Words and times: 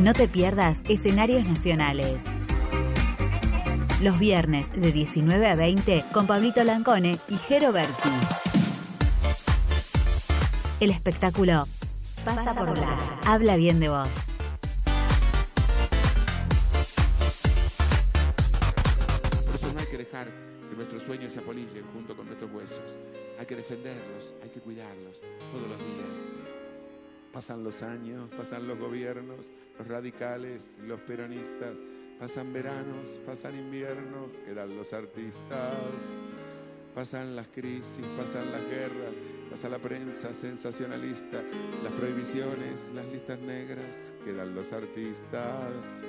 No 0.00 0.12
te 0.12 0.28
pierdas 0.28 0.78
escenarios 0.88 1.48
nacionales. 1.48 2.20
Los 4.00 4.16
viernes 4.20 4.70
de 4.72 4.92
19 4.92 5.48
a 5.48 5.56
20 5.56 6.04
con 6.12 6.28
Pablito 6.28 6.62
Lancone 6.62 7.18
y 7.28 7.36
Jero 7.36 7.72
Berti. 7.72 8.08
El 10.78 10.90
espectáculo 10.90 11.66
pasa 12.24 12.54
por 12.54 12.78
la. 12.78 12.96
Habla 13.26 13.56
bien 13.56 13.80
de 13.80 13.88
vos. 13.88 14.08
Por 19.46 19.54
eso 19.56 19.72
no 19.72 19.80
hay 19.80 19.86
que 19.86 19.98
dejar 19.98 20.28
que 20.70 20.76
nuestros 20.76 21.02
sueños 21.02 21.32
se 21.32 21.40
apolicen 21.40 21.82
junto 21.92 22.16
con 22.16 22.26
nuestros 22.26 22.52
huesos. 22.52 22.98
Hay 23.36 23.46
que 23.46 23.56
defenderlos, 23.56 24.32
hay 24.44 24.50
que 24.50 24.60
cuidarlos 24.60 25.20
todos 25.50 25.68
los 25.68 25.78
días. 25.78 26.07
Pasan 27.38 27.62
los 27.62 27.82
años, 27.84 28.28
pasan 28.36 28.66
los 28.66 28.76
gobiernos, 28.76 29.46
los 29.78 29.86
radicales, 29.86 30.74
los 30.84 30.98
peronistas, 31.02 31.78
pasan 32.18 32.52
veranos, 32.52 33.20
pasan 33.24 33.56
inviernos, 33.56 34.32
quedan 34.44 34.76
los 34.76 34.92
artistas, 34.92 35.76
pasan 36.96 37.36
las 37.36 37.46
crisis, 37.46 38.04
pasan 38.16 38.50
las 38.50 38.60
guerras, 38.62 39.14
pasa 39.50 39.68
la 39.68 39.78
prensa 39.78 40.32
sensacionalista, 40.34 41.42
las 41.82 41.92
prohibiciones, 41.92 42.90
las 42.94 43.06
listas 43.06 43.38
negras, 43.40 44.14
quedan 44.24 44.54
los 44.54 44.72
artistas. 44.72 46.02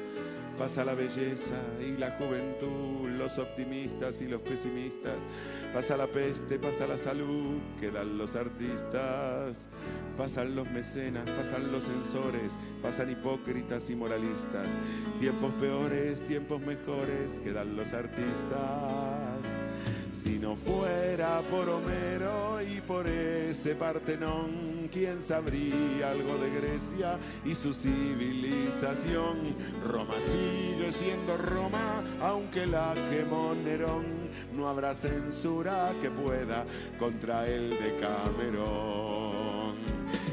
Pasa 0.58 0.84
la 0.84 0.94
belleza 0.94 1.56
y 1.80 1.98
la 1.98 2.12
juventud, 2.18 3.08
los 3.18 3.40
optimistas 3.40 4.22
y 4.22 4.28
los 4.28 4.42
pesimistas. 4.42 5.16
Pasa 5.74 5.96
la 5.96 6.08
peste, 6.08 6.60
pasa 6.60 6.86
la 6.86 6.98
salud, 6.98 7.60
quedan 7.80 8.18
los 8.18 8.36
artistas. 8.36 9.70
Pasan 10.18 10.58
los 10.58 10.70
mecenas, 10.72 11.30
pasan 11.30 11.72
los 11.72 11.86
censores, 11.86 12.58
pasan 12.82 13.10
hipócritas 13.10 13.90
y 13.90 13.96
moralistas. 13.96 14.68
Tiempos 15.22 15.54
peores, 15.54 16.28
tiempos 16.28 16.60
mejores, 16.60 17.40
quedan 17.40 17.78
los 17.78 17.94
artistas. 17.94 19.19
Si 20.22 20.38
no 20.38 20.58
fuera 20.58 21.42
por 21.50 21.70
Homero 21.70 22.62
y 22.62 22.82
por 22.82 23.08
ese 23.08 23.74
Partenón, 23.76 24.90
¿quién 24.92 25.24
sabría 25.24 26.12
algo 26.12 26.38
de 26.38 26.50
Grecia 26.50 27.18
y 27.46 27.56
su 27.56 27.74
civilización? 27.74 29.56
Roma 29.88 30.16
sigue 30.20 30.92
siendo 30.92 31.38
Roma, 31.38 32.04
aunque 32.22 32.66
la 32.66 32.94
quemó 33.10 33.56
Nerón. 33.56 34.06
No 34.54 34.68
habrá 34.68 34.94
censura 34.94 35.94
que 36.02 36.12
pueda 36.12 36.66
contra 37.00 37.48
el 37.48 37.70
de 37.70 37.98
Camerón. 38.02 39.69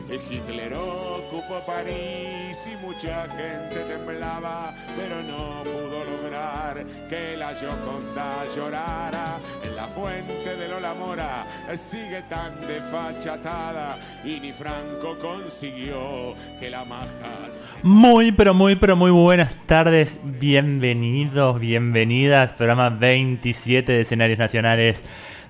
Hitler 0.09 0.73
ocupó 0.75 1.61
París 1.67 2.67
y 2.73 2.77
mucha 2.85 3.29
gente 3.29 3.81
temblaba, 3.89 4.73
pero 4.97 5.23
no 5.23 5.65
pudo 5.65 6.05
lograr 6.05 6.85
que 7.09 7.37
la 7.37 7.55
Gioconda 7.55 8.47
llorara. 8.55 9.39
En 9.65 9.75
la 9.75 9.87
fuente 9.89 10.57
de 10.57 10.69
Lola 10.69 10.95
Mora 10.95 11.47
sigue 11.77 12.23
tan 12.29 12.61
desfachatada 12.61 13.99
y 14.25 14.39
ni 14.39 14.53
Franco 14.53 15.19
consiguió 15.19 16.35
que 16.61 16.71
la 16.71 16.85
majas. 16.85 17.75
Muy, 17.83 18.31
pero 18.31 18.55
muy, 18.55 18.77
pero 18.77 18.95
muy 18.95 19.11
buenas 19.11 19.57
tardes. 19.67 20.19
Bienvenidos, 20.23 21.59
bienvenidas. 21.59 22.55
Programa 22.55 22.91
27 22.91 23.91
de 23.91 24.01
Escenarios 24.03 24.39
Nacionales 24.39 25.03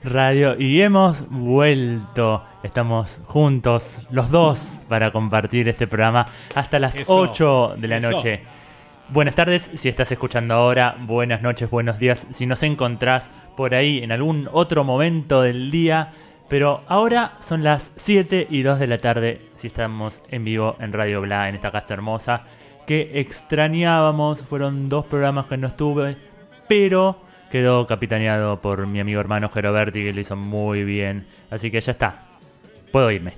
Radio. 0.07 0.59
Y 0.59 0.81
hemos 0.81 1.29
vuelto. 1.29 2.43
Estamos 2.63 3.21
juntos, 3.27 4.01
los 4.11 4.31
dos, 4.31 4.79
para 4.89 5.13
compartir 5.13 5.69
este 5.69 5.87
programa 5.87 6.27
hasta 6.55 6.79
las 6.79 6.95
Eso, 6.95 7.17
8 7.17 7.75
de 7.79 7.89
la 7.89 7.99
eso. 7.99 8.11
noche. 8.11 8.43
Buenas 9.09 9.35
tardes 9.37 9.71
si 9.75 9.89
estás 9.89 10.11
escuchando 10.11 10.55
ahora, 10.55 10.97
buenas 10.99 11.41
noches, 11.41 11.71
buenos 11.71 12.01
días 12.01 12.27
si 12.31 12.45
nos 12.45 12.65
encontrás 12.65 13.31
por 13.57 13.73
ahí 13.73 13.99
en 14.03 14.11
algún 14.11 14.49
otro 14.51 14.83
momento 14.83 15.43
del 15.43 15.71
día, 15.71 16.13
pero 16.49 16.83
ahora 16.89 17.35
son 17.39 17.63
las 17.63 17.93
7 17.95 18.49
y 18.51 18.63
2 18.63 18.81
de 18.81 18.87
la 18.89 18.99
tarde 18.99 19.43
si 19.55 19.69
estamos 19.69 20.23
en 20.29 20.45
vivo 20.45 20.75
en 20.81 20.93
Radio 20.93 21.21
Bla, 21.21 21.49
en 21.49 21.55
esta 21.55 21.71
casa 21.71 21.95
hermosa, 21.95 22.47
que 22.85 23.21
extrañábamos, 23.21 24.43
fueron 24.43 24.89
dos 24.89 25.07
programas 25.07 25.47
que 25.47 25.57
no 25.57 25.69
estuve, 25.69 26.17
pero 26.67 27.26
quedó 27.57 27.87
capitaneado 27.87 28.61
por 28.61 28.87
mi 28.87 29.01
amigo 29.01 29.19
hermano 29.19 29.49
Geroberti 29.49 30.03
que 30.03 30.13
lo 30.13 30.21
hizo 30.21 30.37
muy 30.37 30.85
bien, 30.85 31.27
así 31.51 31.71
que 31.71 31.81
ya 31.81 31.93
está, 31.93 32.21
puedo 32.93 33.11
irme 33.11 33.33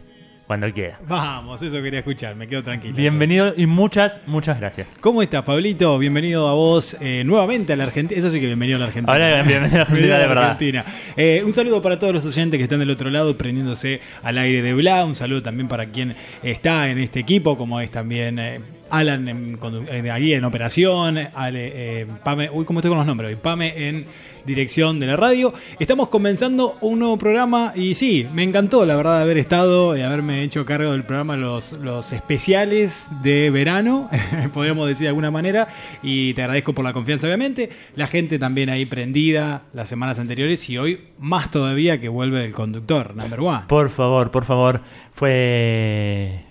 cuando 0.45 0.73
quiera. 0.73 0.99
Vamos, 1.07 1.63
eso 1.63 1.81
quería 1.81 2.01
escuchar, 2.01 2.35
me 2.35 2.49
quedo 2.49 2.65
tranquilo. 2.65 2.97
Bienvenido 2.97 3.55
y 3.57 3.67
muchas, 3.67 4.19
muchas 4.27 4.59
gracias. 4.59 4.97
¿Cómo 5.01 5.23
estás, 5.23 5.45
Pablito? 5.45 5.97
Bienvenido 6.01 6.49
a 6.49 6.55
vos 6.55 6.97
eh, 7.01 7.23
nuevamente 7.25 7.75
a 7.75 7.77
la 7.77 7.85
Argentina. 7.85 8.19
Eso 8.19 8.29
sí 8.31 8.41
que 8.41 8.47
bienvenido 8.47 8.79
a 8.79 8.81
la 8.81 8.87
Argentina. 8.87 9.13
Ahora, 9.13 9.43
bienvenido 9.47 9.77
a 9.77 9.79
la 9.79 9.83
Argentina, 9.83 10.19
de 10.19 10.27
verdad. 10.27 10.45
Argentina. 10.51 10.85
Eh, 11.17 11.43
un 11.47 11.55
saludo 11.55 11.81
para 11.81 12.01
todos 12.01 12.13
los 12.13 12.27
oyentes 12.27 12.59
que 12.59 12.65
están 12.65 12.81
del 12.81 12.91
otro 12.91 13.11
lado 13.11 13.39
prendiéndose 13.39 14.01
al 14.25 14.39
aire 14.39 14.63
de 14.63 14.75
Bla. 14.75 15.05
Un 15.05 15.15
saludo 15.15 15.43
también 15.43 15.69
para 15.69 15.87
quien 15.87 16.17
está 16.43 16.91
en 16.91 16.99
este 16.99 17.21
equipo, 17.21 17.57
como 17.57 17.81
es 17.81 17.93
también 17.93 18.41
eh, 18.41 18.61
Alan 18.91 19.29
en, 19.29 19.59
eh, 19.91 20.11
ahí 20.11 20.33
en 20.33 20.45
operación, 20.45 21.19
Ale, 21.35 21.73
eh, 21.75 22.07
Pame, 22.25 22.51
uy, 22.53 22.65
¿cómo 22.65 22.81
estoy 22.81 22.91
con 22.91 22.99
los 22.99 23.07
nombres 23.07 23.31
hoy? 23.31 23.37
Pame 23.37 23.89
en 23.89 24.07
dirección 24.49 24.99
de 24.99 25.07
la 25.07 25.17
radio. 25.17 25.53
Estamos 25.79 26.09
comenzando 26.09 26.77
un 26.81 26.99
nuevo 26.99 27.19
programa 27.19 27.73
y 27.77 27.95
sí, 27.95 28.27
me 28.33 28.43
encantó 28.43 28.85
la 28.87 28.97
verdad 28.97 29.23
haber 29.23 29.39
estado 29.39 29.97
y 29.97 30.01
haberme 30.01 30.43
hecho 30.43 30.65
cargo 30.65 30.93
del 30.93 31.05
programa 31.05 31.37
los, 31.37 31.73
los 31.73 32.13
especiales 32.13 33.11
de 33.23 33.51
verano, 33.51 34.09
podríamos 34.55 34.89
decir 34.89 35.05
de 35.05 35.09
alguna 35.09 35.31
manera, 35.31 35.69
y 36.03 36.35
te 36.35 36.43
agradezco 36.43 36.73
por 36.73 36.85
la 36.85 36.93
confianza 36.93 37.27
obviamente. 37.27 37.69
La 37.95 38.07
gente 38.07 38.39
también 38.39 38.71
ahí 38.71 38.87
prendida 38.87 39.63
las 39.73 39.89
semanas 39.89 40.19
anteriores 40.19 40.69
y 40.71 40.79
hoy 40.79 41.01
más 41.19 41.51
todavía 41.51 42.01
que 42.01 42.09
vuelve 42.09 42.45
el 42.45 42.55
conductor, 42.55 43.15
number 43.15 43.41
one. 43.41 43.63
Por 43.69 43.91
favor, 43.91 44.31
por 44.31 44.45
favor. 44.45 44.81
Fue. 45.13 46.48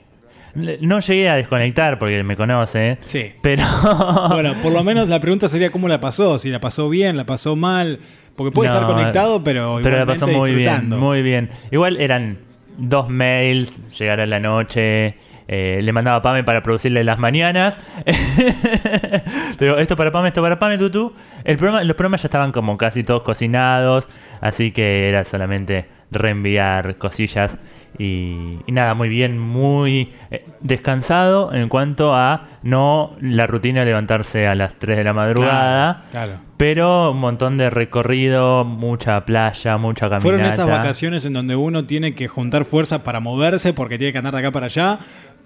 No 0.58 1.00
llegué 1.00 1.30
a 1.30 1.36
desconectar 1.36 2.00
porque 2.00 2.24
me 2.24 2.36
conoce. 2.36 2.90
¿eh? 2.92 2.98
Sí. 3.04 3.32
Pero. 3.42 3.64
Bueno, 4.30 4.54
por 4.62 4.72
lo 4.74 4.84
menos 4.84 5.08
la 5.08 5.20
pregunta 5.20 5.48
sería 5.48 5.72
cómo 5.72 5.88
la 5.88 6.00
pasó, 6.00 6.38
si 6.40 6.50
la 6.50 6.60
pasó 6.60 6.90
bien, 6.90 7.16
la 7.18 7.26
pasó 7.26 7.56
mal, 7.56 8.00
porque 8.36 8.52
puede 8.52 8.70
No, 8.70 8.76
estar 8.76 8.92
conectado, 8.92 9.44
pero 9.44 9.80
Pero 9.84 9.98
la 9.98 10.06
pasó 10.06 10.28
muy 10.28 10.54
bien, 10.54 10.90
muy 10.90 11.22
bien. 11.22 11.50
Igual 11.72 11.98
eran 11.98 12.40
dos 12.78 13.10
mails, 13.10 13.72
llegar 13.98 14.20
a 14.20 14.26
la 14.26 14.40
noche. 14.40 15.16
eh, 15.48 15.80
le 15.82 15.94
mandaba 15.94 16.18
a 16.18 16.22
Pame 16.22 16.44
para 16.44 16.62
producirle 16.62 17.04
las 17.04 17.18
mañanas. 17.20 17.78
Pero 19.58 19.78
esto 19.80 19.96
para 19.96 20.12
Pame, 20.12 20.28
esto 20.30 20.42
para 20.42 20.60
Pame, 20.60 20.78
tutú. 20.78 21.14
El 21.44 21.58
programa, 21.58 21.84
los 21.84 21.96
programas 21.96 22.22
ya 22.22 22.28
estaban 22.28 22.52
como 22.52 22.78
casi 22.78 23.04
todos 23.04 23.24
cocinados. 23.24 24.08
Así 24.42 24.72
que 24.72 25.10
era 25.10 25.24
solamente 25.26 25.86
reenviar 26.12 26.98
cosillas. 26.98 27.56
Y, 28.00 28.60
y 28.66 28.72
nada, 28.72 28.94
muy 28.94 29.10
bien, 29.10 29.40
muy 29.40 30.14
eh, 30.30 30.46
descansado 30.62 31.54
en 31.54 31.70
cuanto 31.70 32.14
a 32.14 32.48
no 32.64 33.16
la 33.20 33.48
rutina 33.48 33.82
de 33.82 33.88
levantarse 33.88 34.48
a 34.48 34.56
las 34.56 34.76
3 34.76 34.98
de 34.98 35.04
la 35.04 35.14
madrugada. 35.14 36.06
Claro. 36.12 36.48
Pero 36.58 37.12
un 37.12 37.20
montón 37.20 37.58
de 37.58 37.70
recorrido, 37.70 38.66
mucha 38.66 39.24
playa, 39.26 39.78
mucha 39.78 40.10
caminata. 40.10 40.22
Fueron 40.24 40.46
esas 40.46 40.68
vacaciones 40.68 41.26
en 41.26 41.34
donde 41.34 41.56
uno 41.56 41.86
tiene 41.86 42.16
que 42.16 42.28
juntar 42.28 42.66
fuerzas 42.66 43.02
para 43.02 43.20
moverse 43.20 43.74
porque 43.74 43.98
tiene 43.98 44.12
que 44.12 44.18
andar 44.18 44.34
de 44.34 44.40
acá 44.40 44.52
para 44.52 44.66
allá. 44.66 45.00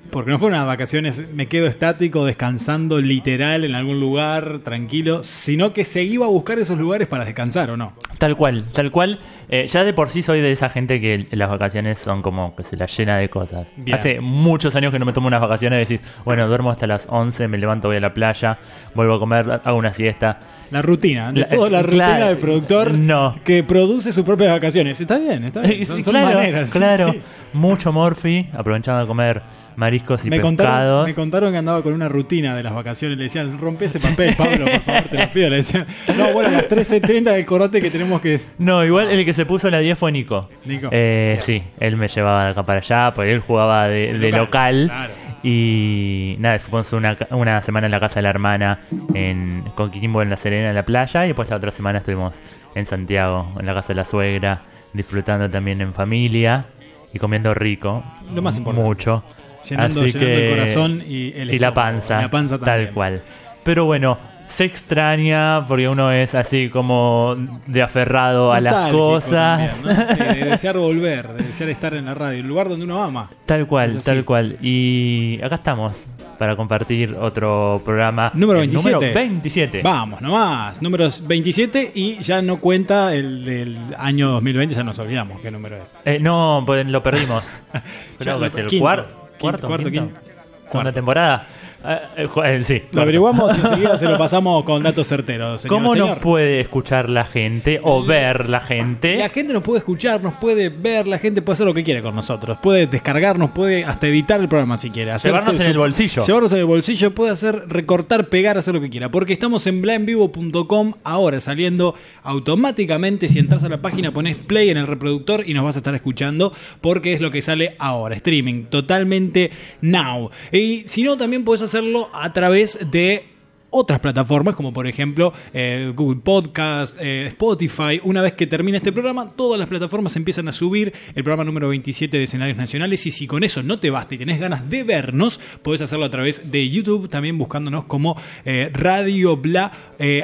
Porque 0.10 0.30
no 0.32 0.40
fueron 0.40 0.58
unas 0.58 0.68
vacaciones, 0.68 1.32
me 1.34 1.46
quedo 1.48 1.68
estático, 1.68 2.26
descansando 2.26 3.00
literal 3.00 3.64
en 3.64 3.76
algún 3.76 4.02
lugar, 4.02 4.60
tranquilo, 4.62 5.24
sino 5.24 5.72
que 5.72 5.86
se 5.86 6.04
iba 6.04 6.26
a 6.26 6.30
buscar 6.30 6.60
esos 6.60 6.78
lugares 6.78 7.08
para 7.08 7.24
descansar 7.24 7.70
o 7.70 7.78
no. 7.78 7.94
Tal 8.18 8.36
cual, 8.36 8.66
tal 8.74 8.92
cual. 8.92 9.20
Eh, 9.48 9.68
ya 9.68 9.86
de 9.86 9.94
por 9.94 10.10
sí 10.10 10.22
soy 10.22 10.42
de 10.42 10.52
esa 10.52 10.70
gente 10.70 11.00
que 11.00 11.26
las 11.32 11.50
vacaciones 11.50 11.98
son 11.98 12.22
como 12.22 12.56
que 12.58 12.64
se 12.64 12.76
las 12.76 12.96
llena 12.98 13.18
de 13.18 13.30
cosas. 13.30 13.70
Bien. 13.78 13.96
Hace 13.98 14.20
muchos 14.20 14.76
años 14.76 14.92
que 14.92 15.00
no 15.00 15.06
me 15.06 15.14
tomo 15.14 15.28
unas 15.28 15.40
vacaciones 15.40 15.90
y 15.90 15.94
decís, 15.98 16.08
bueno, 16.26 16.46
duermo 16.48 16.72
hasta 16.72 16.88
las 16.88 17.08
11, 17.10 17.48
me 17.48 17.58
levanto, 17.58 17.88
voy 17.88 17.98
a 17.98 18.02
la 18.02 18.14
playa, 18.14 18.58
vuelvo 18.94 19.14
a 19.16 19.20
comer, 19.20 19.62
hago 19.64 19.78
una 19.78 19.94
siesta. 19.94 20.40
La 20.72 20.82
rutina, 20.82 21.32
de 21.32 21.42
La- 21.42 21.50
toda 21.50 21.70
la 21.70 21.84
rutina 21.84 22.06
claro, 22.06 22.26
del 22.28 22.38
productor 22.38 22.98
no. 22.98 23.36
que 23.46 23.64
produce 23.64 24.12
sus 24.12 24.26
propias 24.26 24.52
vacaciones. 24.52 25.00
Está 25.00 25.18
bien, 25.18 25.46
está 25.46 25.62
bien. 25.62 25.82
Eh, 25.82 25.86
Son, 25.86 25.98
sí, 25.98 26.04
son 26.04 26.12
claro, 26.14 26.38
maneras. 26.38 26.70
claro. 26.72 27.12
sí. 27.14 27.22
Mucho 27.54 27.92
morfi, 27.94 28.48
aprovechando 28.54 29.02
de 29.02 29.08
comer 29.08 29.42
mariscos 29.76 30.26
y 30.26 30.30
Me 30.30 30.40
contaron, 30.42 30.74
pescados. 30.74 31.08
me 31.08 31.14
contaron 31.16 31.52
que 31.52 31.58
andaba 31.58 31.82
con 31.82 31.94
una 31.94 32.10
rutina 32.10 32.56
de 32.56 32.64
las 32.64 32.74
vacaciones. 32.74 33.18
Le 33.18 33.26
decían, 33.26 33.58
rompe 33.60 33.86
ese 33.86 34.00
papel, 34.00 34.36
Pablo, 34.38 34.66
por 34.66 34.80
favor, 34.82 35.02
te 35.04 35.18
lo 35.18 35.32
pido. 35.32 35.50
Le 35.50 35.56
decían, 35.58 35.86
no, 36.18 36.34
bueno, 36.34 36.50
a 36.50 36.54
las 36.54 36.70
13.30 36.70 37.24
del 37.34 37.46
corote 37.46 37.82
que 37.82 37.90
tenemos 37.92 38.22
que. 38.22 38.40
No, 38.58 38.84
igual 38.86 39.10
el 39.10 39.24
que 39.26 39.34
se 39.34 39.46
puso 39.46 39.70
la 39.70 39.80
10 39.80 39.98
fue 39.98 40.12
Nico. 40.12 40.50
Nico. 40.66 40.90
Eh, 40.92 41.38
sí, 41.42 41.64
él 41.80 41.98
me 41.98 42.08
llevaba 42.08 42.46
de 42.46 42.52
acá 42.52 42.64
para 42.64 42.80
allá, 42.80 43.14
porque 43.14 43.32
él 43.34 43.40
jugaba 43.40 43.88
de, 43.88 44.14
de 44.18 44.32
Local, 44.32 44.84
local. 44.86 44.86
claro. 44.88 45.14
Y 45.44 46.36
nada, 46.40 46.60
fuimos 46.60 46.94
una, 46.94 47.18
una 47.32 47.62
semana 47.64 47.88
en 47.88 47.92
la 47.92 48.00
casa 48.00 48.16
de 48.16 48.22
la 48.22 48.30
hermana 48.30 48.80
en 49.16 49.64
Coquimbo, 49.76 50.22
en 50.22 50.30
La 50.30 50.38
Serena, 50.38 50.70
en 50.70 50.76
la 50.76 50.86
playa. 50.86 51.24
Y 51.26 51.30
después 51.30 51.50
la 51.50 51.56
otra 51.56 51.72
semana 51.72 51.98
estuvimos 51.98 52.40
en 52.76 52.86
Santiago, 52.86 53.52
en 53.60 53.66
la 53.66 53.74
casa 53.74 53.90
de 53.90 53.96
la 53.96 54.06
suegra, 54.06 54.62
disfrutando 54.94 55.50
también 55.50 55.82
en 55.82 55.94
familia 55.94 56.66
y 57.12 57.18
comiendo 57.18 57.54
rico. 57.56 58.04
Lo 58.34 58.42
más 58.44 58.56
importante. 58.58 58.88
Mucho. 58.88 59.24
Llenando, 59.70 60.02
Así 60.02 60.12
llenando 60.12 60.20
que- 60.36 60.46
el 60.48 60.56
corazón 60.56 61.04
y 61.08 61.34
el 61.36 61.54
y 61.54 61.60
la 61.60 61.74
panza, 61.74 62.20
Y 62.20 62.22
la 62.24 62.32
panza 62.32 62.58
también. 62.60 62.86
tal 62.88 62.94
cual. 62.94 63.22
Pero 63.64 63.86
bueno, 63.86 64.18
se 64.48 64.66
extraña 64.66 65.66
porque 65.68 65.88
uno 65.88 66.12
es 66.12 66.36
así 66.36 66.70
como 66.70 67.36
de 67.68 67.82
aferrado 67.82 68.52
a 68.52 68.60
las 68.60 68.92
cosas. 68.92 69.82
también, 69.82 69.98
¿no? 69.98 70.06
Sí, 70.16 70.40
de 70.40 70.46
desear 70.46 70.78
volver, 70.78 71.28
de 71.30 71.44
desear 71.44 71.70
estar 71.70 71.94
en 71.94 72.06
la 72.06 72.14
radio, 72.16 72.40
el 72.40 72.48
lugar 72.48 72.68
donde 72.70 72.86
uno 72.86 73.02
ama. 73.02 73.30
Tal 73.46 73.66
cual, 73.68 74.02
tal 74.04 74.26
cual. 74.26 74.58
Y 74.62 75.40
acá 75.44 75.56
estamos 75.56 76.06
para 76.38 76.56
compartir 76.56 77.16
otro 77.20 77.82
programa. 77.86 78.32
Número 78.34 78.62
el 78.62 78.68
27. 78.68 78.96
Número 78.96 79.14
27. 79.14 79.82
Vamos, 79.84 80.22
nomás. 80.22 80.82
Números 80.82 81.26
27 81.28 81.92
y 81.94 82.16
ya 82.16 82.42
no 82.42 82.58
cuenta 82.60 83.14
el 83.14 83.46
del 83.46 83.78
año 83.98 84.32
2020, 84.32 84.74
ya 84.74 84.84
nos 84.84 84.98
olvidamos 85.00 85.40
qué 85.40 85.52
número 85.52 85.78
es. 85.78 85.84
Eh, 86.04 86.18
no, 86.20 86.64
pues 86.66 86.86
lo 86.88 87.02
perdimos. 87.04 87.44
Ya 87.74 88.36
Creo 88.36 88.40
que 88.40 88.48
es 88.48 88.56
el 88.74 88.80
cuarto, 88.80 89.21
cuarto, 89.42 89.68
quinto. 89.68 89.92
quinto. 89.92 90.22
Segunda 90.70 90.92
temporada. 90.94 91.46
Eh, 91.84 92.00
eh, 92.18 92.28
eh, 92.46 92.64
sí. 92.64 92.82
Lo 92.92 93.02
averiguamos 93.02 93.58
y 93.58 93.62
enseguida 93.62 93.98
se 93.98 94.06
lo 94.08 94.18
pasamos 94.18 94.64
con 94.64 94.84
datos 94.84 95.08
certeros. 95.08 95.62
señor, 95.62 95.76
¿Cómo 95.78 95.94
señor. 95.94 96.10
nos 96.10 96.20
puede 96.20 96.60
escuchar 96.60 97.10
la 97.10 97.24
gente 97.26 97.80
o 97.84 98.04
ver 98.04 98.50
la 98.50 98.60
gente? 98.60 99.16
La 99.18 99.30
gente 99.30 99.54
nos 99.54 99.64
puede 99.64 99.80
escuchar, 99.80 100.22
nos 100.22 100.36
puede 100.36 100.70
ver, 100.70 101.08
la 101.08 101.18
gente 101.18 101.42
puede 101.42 101.54
hacer 101.54 101.66
lo 101.66 101.74
que 101.74 101.84
quiere 101.84 102.02
con 102.02 102.16
nosotros. 102.16 102.58
Puede 102.62 102.88
descargarnos, 102.88 103.52
puede 103.52 103.84
hasta 103.86 104.08
editar 104.08 104.40
el 104.40 104.48
programa 104.48 104.78
si 104.78 104.90
quiere. 104.92 105.12
Llevarnos 105.24 105.56
en 105.56 105.62
su- 105.62 105.68
el 105.68 105.78
bolsillo. 105.78 106.26
Llevarnos 106.26 106.52
en 106.54 106.60
el 106.60 106.66
bolsillo, 106.66 107.12
puede 107.16 107.32
hacer 107.32 107.64
recortar, 107.68 108.28
pegar, 108.28 108.58
hacer 108.58 108.74
lo 108.74 108.82
que 108.82 108.90
quiera. 108.90 109.10
Porque 109.10 109.34
estamos 109.34 109.66
en 109.68 109.82
blaenvivo.com 109.82 110.94
ahora 111.04 111.40
saliendo 111.40 111.96
automáticamente. 112.24 113.28
Si 113.28 113.40
entras 113.40 113.64
a 113.64 113.70
la 113.70 113.82
página, 113.82 114.12
pones 114.12 114.36
play 114.36 114.70
en 114.70 114.78
el 114.78 114.88
reproductor 114.88 115.44
y 115.48 115.54
nos 115.54 115.64
vas 115.64 115.76
a 115.76 115.80
estar 115.80 115.96
escuchando 115.96 116.54
porque 116.82 117.14
es 117.14 117.22
lo 117.22 117.32
que 117.32 117.42
sale 117.42 117.76
ahora. 117.80 118.16
Streaming 118.16 118.64
totalmente 118.66 119.52
now. 119.82 120.30
Y 120.52 120.84
si 120.86 121.04
no, 121.04 121.18
también 121.18 121.44
puedes 121.44 121.62
hacerlo 121.72 122.10
a 122.14 122.34
través 122.34 122.92
de 122.92 123.28
otras 123.70 124.02
plataformas, 124.02 124.56
como 124.56 124.74
por 124.74 124.86
ejemplo 124.88 125.32
eh, 125.54 125.94
Google 125.96 126.20
Podcast, 126.22 126.98
eh, 127.00 127.28
Spotify. 127.28 128.02
Una 128.04 128.22
vez 128.22 128.34
que 128.34 128.46
termina 128.46 128.76
este 128.76 128.92
programa, 128.92 129.30
todas 129.30 129.58
las 129.58 129.70
plataformas 129.70 130.18
empiezan 130.18 130.50
a 130.50 130.52
subir 130.52 130.92
el 131.16 131.24
programa 131.24 131.46
número 131.46 131.70
27 131.70 132.18
de 132.18 132.24
escenarios 132.24 132.58
nacionales. 132.58 133.06
Y 133.06 133.12
si 133.12 133.26
con 133.26 133.46
eso 133.46 133.64
no 133.64 133.80
te 133.80 133.90
basta 133.90 134.16
y 134.16 134.18
tenés 134.18 134.42
ganas 134.42 134.70
de 134.70 134.84
vernos, 134.84 135.40
podés 135.62 135.80
hacerlo 135.80 136.04
a 136.04 136.12
través 136.12 136.52
de 136.52 136.70
YouTube, 136.70 137.08
también 137.08 137.38
buscándonos 137.38 137.86
como 137.86 138.22
eh, 138.44 138.70
Radio 138.74 139.38
Bla 139.38 139.72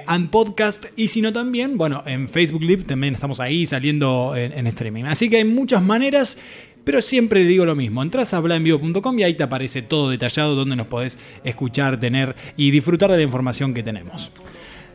and 0.06 0.30
Podcast. 0.30 0.88
Y 0.98 1.08
si 1.08 1.22
no, 1.22 1.32
también, 1.32 1.78
bueno, 1.78 2.04
en 2.06 2.28
Facebook 2.28 2.64
Live 2.64 2.84
también 2.84 3.14
estamos 3.14 3.40
ahí 3.40 3.66
saliendo 3.66 4.36
en, 4.36 4.52
en 4.52 4.68
streaming. 4.68 5.06
Así 5.06 5.30
que 5.30 5.38
hay 5.38 5.46
muchas 5.46 5.82
maneras. 5.82 6.38
Pero 6.88 7.02
siempre 7.02 7.42
le 7.44 7.50
digo 7.50 7.66
lo 7.66 7.76
mismo, 7.76 8.02
entras 8.02 8.34
a 8.34 8.38
hablaenvivo.com 8.38 9.20
y 9.20 9.24
ahí 9.24 9.34
te 9.34 9.44
aparece 9.44 9.82
todo 9.82 10.10
detallado 10.10 10.56
donde 10.56 10.78
nos 10.78 10.88
podés 10.88 11.20
escuchar, 11.44 12.00
tener 12.00 12.34
y 12.56 12.72
disfrutar 12.72 13.12
de 13.12 13.18
la 13.18 13.24
información 13.24 13.74
que 13.74 13.84
tenemos. 13.84 14.32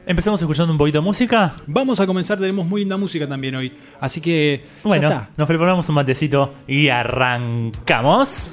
Empezamos 0.06 0.41
escuchando 0.41 0.73
un 0.73 0.79
poquito 0.79 1.00
de 1.00 1.05
música. 1.05 1.55
Vamos 1.67 2.00
a 2.00 2.06
comenzar, 2.06 2.39
tenemos 2.39 2.67
muy 2.67 2.81
linda 2.81 2.97
música 2.97 3.29
también 3.29 3.56
hoy. 3.56 3.75
Así 4.00 4.23
que 4.23 4.62
ya 4.65 4.81
Bueno, 4.85 5.06
está. 5.06 5.29
nos 5.37 5.47
preparamos 5.47 5.87
un 5.91 5.94
matecito 5.97 6.55
y 6.67 6.89
arrancamos. 6.89 8.50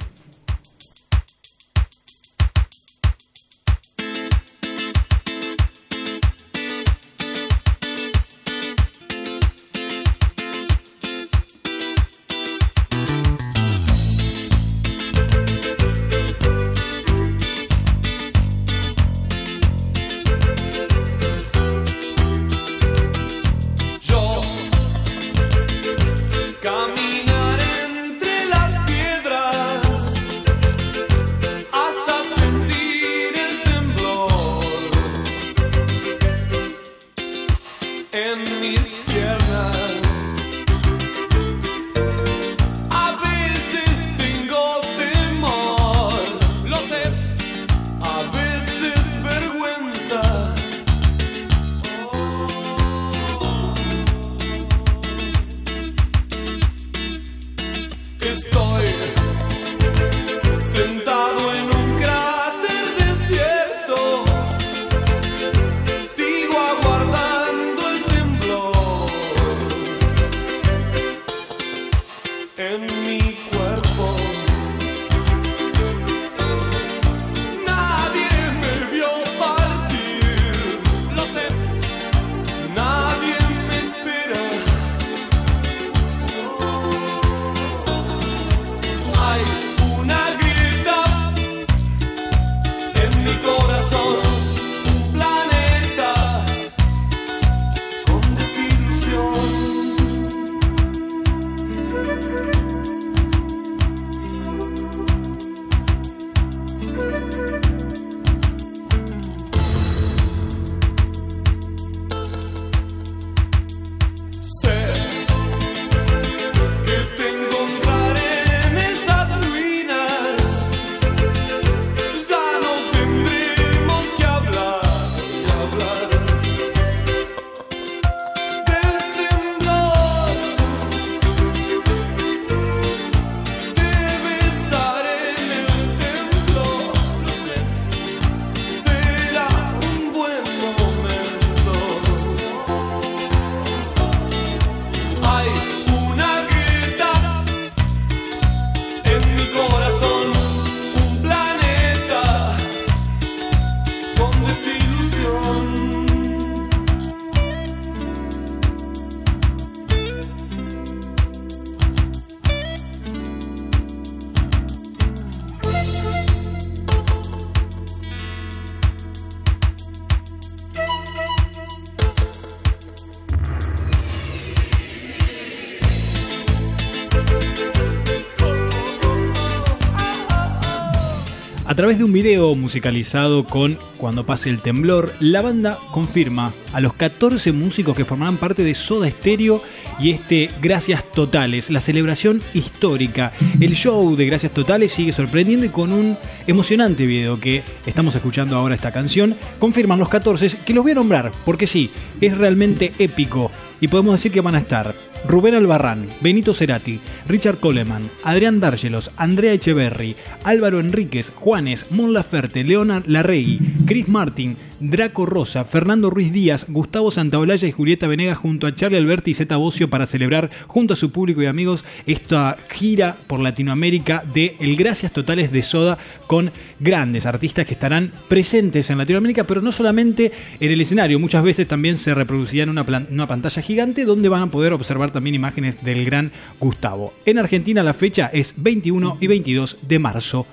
Través 181.80 181.98
de 181.98 182.04
un 182.04 182.12
video 182.12 182.54
musicalizado 182.56 183.46
con 183.46 183.80
Cuando 183.96 184.26
pase 184.26 184.50
el 184.50 184.60
temblor, 184.60 185.14
la 185.22 185.42
banda 185.42 185.80
confirma 185.94 186.52
a 186.74 186.82
los 186.82 186.92
14 186.92 187.54
músicos 187.54 187.96
que 187.96 188.04
formarán 188.04 188.36
parte 188.36 188.66
de 188.66 188.76
Soda 188.76 189.10
Stereo 189.10 189.64
y 189.98 190.10
este 190.10 190.50
Gracias 190.62 191.10
Totales, 191.14 191.70
la 191.70 191.80
celebración 191.80 192.42
histórica. 192.54 193.32
El 193.62 193.76
show 193.76 194.18
de 194.18 194.26
Gracias 194.26 194.52
Totales 194.52 194.92
sigue 194.92 195.14
sorprendiendo 195.14 195.66
y 195.66 195.70
con 195.70 195.94
un 195.94 196.18
emocionante 196.48 197.06
video 197.06 197.40
que 197.40 197.64
estamos 197.86 198.14
escuchando 198.14 198.58
ahora 198.58 198.76
esta 198.76 198.92
canción, 198.92 199.38
confirman 199.58 200.00
los 200.00 200.10
14 200.10 200.58
que 200.66 200.74
los 200.74 200.84
voy 200.84 200.92
a 200.92 200.96
nombrar, 200.96 201.32
porque 201.46 201.66
sí, 201.66 201.92
es 202.20 202.38
realmente 202.38 202.92
épico 203.00 203.52
y 203.80 203.88
podemos 203.88 204.16
decir 204.16 204.34
que 204.34 204.42
van 204.42 204.56
a 204.56 204.60
estar 204.60 204.94
Rubén 205.28 205.56
Albarrán, 205.56 206.10
Benito 206.22 206.54
Cerati, 206.54 207.00
Richard 207.28 207.60
Coleman, 207.60 208.10
Adrián 208.24 208.60
Dárgelos, 208.60 209.12
Andrea 209.18 209.54
Echeverry, 209.54 210.16
Álvaro 210.44 210.80
Enríquez, 210.80 211.32
Juanes, 211.36 211.88
Mon 211.92 212.14
Laferte, 212.14 212.64
Leonard 212.64 213.06
Larregui, 213.08 213.60
Chris 213.86 214.08
Martin, 214.08 214.58
Draco 214.80 215.26
Rosa, 215.26 215.66
Fernando 215.66 216.10
Ruiz 216.10 216.32
Díaz, 216.32 216.66
Gustavo 216.70 217.12
Santaolalla 217.12 217.68
y 217.68 217.72
Julieta 217.72 218.08
Venegas 218.08 218.38
junto 218.38 218.68
a 218.68 218.74
Charlie 218.74 218.98
Alberti 218.98 219.32
y 219.32 219.34
Zeta 219.34 219.58
Bocio 219.58 219.90
para 219.90 220.06
celebrar 220.06 220.50
junto 220.68 220.94
a 220.94 220.98
su 220.98 221.12
público 221.12 221.42
y 221.42 221.48
amigos 221.48 221.84
esta 222.06 222.58
gira 222.70 223.18
por 223.28 223.40
Latinoamérica 223.40 224.24
de 224.34 224.56
El 224.60 224.76
Gracias 224.76 225.12
Totales 225.12 225.52
de 225.52 225.62
Soda 225.62 225.98
con 226.28 226.52
grandes 226.80 227.26
artistas 227.26 227.66
que 227.66 227.74
estarán 227.74 228.12
presentes 228.28 228.90
en 228.90 228.98
Latinoamérica, 228.98 229.44
pero 229.44 229.62
no 229.62 229.72
solamente 229.72 230.32
en 230.60 230.72
el 230.72 230.82
escenario, 230.82 231.20
muchas 231.20 231.44
veces 231.44 231.68
también 231.68 231.98
se 231.98 232.14
reproducirá 232.14 232.64
en 232.64 232.70
una, 232.70 232.86
una 233.10 233.28
pantalla 233.28 233.62
gigante 233.62 234.06
donde 234.06 234.30
van 234.30 234.44
a 234.44 234.52
poder 234.52 234.74
observar 234.74 235.12
también 235.12 235.36
imágenes 235.36 235.84
del 235.84 236.06
gran 236.06 236.32
Gustavo. 236.60 237.14
En 237.26 237.38
Argentina 237.38 237.84
la 237.84 237.94
fecha 237.94 238.30
es 238.32 238.54
21 238.58 239.18
y 239.20 239.28
22 239.28 239.78
de 239.88 240.00
marzo 240.00 240.48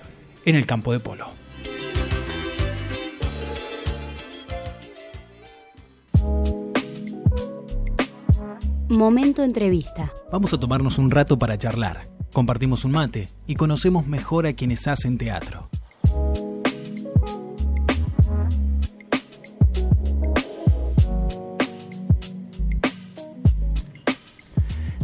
en 0.45 0.57
el 0.57 0.67
campo 0.67 0.93
de 0.93 1.01
polo. 1.01 1.46
Momento 8.89 9.43
entrevista. 9.43 10.13
Vamos 10.31 10.55
a 10.55 10.61
tomarnos 10.61 10.99
un 10.99 11.11
rato 11.11 11.37
para 11.37 11.59
charlar. 11.59 12.07
Compartimos 12.33 12.85
un 12.85 12.93
mate 12.93 13.29
y 13.45 13.57
conocemos 13.57 14.07
mejor 14.07 14.47
a 14.47 14.53
quienes 14.53 14.87
hacen 14.87 15.19
teatro. 15.19 15.69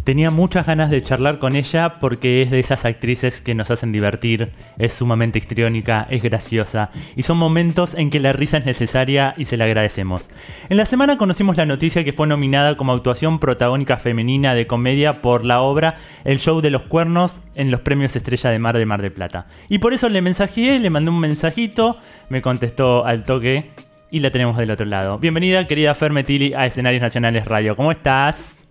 Tenía 0.05 0.33
muchas 0.33 0.67
ganas 0.67 0.91
de 0.91 1.01
charlar 1.01 1.39
con 1.39 1.55
ella 1.55 2.01
porque 2.01 2.43
es 2.43 2.51
de 2.51 2.59
esas 2.59 2.85
actrices 2.85 3.41
que 3.41 3.55
nos 3.55 3.71
hacen 3.71 3.93
divertir, 3.93 4.51
es 4.77 4.95
sumamente 4.95 5.39
histriónica, 5.39 6.09
es 6.11 6.25
graciosa 6.25 6.91
y 7.15 7.23
son 7.23 7.39
momentos 7.39 7.95
en 7.95 8.11
que 8.11 8.19
la 8.19 8.33
risa 8.33 8.57
es 8.57 8.67
necesaria 8.67 9.33
y 9.37 9.45
se 9.45 9.57
la 9.57 9.67
agradecemos. 9.67 10.29
En 10.69 10.77
la 10.77 10.87
semana 10.87 11.19
conocimos 11.19 11.57
la 11.57 11.67
noticia 11.67 12.03
que 12.03 12.13
fue 12.13 12.27
nominada 12.27 12.77
como 12.77 12.93
actuación 12.93 13.39
protagónica 13.39 13.97
femenina 13.97 14.57
de 14.57 14.67
comedia 14.67 15.23
por 15.23 15.45
la 15.45 15.61
obra 15.61 15.99
El 16.25 16.41
Show 16.41 16.61
de 16.63 16.71
los 16.71 16.83
Cuernos 16.83 17.33
en 17.55 17.71
los 17.71 17.83
premios 17.83 18.17
Estrella 18.17 18.51
de 18.51 18.59
Mar 18.59 18.77
de 18.77 18.87
Mar 18.87 19.03
del 19.03 19.13
Plata. 19.13 19.47
Y 19.69 19.79
por 19.79 19.95
eso 19.95 20.09
le 20.09 20.21
mensajeé, 20.21 20.81
le 20.81 20.91
mandé 20.91 21.13
un 21.13 21.21
mensajito, 21.21 21.97
me 22.29 22.43
contestó 22.43 23.07
al 23.07 23.23
toque 23.23 23.71
y 24.11 24.19
la 24.19 24.33
tenemos 24.33 24.57
del 24.57 24.73
otro 24.73 24.85
lado. 24.85 25.21
Bienvenida 25.21 25.69
querida 25.69 25.95
Fermetili 25.95 26.55
a 26.55 26.67
Escenarios 26.67 27.03
Nacionales 27.03 27.45
Radio, 27.45 27.77
¿cómo 27.77 27.93
estás? 27.93 28.62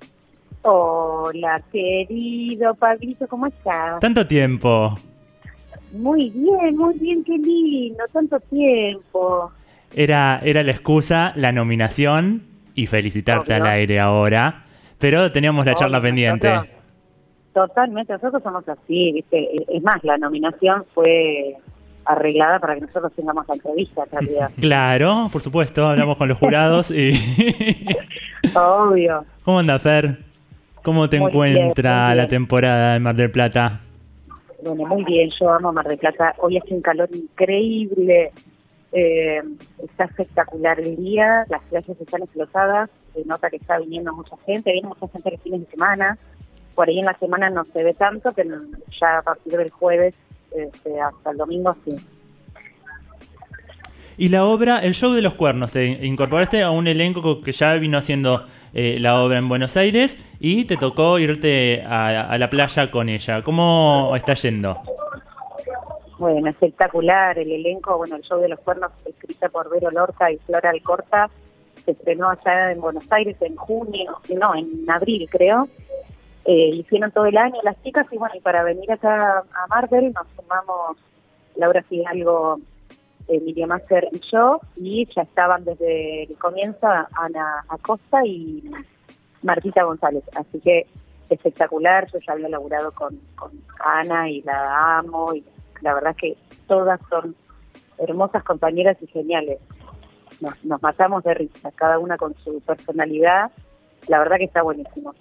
Hola, 0.63 1.61
querido 1.71 2.75
Pablito, 2.75 3.27
¿cómo 3.27 3.47
estás? 3.47 3.99
Tanto 3.99 4.27
tiempo. 4.27 4.95
Muy 5.93 6.29
bien, 6.29 6.77
muy 6.77 6.93
bien, 6.99 7.23
qué 7.23 7.37
lindo, 7.37 8.03
tanto 8.13 8.39
tiempo. 8.41 9.51
Era, 9.95 10.39
era 10.43 10.63
la 10.63 10.71
excusa, 10.71 11.33
la 11.35 11.51
nominación 11.51 12.43
y 12.75 12.87
felicitarte 12.87 13.53
Obvio. 13.53 13.63
al 13.63 13.69
aire 13.71 13.99
ahora. 13.99 14.65
Pero 14.99 15.31
teníamos 15.31 15.65
la 15.65 15.73
charla 15.75 15.99
pendiente. 15.99 16.47
nosotros- 16.49 16.75
Totalmente, 17.53 18.13
nosotros 18.13 18.41
somos 18.43 18.69
así, 18.69 19.11
¿viste? 19.11 19.49
Es 19.67 19.83
más, 19.83 20.01
la 20.03 20.17
nominación 20.17 20.85
fue 20.93 21.57
arreglada 22.05 22.59
para 22.59 22.75
que 22.75 22.81
nosotros 22.81 23.11
tengamos 23.13 23.45
la 23.47 23.55
entrevista, 23.55 24.03
en 24.05 24.11
realidad. 24.11 24.51
Claro, 24.59 25.29
por 25.33 25.41
supuesto, 25.41 25.85
hablamos 25.85 26.15
con 26.17 26.29
los 26.29 26.37
jurados 26.37 26.91
y... 26.91 27.11
Obvio. 28.55 29.25
¿Cómo 29.43 29.59
anda, 29.59 29.77
Fer? 29.79 30.30
¿Cómo 30.83 31.09
te 31.09 31.19
Muy 31.19 31.29
encuentra 31.29 32.15
la 32.15 32.27
temporada 32.27 32.93
de 32.93 32.99
Mar 32.99 33.15
del 33.15 33.29
Plata? 33.29 33.81
Bueno, 34.63 34.85
muy 34.85 35.03
bien, 35.03 35.29
yo 35.39 35.49
amo 35.51 35.71
Mar 35.71 35.87
del 35.87 35.97
Plata. 35.97 36.35
Hoy 36.39 36.57
hace 36.57 36.73
un 36.73 36.81
calor 36.81 37.09
increíble, 37.13 38.31
eh, 38.91 39.41
está 39.83 40.05
espectacular 40.05 40.79
el 40.79 40.95
día, 40.95 41.45
las 41.49 41.61
playas 41.63 41.99
están 41.99 42.23
explotadas, 42.23 42.89
se 43.13 43.23
nota 43.25 43.49
que 43.49 43.57
está 43.57 43.77
viniendo 43.77 44.13
mucha 44.13 44.35
gente, 44.45 44.71
viene 44.71 44.87
mucha 44.87 45.07
gente 45.07 45.31
los 45.31 45.41
fines 45.41 45.61
de 45.61 45.67
semana. 45.67 46.17
Por 46.73 46.89
ahí 46.89 46.99
en 46.99 47.05
la 47.05 47.17
semana 47.17 47.49
no 47.49 47.63
se 47.65 47.83
ve 47.83 47.93
tanto, 47.93 48.31
pero 48.33 48.61
ya 48.99 49.19
a 49.19 49.21
partir 49.21 49.57
del 49.57 49.69
jueves 49.69 50.15
este, 50.51 50.99
hasta 50.99 51.31
el 51.31 51.37
domingo 51.37 51.75
sí. 51.85 51.95
Y 54.17 54.29
la 54.29 54.45
obra, 54.45 54.79
el 54.79 54.93
show 54.93 55.13
de 55.13 55.21
los 55.21 55.35
cuernos, 55.35 55.71
te 55.71 55.85
incorporaste 55.85 56.61
a 56.61 56.71
un 56.71 56.87
elenco 56.87 57.41
que 57.41 57.51
ya 57.51 57.73
vino 57.75 57.97
haciendo 57.97 58.45
eh, 58.73 58.97
la 58.99 59.21
obra 59.21 59.37
en 59.37 59.49
Buenos 59.49 59.75
Aires 59.77 60.17
y 60.39 60.65
te 60.65 60.77
tocó 60.77 61.19
irte 61.19 61.83
a, 61.83 62.37
la 62.37 62.49
playa 62.49 62.89
con 62.89 63.09
ella. 63.09 63.41
¿Cómo 63.43 64.13
está 64.15 64.33
yendo? 64.33 64.81
Bueno, 66.17 66.49
espectacular 66.49 67.37
el 67.39 67.51
elenco, 67.51 67.97
bueno, 67.97 68.15
el 68.15 68.21
show 68.21 68.39
de 68.39 68.49
los 68.49 68.59
cuernos 68.59 68.91
escrita 69.05 69.49
por 69.49 69.69
Vero 69.69 69.89
Lorca 69.91 70.31
y 70.31 70.37
Flora 70.37 70.69
Alcorta, 70.69 71.29
se 71.83 71.91
estrenó 71.91 72.29
allá 72.29 72.71
en 72.71 72.79
Buenos 72.79 73.11
Aires 73.11 73.37
en 73.41 73.55
junio, 73.55 74.19
no, 74.35 74.55
en 74.55 74.87
abril 74.89 75.27
creo, 75.31 75.67
eh, 76.45 76.69
hicieron 76.73 77.11
todo 77.11 77.25
el 77.25 77.37
año 77.37 77.55
las 77.63 77.81
chicas 77.83 78.05
y 78.11 78.17
bueno, 78.17 78.35
y 78.35 78.39
para 78.39 78.63
venir 78.63 78.91
acá 78.91 79.39
a 79.39 79.67
Marvel 79.67 80.13
nos 80.13 80.27
sumamos 80.35 80.97
Laura 81.55 81.83
Fidalgo, 81.83 82.59
Emilia 83.37 83.67
Master 83.67 84.07
y 84.11 84.19
yo, 84.31 84.59
y 84.75 85.07
ya 85.15 85.23
estaban 85.23 85.63
desde 85.63 86.23
el 86.23 86.37
comienzo 86.37 86.87
Ana 86.87 87.65
Acosta 87.69 88.25
y 88.25 88.63
Martita 89.43 89.83
González, 89.83 90.23
así 90.35 90.59
que 90.59 90.87
espectacular, 91.29 92.07
yo 92.11 92.19
ya 92.25 92.33
había 92.33 92.49
laburado 92.49 92.91
con, 92.91 93.17
con 93.35 93.51
Ana 93.79 94.29
y 94.29 94.41
la 94.41 94.97
amo, 94.97 95.33
y 95.33 95.43
la 95.81 95.93
verdad 95.93 96.15
que 96.15 96.35
todas 96.67 96.99
son 97.09 97.35
hermosas 97.97 98.43
compañeras 98.43 98.97
y 99.01 99.07
geniales. 99.07 99.59
Nos, 100.39 100.63
nos 100.65 100.81
matamos 100.81 101.23
de 101.23 101.33
risa, 101.33 101.71
cada 101.71 101.99
una 101.99 102.17
con 102.17 102.35
su 102.43 102.59
personalidad, 102.61 103.51
la 104.07 104.19
verdad 104.19 104.37
que 104.37 104.45
está 104.45 104.61
buenísimo. 104.61 105.13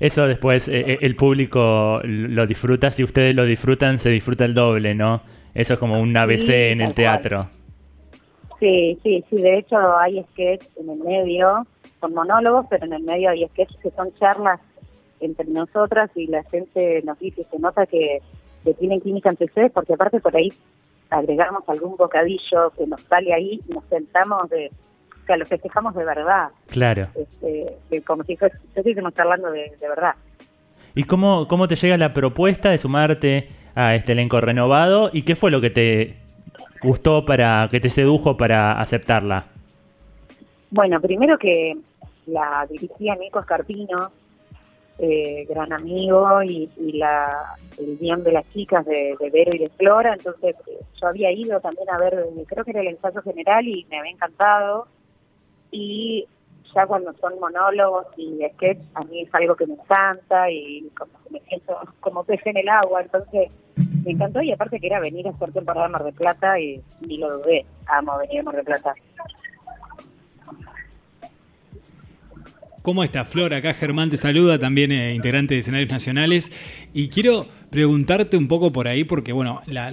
Eso 0.00 0.26
después 0.26 0.68
eh, 0.68 0.80
eh, 0.80 0.98
el 1.02 1.16
público 1.16 2.00
lo 2.02 2.46
disfruta, 2.46 2.90
si 2.90 3.04
ustedes 3.04 3.34
lo 3.34 3.44
disfrutan, 3.44 3.98
se 3.98 4.10
disfruta 4.10 4.44
el 4.44 4.54
doble, 4.54 4.94
¿no? 4.94 5.22
Eso 5.54 5.74
es 5.74 5.78
como 5.78 6.00
un 6.00 6.16
ABC 6.16 6.40
Sí, 6.46 6.52
en 6.52 6.80
el 6.80 6.94
teatro. 6.94 7.48
Sí, 8.58 8.98
sí, 9.02 9.24
sí, 9.28 9.36
de 9.42 9.58
hecho 9.58 9.76
hay 9.98 10.22
sketches 10.32 10.68
en 10.76 10.88
el 10.90 10.98
medio, 10.98 11.66
son 12.00 12.14
monólogos, 12.14 12.66
pero 12.70 12.86
en 12.86 12.92
el 12.92 13.02
medio 13.02 13.30
hay 13.30 13.46
sketches 13.48 13.76
que 13.82 13.90
son 13.90 14.14
charlas 14.14 14.60
entre 15.20 15.46
nosotras 15.46 16.10
y 16.14 16.26
la 16.28 16.42
gente 16.44 17.02
nos 17.04 17.18
dice, 17.18 17.42
se 17.50 17.58
nota 17.58 17.86
que, 17.86 18.20
que 18.64 18.74
tienen 18.74 19.00
química 19.00 19.30
entre 19.30 19.46
ustedes, 19.46 19.72
porque 19.72 19.94
aparte 19.94 20.20
por 20.20 20.36
ahí 20.36 20.52
agregamos 21.10 21.62
algún 21.68 21.96
bocadillo 21.96 22.70
que 22.76 22.86
nos 22.86 23.00
sale 23.02 23.34
ahí 23.34 23.60
y 23.68 23.72
nos 23.72 23.84
sentamos 23.86 24.48
de, 24.48 24.70
o 25.22 25.26
sea, 25.26 25.36
lo 25.36 25.44
festejamos 25.44 25.94
de 25.94 26.04
verdad, 26.04 26.48
Claro. 26.68 27.08
este, 27.16 27.76
que 27.90 28.00
como 28.02 28.22
si 28.24 28.34
estuviésemos 28.34 29.12
charlando 29.14 29.50
de, 29.50 29.72
de 29.80 29.88
verdad. 29.88 30.14
¿Y 30.94 31.04
cómo, 31.04 31.48
cómo 31.48 31.66
te 31.68 31.74
llega 31.76 31.96
la 31.98 32.14
propuesta 32.14 32.70
de 32.70 32.78
sumarte 32.78 33.48
a 33.74 33.94
este 33.94 34.12
elenco 34.12 34.40
renovado? 34.40 35.10
¿Y 35.12 35.22
qué 35.22 35.36
fue 35.36 35.50
lo 35.50 35.60
que 35.60 35.70
te 35.70 36.16
gustó 36.82 37.24
para, 37.24 37.68
que 37.70 37.80
te 37.80 37.90
sedujo 37.90 38.36
para 38.36 38.80
aceptarla? 38.80 39.46
Bueno, 40.70 41.00
primero 41.00 41.38
que 41.38 41.76
la 42.26 42.66
dirigía 42.68 43.14
Nico 43.16 43.40
Escarpino, 43.40 44.10
eh, 44.98 45.46
gran 45.48 45.72
amigo, 45.72 46.42
y, 46.42 46.68
la, 46.94 47.56
el 47.78 47.98
guion 47.98 48.22
de 48.22 48.32
las 48.32 48.48
chicas 48.52 48.84
de, 48.86 49.16
de 49.18 49.30
Vero 49.30 49.54
y 49.54 49.58
de 49.58 49.68
Flora, 49.70 50.14
entonces 50.14 50.54
eh, 50.66 50.78
yo 51.00 51.08
había 51.08 51.32
ido 51.32 51.60
también 51.60 51.90
a 51.90 51.98
ver, 51.98 52.26
creo 52.46 52.64
que 52.64 52.70
era 52.70 52.80
el 52.80 52.88
ensayo 52.88 53.22
general 53.22 53.66
y 53.66 53.86
me 53.90 53.98
había 53.98 54.12
encantado, 54.12 54.86
y 55.70 56.26
ya 56.74 56.86
cuando 56.86 57.12
son 57.14 57.38
monólogos 57.38 58.06
y 58.16 58.40
sketch, 58.54 58.78
a 58.94 59.04
mí 59.04 59.22
es 59.22 59.34
algo 59.34 59.54
que 59.54 59.66
me 59.66 59.74
encanta 59.74 60.50
y 60.50 60.88
como 60.96 61.12
me 61.30 61.40
siento 61.40 61.78
como 62.00 62.24
pez 62.24 62.40
en 62.46 62.56
el 62.56 62.68
agua, 62.68 63.02
entonces 63.02 63.50
me 64.04 64.12
encantó 64.12 64.42
y 64.42 64.52
aparte 64.52 64.80
que 64.80 64.86
era 64.86 65.00
venir 65.00 65.26
a 65.26 65.30
hacer 65.30 65.52
temporada 65.52 65.86
de 65.86 65.92
Mar 65.92 66.04
del 66.04 66.14
Plata 66.14 66.58
y 66.58 66.82
ni 67.00 67.18
lo 67.18 67.38
dudé, 67.38 67.64
amo 67.86 68.18
venir 68.18 68.40
a 68.40 68.42
Mar 68.44 68.56
del 68.56 68.64
Plata. 68.64 68.94
¿Cómo 72.82 73.04
está 73.04 73.24
Flor? 73.24 73.54
Acá 73.54 73.74
Germán 73.74 74.10
te 74.10 74.16
saluda, 74.16 74.58
también 74.58 74.90
eh, 74.90 75.14
integrante 75.14 75.54
de 75.54 75.60
escenarios 75.60 75.88
nacionales. 75.88 76.50
Y 76.92 77.08
quiero 77.08 77.46
preguntarte 77.70 78.36
un 78.36 78.48
poco 78.48 78.72
por 78.72 78.88
ahí, 78.88 79.04
porque 79.04 79.32
bueno, 79.32 79.62
la, 79.66 79.90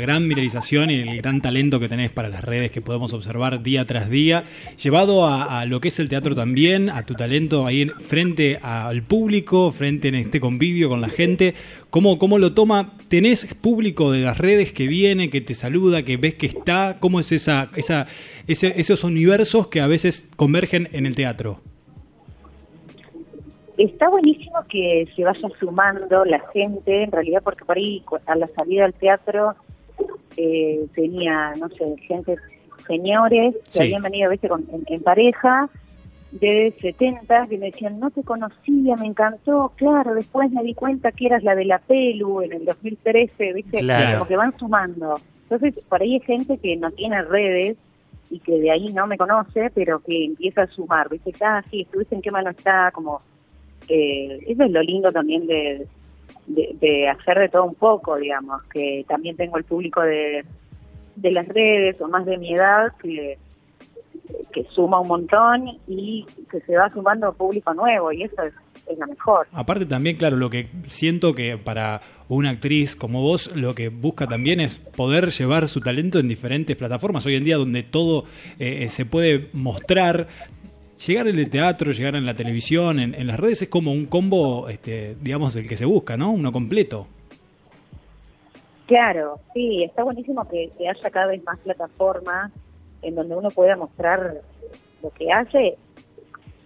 gran 0.00 0.28
viralización 0.30 0.90
y 0.90 0.94
el 0.94 1.18
gran 1.18 1.42
talento 1.42 1.78
que 1.78 1.90
tenés 1.90 2.10
para 2.10 2.30
las 2.30 2.42
redes 2.42 2.70
que 2.70 2.80
podemos 2.80 3.12
observar 3.12 3.62
día 3.62 3.84
tras 3.86 4.08
día, 4.08 4.44
llevado 4.82 5.26
a, 5.26 5.64
lo 5.66 5.80
que 5.82 5.88
es 5.88 6.00
el 6.00 6.08
teatro 6.08 6.34
también, 6.34 6.88
a 6.88 7.04
tu 7.04 7.14
talento 7.14 7.66
ahí 7.66 7.82
en- 7.82 7.92
frente 8.00 8.58
al 8.62 9.02
público, 9.02 9.70
frente 9.70 10.08
en 10.08 10.14
este 10.14 10.40
convivio 10.40 10.88
con 10.88 11.02
la 11.02 11.10
gente, 11.10 11.54
¿cómo, 11.90 12.18
cómo 12.18 12.38
lo 12.38 12.54
toma? 12.54 12.94
¿Tenés 13.08 13.46
público 13.60 14.10
de 14.10 14.22
las 14.22 14.38
redes 14.38 14.72
que 14.72 14.88
viene, 14.88 15.28
que 15.28 15.42
te 15.42 15.54
saluda, 15.54 16.02
que 16.02 16.16
ves 16.16 16.34
que 16.34 16.46
está? 16.46 16.96
¿Cómo 16.98 17.20
es 17.20 17.30
esa, 17.30 17.70
esa, 17.76 18.06
ese- 18.48 18.80
esos 18.80 19.04
universos 19.04 19.68
que 19.68 19.80
a 19.82 19.86
veces 19.86 20.30
convergen 20.36 20.88
en 20.92 21.04
el 21.06 21.14
teatro? 21.14 21.62
Está 23.78 24.08
buenísimo 24.08 24.56
que 24.68 25.08
se 25.16 25.24
vaya 25.24 25.48
sumando 25.58 26.24
la 26.24 26.40
gente, 26.52 27.04
en 27.04 27.10
realidad 27.12 27.40
porque 27.42 27.64
por 27.64 27.76
ahí 27.78 28.04
a 28.26 28.36
la 28.36 28.46
salida 28.48 28.82
del 28.82 28.94
teatro 28.94 29.54
eh, 30.36 30.86
tenía, 30.94 31.52
no 31.58 31.68
sé, 31.70 31.94
gente, 32.06 32.36
señores 32.86 33.54
que 33.64 33.70
Sí. 33.70 33.80
habían 33.80 34.02
venido 34.02 34.26
a 34.26 34.30
veces 34.30 34.50
con- 34.50 34.66
en, 34.72 34.82
en 34.86 35.02
pareja 35.02 35.68
de 36.32 36.74
70 36.80 37.46
que 37.46 37.58
me 37.58 37.66
decían, 37.66 37.98
no 38.00 38.10
te 38.10 38.22
conocía, 38.22 38.96
me 38.96 39.06
encantó, 39.06 39.72
claro, 39.76 40.14
después 40.14 40.50
me 40.50 40.62
di 40.62 40.74
cuenta 40.74 41.12
que 41.12 41.26
eras 41.26 41.42
la 41.42 41.54
de 41.54 41.64
la 41.66 41.78
Pelu 41.78 42.40
en 42.42 42.52
el 42.52 42.64
2013, 42.64 43.52
¿viste? 43.52 43.78
Claro. 43.78 44.18
Como 44.20 44.28
que 44.28 44.36
van 44.36 44.56
sumando. 44.58 45.18
Entonces, 45.50 45.82
por 45.88 46.00
ahí 46.00 46.14
hay 46.14 46.20
gente 46.20 46.56
que 46.58 46.74
no 46.76 46.90
tiene 46.90 47.20
redes 47.22 47.76
y 48.30 48.38
que 48.38 48.58
de 48.58 48.70
ahí 48.70 48.90
no 48.94 49.06
me 49.06 49.18
conoce, 49.18 49.70
pero 49.74 50.00
que 50.00 50.24
empieza 50.24 50.62
a 50.62 50.66
sumar, 50.68 51.10
¿viste? 51.10 51.32
Ah, 51.42 51.62
sí, 51.70 51.82
estuviste 51.82 52.14
en 52.14 52.22
qué 52.22 52.30
mano 52.30 52.50
está, 52.50 52.90
como... 52.92 53.20
eh, 53.88 54.38
eso 54.46 54.64
es 54.64 54.70
lo 54.70 54.82
lindo 54.82 55.12
también 55.12 55.46
de, 55.46 55.86
hacer 57.08 57.38
de 57.38 57.48
todo 57.48 57.64
un 57.64 57.74
poco, 57.74 58.16
digamos, 58.16 58.62
que 58.64 59.04
también 59.08 59.36
tengo 59.36 59.58
el 59.58 59.64
público 59.64 60.02
de, 60.02 60.44
de 61.16 61.30
las 61.30 61.46
redes 61.48 62.00
o 62.00 62.08
más 62.08 62.24
de 62.26 62.38
mi 62.38 62.54
edad 62.54 62.92
que, 63.02 63.38
que 64.52 64.64
suma 64.74 65.00
un 65.00 65.08
montón 65.08 65.78
y 65.86 66.26
que 66.50 66.60
se 66.60 66.76
va 66.76 66.90
sumando 66.92 67.32
público 67.32 67.74
nuevo 67.74 68.12
y 68.12 68.22
eso 68.24 68.42
es, 68.42 68.52
es 68.86 68.98
lo 68.98 69.06
mejor. 69.06 69.46
Aparte 69.52 69.86
también, 69.86 70.16
claro, 70.16 70.36
lo 70.36 70.50
que 70.50 70.68
siento 70.84 71.34
que 71.34 71.58
para 71.58 72.00
una 72.28 72.50
actriz 72.50 72.96
como 72.96 73.20
vos, 73.20 73.54
lo 73.54 73.74
que 73.74 73.88
busca 73.88 74.26
también 74.26 74.60
es 74.60 74.78
poder 74.78 75.30
llevar 75.30 75.68
su 75.68 75.80
talento 75.80 76.18
en 76.18 76.28
diferentes 76.28 76.76
plataformas. 76.76 77.26
Hoy 77.26 77.36
en 77.36 77.44
día 77.44 77.56
donde 77.56 77.82
todo 77.82 78.24
eh, 78.58 78.88
se 78.88 79.04
puede 79.04 79.48
mostrar, 79.52 80.28
llegar 81.06 81.28
en 81.28 81.38
el 81.38 81.50
teatro, 81.50 81.92
llegar 81.92 82.14
en 82.14 82.26
la 82.26 82.34
televisión, 82.34 82.98
en, 82.98 83.14
en 83.14 83.26
las 83.26 83.38
redes 83.38 83.62
es 83.62 83.68
como 83.68 83.92
un 83.92 84.06
combo, 84.06 84.68
este, 84.68 85.16
digamos, 85.20 85.54
el 85.56 85.68
que 85.68 85.76
se 85.76 85.84
busca, 85.84 86.16
¿no? 86.16 86.30
Uno 86.30 86.52
completo. 86.52 87.06
Claro, 88.86 89.40
sí, 89.54 89.82
está 89.84 90.02
buenísimo 90.02 90.46
que, 90.48 90.70
que 90.76 90.88
haya 90.88 91.10
cada 91.10 91.26
vez 91.26 91.42
más 91.44 91.58
plataformas 91.60 92.52
en 93.00 93.14
donde 93.14 93.34
uno 93.34 93.50
pueda 93.50 93.76
mostrar 93.76 94.42
lo 95.02 95.10
que 95.10 95.32
hace 95.32 95.76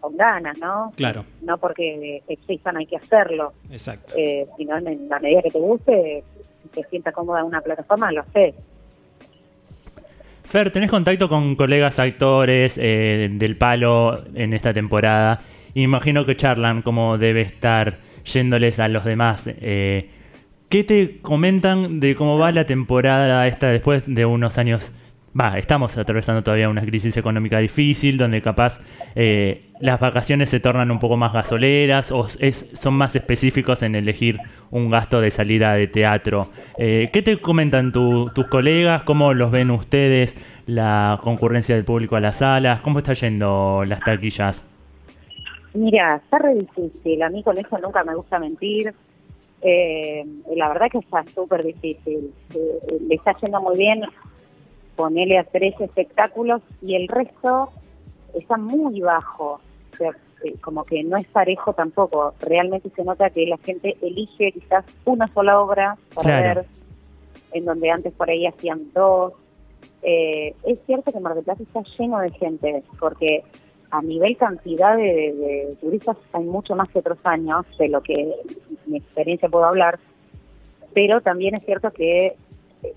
con 0.01 0.17
ganas, 0.17 0.59
¿no? 0.59 0.93
Claro, 0.97 1.25
No 1.41 1.59
porque 1.59 2.23
existan 2.29 2.77
hay 2.77 2.87
que 2.87 2.97
hacerlo, 2.97 3.53
exacto. 3.71 4.15
eh, 4.17 4.47
sino 4.57 4.77
en, 4.77 5.09
la 5.09 5.19
medida 5.19 5.43
que 5.43 5.51
te 5.51 5.59
guste, 5.59 6.25
te 6.75 6.85
sienta 6.85 7.13
cómoda 7.13 7.41
en 7.41 7.47
una 7.47 7.61
plataforma, 7.61 8.13
lo 8.13 8.25
sé. 8.33 8.55
Fer, 10.49 10.71
¿tenés 10.71 10.91
contacto 10.91 11.29
con 11.29 11.57
colegas 11.57 11.99
actores 11.99 12.79
eh, 12.79 13.29
del 13.33 13.57
palo 13.57 14.17
en 14.35 14.55
esta 14.55 14.73
temporada? 14.73 15.41
Imagino 15.75 16.25
que 16.25 16.37
charlan 16.37 16.83
cómo 16.83 17.19
debe 17.19 17.43
estar 17.43 17.99
yéndoles 18.25 18.79
a 18.79 18.87
los 18.87 19.05
demás. 19.05 19.43
Eh, 19.47 20.09
¿Qué 20.69 20.85
te 20.85 21.19
comentan 21.21 21.99
de 21.99 22.15
cómo 22.15 22.39
va 22.39 22.53
la 22.53 22.65
temporada 22.65 23.47
esta 23.49 23.71
después 23.71 24.05
de 24.07 24.25
unos 24.25 24.57
años? 24.57 24.93
Va, 25.39 25.59
estamos 25.59 25.99
atravesando 25.99 26.43
todavía 26.43 26.69
una 26.71 26.81
crisis 26.81 27.15
económica 27.17 27.59
difícil, 27.59 28.17
donde 28.17 28.41
capaz 28.41 28.81
eh, 29.15 29.65
las 29.81 30.01
vacaciones 30.01 30.49
se 30.49 30.61
tornan 30.61 30.91
un 30.91 30.99
poco 30.99 31.19
más 31.19 31.33
gasoleras 31.35 32.11
o 32.11 32.27
es, 32.39 32.71
son 32.81 32.95
más 32.95 33.15
específicos 33.17 33.83
en 33.83 33.97
elegir 33.97 34.39
un 34.71 34.89
gasto 34.89 35.21
de 35.21 35.31
salida 35.31 35.75
de 35.75 35.89
teatro. 35.89 36.49
Eh, 36.79 37.11
¿Qué 37.13 37.21
te 37.21 37.37
comentan 37.39 37.93
tu- 37.93 38.31
tus 38.31 38.47
colegas? 38.47 39.03
¿Cómo 39.03 39.35
los 39.35 39.51
ven 39.51 39.71
ustedes? 39.71 40.35
¿La 40.67 41.19
concurrencia 41.23 41.75
del 41.75 41.85
público 41.85 42.17
a 42.17 42.21
las 42.21 42.37
salas? 42.37 42.81
¿Cómo 42.81 43.01
está 43.01 43.13
yendo 43.13 43.83
las 43.87 44.01
taquillas? 44.01 44.65
Mira, 45.75 46.17
está 46.17 46.39
re 46.39 46.55
difícil. 46.55 47.23
A 47.23 47.29
mí 47.29 47.43
con 47.43 47.59
eso 47.59 47.77
nunca 47.79 48.03
me 48.05 48.15
gusta 48.15 48.39
mentir. 48.39 48.95
Eh, 49.61 50.25
la 50.55 50.69
verdad 50.69 50.87
que 50.91 50.99
está 50.99 51.23
súper 51.35 51.63
difícil. 51.63 52.31
Eh, 52.55 52.99
le 53.07 53.15
está 53.15 53.37
yendo 53.43 53.61
muy 53.61 53.77
bien 53.77 54.01
ponerle 54.97 55.39
a 55.39 55.45
tres 55.45 55.75
espectáculos 55.81 56.63
y 56.83 56.95
el 56.97 57.07
resto 57.09 57.71
está 58.35 58.57
muy 58.57 59.01
bajo. 59.01 59.61
O 59.93 59.97
sea, 59.97 60.11
eh, 60.45 60.55
como 60.61 60.85
que 60.85 61.03
no 61.05 61.17
es 61.17 61.27
parejo 61.29 61.73
tampoco. 61.75 62.35
Realmente 62.41 62.91
se 62.95 63.05
nota 63.05 63.31
que 63.31 63.47
la 63.47 63.59
gente 63.59 63.97
elige 64.03 64.53
quizás 64.53 64.85
una 65.05 65.29
sola 65.33 65.61
obra 65.61 65.97
para 66.15 66.41
Claro. 66.41 66.61
ver, 66.61 66.67
en 67.53 67.65
donde 67.65 67.91
antes 67.91 68.13
por 68.13 68.29
ahí 68.31 68.47
hacían 68.47 68.91
dos. 68.95 69.33
Eh, 70.03 70.55
es 70.65 70.79
cierto 70.87 71.13
que 71.13 71.21
Mar 71.21 71.35
del 71.35 71.45
Plata 71.45 71.63
está 71.63 71.83
lleno 71.99 72.19
de 72.21 72.31
gente, 72.33 72.83
porque 72.99 73.43
a 73.91 74.03
nivel 74.03 74.37
cantidad 74.37 74.97
de, 74.97 75.03
de- 75.03 75.67
de 75.69 75.77
turistas 75.81 76.17
hay 76.33 76.45
mucho 76.45 76.75
más 76.75 76.89
que 76.91 76.99
otros 76.99 77.19
años, 77.25 77.65
de 77.79 77.89
lo 77.89 78.03
que 78.03 78.35
mi 78.87 78.99
experiencia 78.99 79.49
puedo 79.49 79.65
hablar, 79.65 79.99
pero 80.93 81.21
también 81.21 81.55
es 81.55 81.65
cierto 81.65 81.91
que 81.93 82.37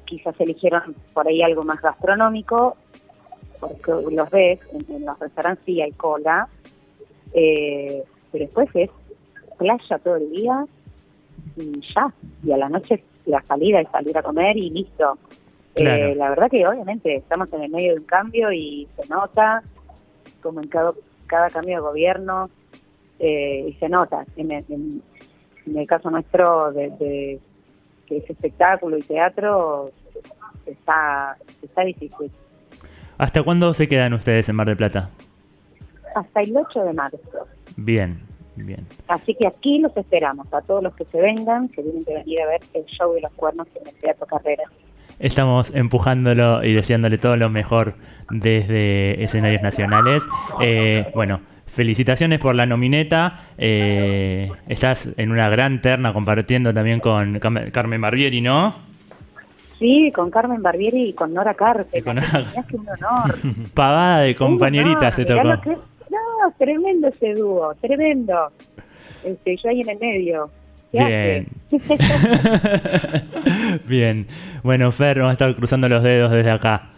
quizás 0.06 0.36
eligieron 0.40 0.96
por 1.14 1.28
ahí 1.28 1.42
algo 1.42 1.64
más 1.64 1.82
gastronómico, 1.82 2.78
porque 3.60 3.92
los 4.12 4.30
ves, 4.30 4.60
en, 4.74 4.96
en 4.96 5.06
los 5.06 5.20
restaurantes 5.20 5.64
sí 5.66 5.82
hay 5.82 5.92
cola, 5.92 6.48
eh, 7.34 8.04
pero 8.32 8.46
después 8.46 8.70
es 8.74 8.90
playa 9.58 9.98
todo 10.00 10.16
el 10.16 10.32
día 10.32 10.66
y 11.58 11.82
ya, 11.94 12.14
y 12.44 12.52
a 12.52 12.58
la 12.58 12.70
noche 12.70 13.04
la 13.26 13.42
salida 13.44 13.82
es 13.82 13.90
salir 13.92 14.18
a 14.18 14.24
comer 14.24 14.56
y 14.58 14.70
listo. 14.70 15.18
Claro. 15.76 16.06
Eh, 16.08 16.16
la 16.16 16.30
verdad 16.30 16.50
que 16.50 16.66
obviamente 16.68 17.16
estamos 17.16 17.52
en 17.54 17.64
el 17.64 17.72
medio 17.72 17.94
de 17.94 18.00
un 18.00 18.06
cambio 18.06 18.52
y 18.52 18.88
se 19.00 19.08
nota, 19.10 19.62
como 20.42 20.62
en 20.62 20.68
cada, 20.68 20.94
cada 21.28 21.50
cambio 21.50 21.76
de 21.76 21.82
gobierno, 21.82 22.50
eh, 23.20 23.66
y 23.70 23.74
se 23.74 23.88
nota. 23.90 24.26
En 24.36 24.52
el, 24.52 24.66
en- 24.70 25.02
en 25.66 25.78
el 25.78 25.86
caso 25.86 26.10
nuestro 26.10 26.72
de, 26.72 26.90
de- 26.92 27.40
que 28.10 28.18
es 28.18 28.30
espectáculo 28.30 28.98
y 28.98 29.02
teatro, 29.02 29.92
está, 30.66 31.38
está 31.62 31.84
difícil. 31.84 32.32
¿Hasta 33.18 33.44
cuándo 33.44 33.74
se 33.74 33.88
quedan 33.88 34.14
ustedes 34.14 34.50
en 34.50 34.56
Mar 34.56 34.68
del 34.68 34.78
Plata? 34.78 35.10
Hasta 36.16 36.42
el 36.42 36.58
8 36.58 36.84
de 36.86 36.94
marzo. 36.94 37.20
Bien, 37.78 38.20
bien. 38.56 38.88
Así 39.08 39.36
que 39.36 39.46
aquí 39.46 39.80
los 39.80 39.96
esperamos, 39.96 40.52
a 40.54 40.62
todos 40.62 40.84
los 40.84 40.96
que 40.96 41.06
se 41.06 41.22
vengan, 41.22 41.70
que 41.70 41.84
tienen 41.84 42.04
que 42.04 42.14
venir 42.16 42.42
a 42.42 42.48
ver 42.48 42.62
el 42.74 42.86
show 42.86 43.14
de 43.14 43.22
los 43.22 43.32
cuernos 43.34 43.68
en 43.76 43.88
el 43.88 43.94
Teatro 43.96 44.26
Carrera. 44.26 44.64
Estamos 45.20 45.72
empujándolo 45.76 46.64
y 46.64 46.74
deseándole 46.74 47.18
todo 47.18 47.36
lo 47.36 47.50
mejor 47.50 47.96
desde 48.32 49.22
escenarios 49.24 49.62
nacionales. 49.62 50.24
Eh, 50.62 51.12
bueno, 51.14 51.42
felicitaciones 51.84 52.40
por 52.40 52.56
la 52.56 52.66
nomineta. 52.66 53.46
Eh, 53.58 54.52
estás 54.68 55.08
en 55.16 55.32
una 55.32 55.48
gran 55.48 55.82
terna 55.82 56.12
compartiendo 56.12 56.74
también 56.74 57.00
con 57.00 57.40
Cam- 57.40 57.72
Carmen 57.72 58.02
Barbieri, 58.02 58.42
¿no? 58.42 58.76
Sí, 59.80 60.12
con 60.14 60.30
Carmen 60.30 60.62
Barbieri 60.62 61.04
y 61.12 61.14
con 61.14 61.34
Nora 61.34 61.54
Carpe. 61.54 62.02
Con 62.02 62.18
que 62.18 62.76
un 62.76 62.86
honor. 62.90 63.38
Pagada 63.74 64.20
de 64.20 64.36
compañeritas 64.36 65.16
te 65.16 65.24
tocó. 65.24 65.62
que- 65.62 65.70
No, 65.70 66.52
tremendo 66.58 67.08
ese 67.08 67.34
dúo, 67.36 67.74
tremendo. 67.80 68.52
Este, 69.24 69.56
yo 69.56 69.70
ahí 69.70 69.80
en 69.80 69.90
el 69.92 70.00
medio. 70.00 70.50
¿Qué 70.92 71.46
Bien. 71.72 71.80
Bien. 73.88 74.28
Bueno, 74.64 74.92
Fer, 74.92 75.20
vamos 75.20 75.30
a 75.30 75.34
estar 75.34 75.56
cruzando 75.56 75.88
los 75.88 76.04
dedos 76.04 76.30
desde 76.30 76.52
acá. 76.52 76.90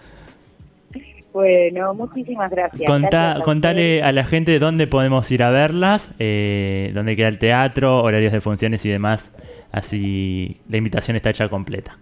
Bueno, 1.34 1.94
muchísimas 1.94 2.52
gracias. 2.52 2.90
Contá- 2.90 3.10
Gracias 3.10 3.42
a 3.42 3.46
contale 3.46 4.04
a 4.04 4.12
la 4.12 4.24
gente 4.26 4.60
dónde 4.60 4.88
podemos 4.88 5.30
ir 5.32 5.44
a 5.44 5.50
verlas, 5.50 6.10
eh, 6.20 6.92
dónde 6.94 7.16
queda 7.16 7.28
el 7.30 7.40
teatro, 7.40 8.02
horarios 8.04 8.34
de 8.34 8.42
funciones 8.42 8.86
y 8.86 8.90
demás. 8.90 9.32
Así 9.72 10.58
la 10.70 10.78
invitación 10.78 11.16
está 11.16 11.30
hecha 11.30 11.48
completa. 11.50 11.98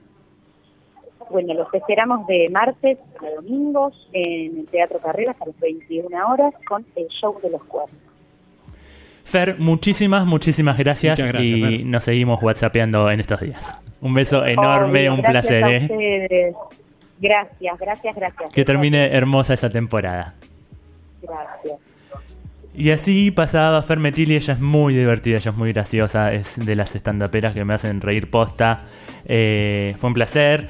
Bueno, 1.29 1.53
los 1.53 1.71
esperamos 1.75 2.25
de 2.25 2.49
martes 2.49 2.97
a 3.21 3.35
domingos 3.35 3.93
en 4.13 4.59
el 4.61 4.65
Teatro 4.65 4.97
Carreras 4.99 5.35
a 5.39 5.45
las 5.45 5.59
21 5.59 6.07
horas 6.27 6.53
con 6.67 6.83
el 6.95 7.07
show 7.09 7.37
de 7.43 7.51
los 7.51 7.63
cuernos. 7.65 7.95
Fer, 9.25 9.59
muchísimas, 9.59 10.25
muchísimas 10.25 10.75
gracias, 10.79 11.19
y 11.19 11.21
Fer. 11.21 11.85
nos 11.85 12.03
seguimos 12.03 12.41
whatsappeando 12.41 13.11
en 13.11 13.19
estos 13.19 13.41
días. 13.41 13.77
Un 14.01 14.15
beso 14.15 14.43
enorme, 14.43 15.07
un 15.11 15.21
gracias 15.21 15.61
placer, 15.61 15.63
a 15.63 15.71
¿eh? 15.71 16.53
Gracias, 17.19 17.79
gracias, 17.79 18.15
gracias. 18.15 18.53
Que 18.53 18.65
termine 18.65 19.07
hermosa 19.15 19.53
esa 19.53 19.69
temporada. 19.69 20.35
Gracias. 21.21 21.79
Y 22.73 22.91
así 22.91 23.31
pasaba 23.31 23.81
Fermetili, 23.81 24.35
ella 24.35 24.53
es 24.53 24.59
muy 24.61 24.93
divertida, 24.93 25.37
ella 25.37 25.51
es 25.51 25.57
muy 25.57 25.73
graciosa, 25.73 26.31
es 26.33 26.65
de 26.65 26.75
las 26.75 26.95
estandaperas 26.95 27.53
que 27.53 27.65
me 27.65 27.73
hacen 27.73 27.99
reír 27.99 28.29
posta. 28.29 28.85
Eh, 29.25 29.95
fue 29.99 30.07
un 30.07 30.13
placer. 30.13 30.69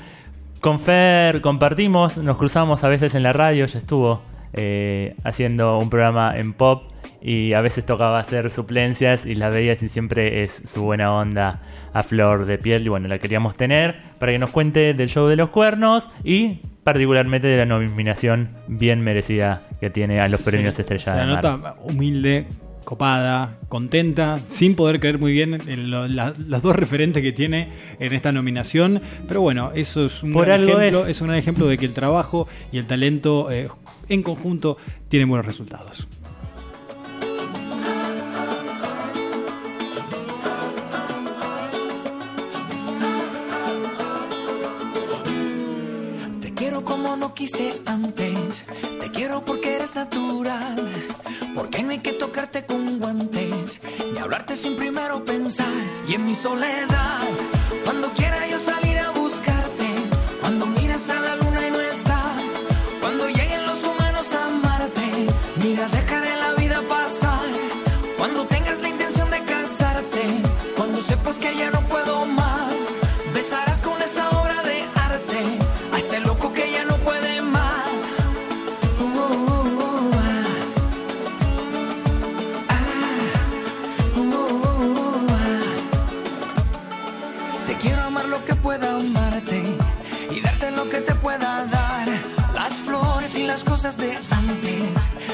Con 0.60 0.80
Fer 0.80 1.42
compartimos, 1.42 2.18
nos 2.18 2.38
cruzamos 2.38 2.84
a 2.84 2.90
veces 2.90 3.16
en 3.16 3.24
la 3.24 3.32
radio, 3.32 3.64
ella 3.64 3.78
estuvo 3.78 4.22
eh, 4.54 5.16
haciendo 5.24 5.78
un 5.78 5.90
programa 5.90 6.38
en 6.38 6.54
pop 6.54 6.84
y 7.22 7.54
a 7.54 7.62
veces 7.62 7.86
tocaba 7.86 8.20
hacer 8.20 8.50
suplencias 8.50 9.26
y 9.26 9.36
la 9.36 9.50
veías 9.50 9.84
y 9.84 9.90
siempre 9.90 10.42
es 10.44 10.62
su 10.66 10.84
buena 10.84 11.14
onda 11.14 11.62
a 11.94 12.04
flor 12.04 12.46
de 12.46 12.58
piel 12.58 12.86
y 12.86 12.90
bueno, 12.90 13.08
la 13.08 13.20
queríamos 13.20 13.56
tener 13.56 13.96
para 14.20 14.32
que 14.32 14.40
nos 14.40 14.52
cuente 14.52 14.94
del 14.94 15.10
show 15.10 15.28
de 15.28 15.36
los 15.36 15.50
cuernos 15.50 16.10
y 16.24 16.60
particularmente 16.84 17.48
de 17.48 17.58
la 17.58 17.66
nominación 17.66 18.50
bien 18.68 19.02
merecida 19.02 19.64
que 19.80 19.90
tiene 19.90 20.20
a 20.22 20.28
los 20.30 20.42
premios 20.42 20.80
Estrella 20.80 21.14
de 21.14 21.20
la 21.20 21.26
Mar. 21.26 21.36
nota 21.44 21.76
humilde, 21.84 22.46
copada, 22.86 23.58
contenta, 23.68 24.40
sin 24.40 24.76
poder 24.76 25.00
creer 25.00 25.20
muy 25.20 25.32
bien 25.34 25.60
en 25.68 25.92
lo- 25.92 26.08
la- 26.08 26.34
las 26.48 26.62
dos 26.64 26.76
referentes 26.76 27.22
que 27.22 27.32
tiene 27.32 27.70
en 28.00 28.14
esta 28.14 28.32
nominación. 28.32 29.02
Pero 29.28 29.42
bueno, 29.42 29.72
eso 29.76 30.06
es 30.06 30.24
un, 30.24 30.34
Por 30.34 30.46
gran 30.48 30.64
ejemplo, 30.64 31.04
es. 31.06 31.10
es 31.10 31.22
un 31.22 31.28
gran 31.28 31.38
ejemplo 31.40 31.68
de 31.68 31.78
que 31.78 31.86
el 31.86 31.94
trabajo 31.94 32.48
y 32.72 32.78
el 32.78 32.88
talento 32.88 33.52
eh, 33.52 33.68
en 34.10 34.24
conjunto 34.24 34.78
tienen 35.08 35.30
buenos 35.30 35.46
resultados. 35.46 36.08
Te 46.42 46.54
quiero 46.54 46.84
como 46.84 47.16
no 47.16 47.34
quise 47.34 47.82
antes. 47.86 48.66
Te 49.00 49.12
quiero 49.12 49.46
porque 49.46 49.76
eres 49.76 49.96
natural. 49.96 50.90
Porque 51.56 51.84
no 51.84 51.92
hay 51.92 52.00
que 52.00 52.14
tocarte 52.14 52.66
con 52.66 53.00
guantes. 53.00 53.82
Ni 54.14 54.20
hablarte 54.20 54.56
sin 54.56 54.76
primero 54.76 55.24
pensar. 55.24 55.68
Y 56.08 56.16
en 56.16 56.26
mi 56.26 56.36
soledad, 56.36 57.22
cuando 57.84 58.10
quiera 58.10 58.48
yo 58.48 58.60
salir 58.60 58.98
a 59.00 59.12
buscarte. 59.12 59.88
Cuando 60.42 60.66
miras 60.66 61.10
a 61.10 61.20
la 61.20 61.36
luna 61.36 61.68
y 61.68 61.72
no 61.72 61.79
sepas 71.30 71.38
que 71.38 71.58
ya 71.58 71.70
no 71.72 71.82
puedo 71.82 72.26
más. 72.26 72.74
Besarás 73.34 73.82
con 73.82 74.02
esa 74.02 74.30
obra 74.30 74.62
de 74.64 74.84
arte 74.96 75.44
a 75.94 75.98
este 75.98 76.20
loco 76.22 76.52
que 76.54 76.72
ya 76.72 76.84
no 76.86 76.96
puede 76.98 77.42
más. 77.42 77.90
Uh, 79.00 79.04
uh, 79.04 79.80
uh. 79.84 80.10
Te 87.68 87.76
quiero 87.76 88.02
amar 88.04 88.26
lo 88.26 88.44
que 88.46 88.56
pueda 88.56 88.96
amarte 88.96 89.64
y 90.32 90.42
darte 90.42 90.72
lo 90.72 90.90
que 90.90 91.02
te 91.02 91.16
pueda 91.16 91.66
dar. 91.66 92.08
Las 92.54 92.74
flores 92.74 93.36
y 93.36 93.46
las 93.46 93.64
cosas 93.64 93.98
de 93.98 94.18
antes, 94.32 94.92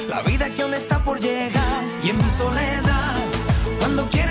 la 0.09 0.21
vida 0.21 0.49
que 0.49 0.61
aún 0.61 0.73
está 0.73 0.99
por 0.99 1.19
llegar. 1.19 1.83
Y 2.03 2.09
en 2.09 2.17
mi 2.17 2.29
soledad, 2.29 3.15
cuando 3.79 4.07
quiera 4.09 4.24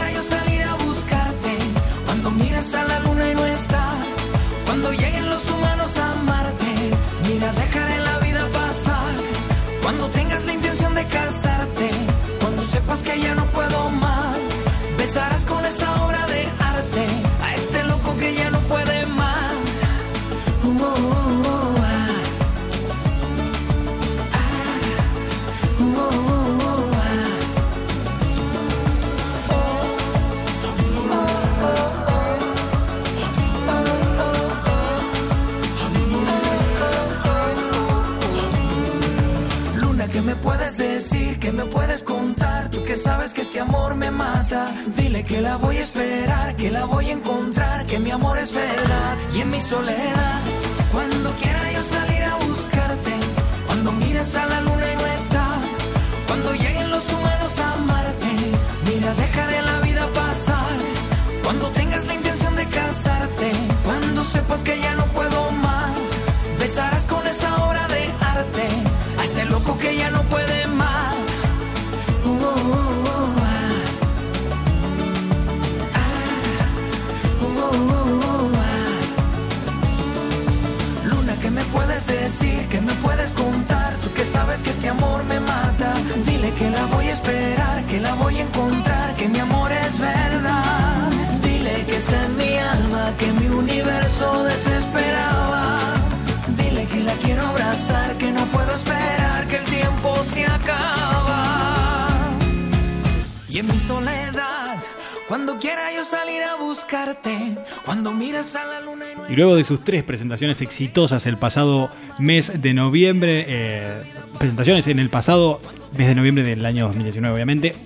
y 109.29 109.37
luego 109.37 109.57
de 109.57 109.65
sus 109.65 109.83
tres 109.83 110.03
presentaciones 110.03 110.61
exitosas 110.61 111.27
el 111.27 111.37
pasado 111.37 111.91
mes 112.19 112.61
de 112.61 112.75
noviembre, 112.75 113.45
eh, 113.49 114.03
presentaciones 114.39 114.87
en 114.87 114.99
el 114.99 115.11
pasado 115.11 115.61
mes 115.97 116.09
de 116.09 116.15
noviembre 116.15 116.45
del 116.45 116.65
año 116.67 116.87
2019 116.87 117.35
obviamente, 117.35 117.77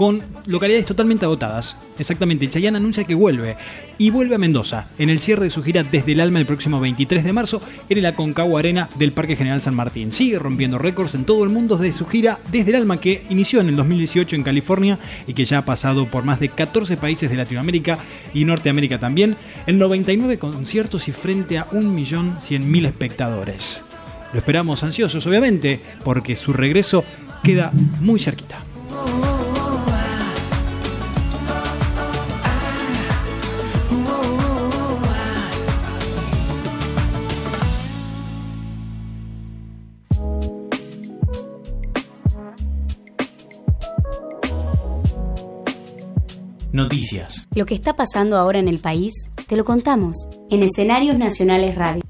con 0.00 0.22
localidades 0.46 0.86
totalmente 0.86 1.26
agotadas. 1.26 1.76
Exactamente, 1.98 2.48
Chayanne 2.48 2.78
anuncia 2.78 3.04
que 3.04 3.14
vuelve 3.14 3.58
y 3.98 4.08
vuelve 4.08 4.34
a 4.34 4.38
Mendoza 4.38 4.88
en 4.96 5.10
el 5.10 5.20
cierre 5.20 5.44
de 5.44 5.50
su 5.50 5.62
gira 5.62 5.82
Desde 5.82 6.12
el 6.12 6.20
Alma 6.20 6.38
el 6.38 6.46
próximo 6.46 6.80
23 6.80 7.22
de 7.22 7.34
marzo 7.34 7.60
en 7.86 7.98
el 7.98 8.06
Aconcagua 8.06 8.60
Arena 8.60 8.88
del 8.98 9.12
Parque 9.12 9.36
General 9.36 9.60
San 9.60 9.74
Martín. 9.74 10.10
Sigue 10.10 10.38
rompiendo 10.38 10.78
récords 10.78 11.14
en 11.14 11.26
todo 11.26 11.44
el 11.44 11.50
mundo 11.50 11.76
de 11.76 11.92
su 11.92 12.06
gira 12.06 12.40
Desde 12.50 12.70
el 12.70 12.76
Alma 12.76 12.98
que 12.98 13.24
inició 13.28 13.60
en 13.60 13.68
el 13.68 13.76
2018 13.76 14.36
en 14.36 14.42
California 14.42 14.98
y 15.26 15.34
que 15.34 15.44
ya 15.44 15.58
ha 15.58 15.64
pasado 15.66 16.06
por 16.06 16.24
más 16.24 16.40
de 16.40 16.48
14 16.48 16.96
países 16.96 17.28
de 17.28 17.36
Latinoamérica 17.36 17.98
y 18.32 18.46
Norteamérica 18.46 18.98
también, 18.98 19.36
en 19.66 19.78
99 19.78 20.38
conciertos 20.38 21.08
y 21.08 21.12
frente 21.12 21.58
a 21.58 21.66
1.100.000 21.66 22.86
espectadores. 22.86 23.82
Lo 24.32 24.38
esperamos 24.38 24.82
ansiosos, 24.82 25.26
obviamente, 25.26 25.78
porque 26.02 26.36
su 26.36 26.54
regreso 26.54 27.04
queda 27.44 27.70
muy 28.00 28.18
cerquita. 28.18 28.64
Lo 47.54 47.66
que 47.66 47.74
está 47.74 47.94
pasando 47.94 48.36
ahora 48.36 48.58
en 48.58 48.68
el 48.68 48.78
país, 48.78 49.12
te 49.46 49.56
lo 49.56 49.64
contamos 49.64 50.16
en 50.50 50.62
Escenarios 50.62 51.16
Nacionales 51.16 51.76
Radio. 51.76 52.02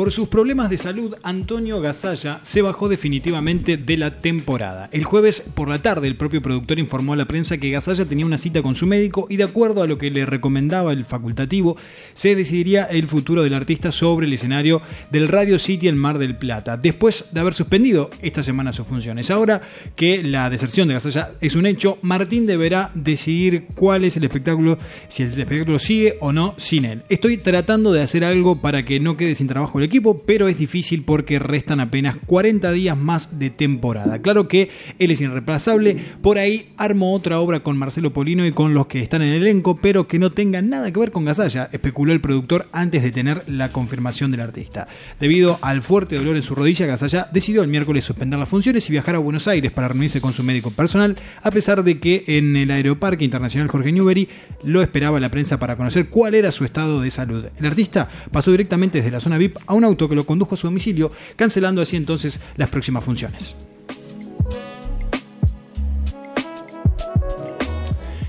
Por 0.00 0.12
sus 0.12 0.28
problemas 0.28 0.70
de 0.70 0.78
salud, 0.78 1.14
Antonio 1.22 1.78
Gasalla 1.82 2.40
se 2.42 2.62
bajó 2.62 2.88
definitivamente 2.88 3.76
de 3.76 3.98
la 3.98 4.18
temporada. 4.18 4.88
El 4.92 5.04
jueves 5.04 5.42
por 5.54 5.68
la 5.68 5.82
tarde, 5.82 6.08
el 6.08 6.16
propio 6.16 6.40
productor 6.40 6.78
informó 6.78 7.12
a 7.12 7.16
la 7.16 7.26
prensa 7.26 7.58
que 7.58 7.70
Gasalla 7.70 8.06
tenía 8.06 8.24
una 8.24 8.38
cita 8.38 8.62
con 8.62 8.74
su 8.74 8.86
médico 8.86 9.26
y 9.28 9.36
de 9.36 9.44
acuerdo 9.44 9.82
a 9.82 9.86
lo 9.86 9.98
que 9.98 10.10
le 10.10 10.24
recomendaba 10.24 10.94
el 10.94 11.04
facultativo, 11.04 11.76
se 12.14 12.34
decidiría 12.34 12.84
el 12.84 13.08
futuro 13.08 13.42
del 13.42 13.52
artista 13.52 13.92
sobre 13.92 14.26
el 14.26 14.32
escenario 14.32 14.80
del 15.10 15.28
Radio 15.28 15.58
City 15.58 15.86
en 15.88 15.98
Mar 15.98 16.16
del 16.16 16.34
Plata, 16.34 16.78
después 16.78 17.26
de 17.32 17.40
haber 17.40 17.52
suspendido 17.52 18.08
esta 18.22 18.42
semana 18.42 18.72
sus 18.72 18.86
funciones. 18.86 19.30
Ahora 19.30 19.60
que 19.96 20.22
la 20.22 20.48
deserción 20.48 20.88
de 20.88 20.94
Gasalla 20.94 21.32
es 21.42 21.56
un 21.56 21.66
hecho, 21.66 21.98
Martín 22.00 22.46
deberá 22.46 22.90
decidir 22.94 23.66
cuál 23.74 24.04
es 24.04 24.16
el 24.16 24.24
espectáculo, 24.24 24.78
si 25.08 25.24
el 25.24 25.28
espectáculo 25.28 25.78
sigue 25.78 26.16
o 26.20 26.32
no 26.32 26.54
sin 26.56 26.86
él. 26.86 27.02
Estoy 27.10 27.36
tratando 27.36 27.92
de 27.92 28.00
hacer 28.00 28.24
algo 28.24 28.62
para 28.62 28.82
que 28.86 28.98
no 28.98 29.18
quede 29.18 29.34
sin 29.34 29.46
trabajo 29.46 29.78
el 29.78 29.89
equipo, 29.90 30.22
pero 30.24 30.48
es 30.48 30.56
difícil 30.56 31.02
porque 31.04 31.38
restan 31.38 31.80
apenas 31.80 32.16
40 32.26 32.70
días 32.72 32.96
más 32.96 33.38
de 33.38 33.50
temporada. 33.50 34.20
Claro 34.20 34.48
que 34.48 34.70
él 34.98 35.10
es 35.10 35.20
irreemplazable, 35.20 35.96
por 36.22 36.38
ahí 36.38 36.70
armo 36.76 37.12
otra 37.12 37.40
obra 37.40 37.60
con 37.60 37.76
Marcelo 37.76 38.12
Polino 38.12 38.46
y 38.46 38.52
con 38.52 38.72
los 38.72 38.86
que 38.86 39.02
están 39.02 39.22
en 39.22 39.34
el 39.34 39.42
elenco, 39.42 39.78
pero 39.82 40.06
que 40.06 40.18
no 40.18 40.30
tenga 40.30 40.62
nada 40.62 40.92
que 40.92 41.00
ver 41.00 41.10
con 41.10 41.24
Gasalla, 41.24 41.68
especuló 41.72 42.12
el 42.12 42.20
productor 42.20 42.68
antes 42.72 43.02
de 43.02 43.10
tener 43.10 43.42
la 43.48 43.70
confirmación 43.70 44.30
del 44.30 44.40
artista. 44.40 44.86
Debido 45.18 45.58
al 45.60 45.82
fuerte 45.82 46.16
dolor 46.16 46.36
en 46.36 46.42
su 46.42 46.54
rodilla, 46.54 46.86
Gasalla 46.86 47.28
decidió 47.32 47.62
el 47.62 47.68
miércoles 47.68 48.04
suspender 48.04 48.38
las 48.38 48.48
funciones 48.48 48.88
y 48.88 48.92
viajar 48.92 49.16
a 49.16 49.18
Buenos 49.18 49.48
Aires 49.48 49.72
para 49.72 49.88
reunirse 49.88 50.20
con 50.20 50.32
su 50.32 50.42
médico 50.42 50.70
personal, 50.70 51.16
a 51.42 51.50
pesar 51.50 51.82
de 51.82 51.98
que 51.98 52.24
en 52.26 52.56
el 52.56 52.70
Aeroparque 52.70 53.24
Internacional 53.24 53.68
Jorge 53.68 53.92
Newbery 53.92 54.28
lo 54.62 54.82
esperaba 54.82 55.18
la 55.18 55.30
prensa 55.30 55.58
para 55.58 55.76
conocer 55.76 56.08
cuál 56.08 56.34
era 56.34 56.52
su 56.52 56.64
estado 56.64 57.00
de 57.00 57.10
salud. 57.10 57.46
El 57.58 57.66
artista 57.66 58.08
pasó 58.30 58.50
directamente 58.50 58.98
desde 58.98 59.10
la 59.10 59.20
zona 59.20 59.38
VIP 59.38 59.56
a 59.66 59.74
un 59.74 59.79
auto 59.84 60.08
que 60.08 60.14
lo 60.14 60.26
condujo 60.26 60.54
a 60.54 60.58
su 60.58 60.66
domicilio, 60.66 61.10
cancelando 61.36 61.82
así 61.82 61.96
entonces 61.96 62.40
las 62.56 62.70
próximas 62.70 63.04
funciones. 63.04 63.56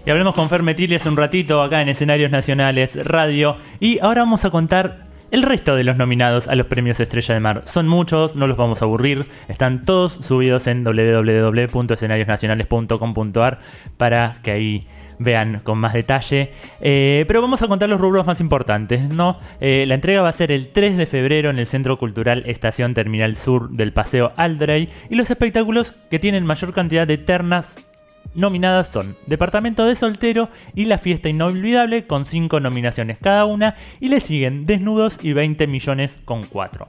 Y 0.05 0.09
hablemos 0.09 0.33
con 0.33 0.49
Fer 0.49 0.63
Metilli 0.63 0.95
hace 0.95 1.09
un 1.09 1.17
ratito 1.17 1.61
acá 1.61 1.81
en 1.81 1.89
Escenarios 1.89 2.31
Nacionales 2.31 3.05
Radio. 3.05 3.57
Y 3.79 3.99
ahora 3.99 4.21
vamos 4.21 4.45
a 4.45 4.49
contar 4.49 5.11
el 5.29 5.43
resto 5.43 5.75
de 5.75 5.83
los 5.83 5.95
nominados 5.95 6.47
a 6.47 6.55
los 6.55 6.65
premios 6.65 6.99
Estrella 6.99 7.35
de 7.35 7.39
Mar. 7.39 7.61
Son 7.65 7.87
muchos, 7.87 8.35
no 8.35 8.47
los 8.47 8.57
vamos 8.57 8.81
a 8.81 8.85
aburrir. 8.85 9.27
Están 9.47 9.85
todos 9.85 10.13
subidos 10.13 10.65
en 10.65 10.83
www.escenariosnacionales.com.ar 10.83 13.59
para 13.97 14.39
que 14.41 14.51
ahí 14.51 14.87
vean 15.23 15.61
con 15.63 15.77
más 15.77 15.93
detalle. 15.93 16.51
Eh, 16.79 17.25
pero 17.27 17.41
vamos 17.41 17.61
a 17.61 17.67
contar 17.67 17.89
los 17.89 17.99
rubros 17.99 18.25
más 18.25 18.41
importantes, 18.41 19.09
¿no? 19.09 19.39
Eh, 19.59 19.85
la 19.87 19.95
entrega 19.95 20.21
va 20.21 20.29
a 20.29 20.33
ser 20.33 20.51
el 20.51 20.69
3 20.69 20.97
de 20.97 21.05
febrero 21.05 21.49
en 21.49 21.59
el 21.59 21.67
Centro 21.67 21.97
Cultural 21.97 22.43
Estación 22.45 22.93
Terminal 22.93 23.35
Sur 23.35 23.69
del 23.69 23.93
Paseo 23.93 24.33
Aldrey 24.35 24.89
y 25.09 25.15
los 25.15 25.29
espectáculos 25.29 25.93
que 26.09 26.19
tienen 26.19 26.45
mayor 26.45 26.73
cantidad 26.73 27.07
de 27.07 27.17
ternas 27.17 27.75
nominadas 28.33 28.87
son 28.87 29.17
Departamento 29.25 29.85
de 29.85 29.95
Soltero 29.95 30.49
y 30.75 30.85
La 30.85 30.97
Fiesta 30.97 31.29
Inolvidable 31.29 32.07
con 32.07 32.25
5 32.25 32.59
nominaciones 32.59 33.17
cada 33.19 33.45
una 33.45 33.75
y 33.99 34.09
le 34.09 34.19
siguen 34.19 34.65
Desnudos 34.65 35.17
y 35.23 35.33
20 35.33 35.67
millones 35.67 36.19
con 36.25 36.43
4. 36.43 36.87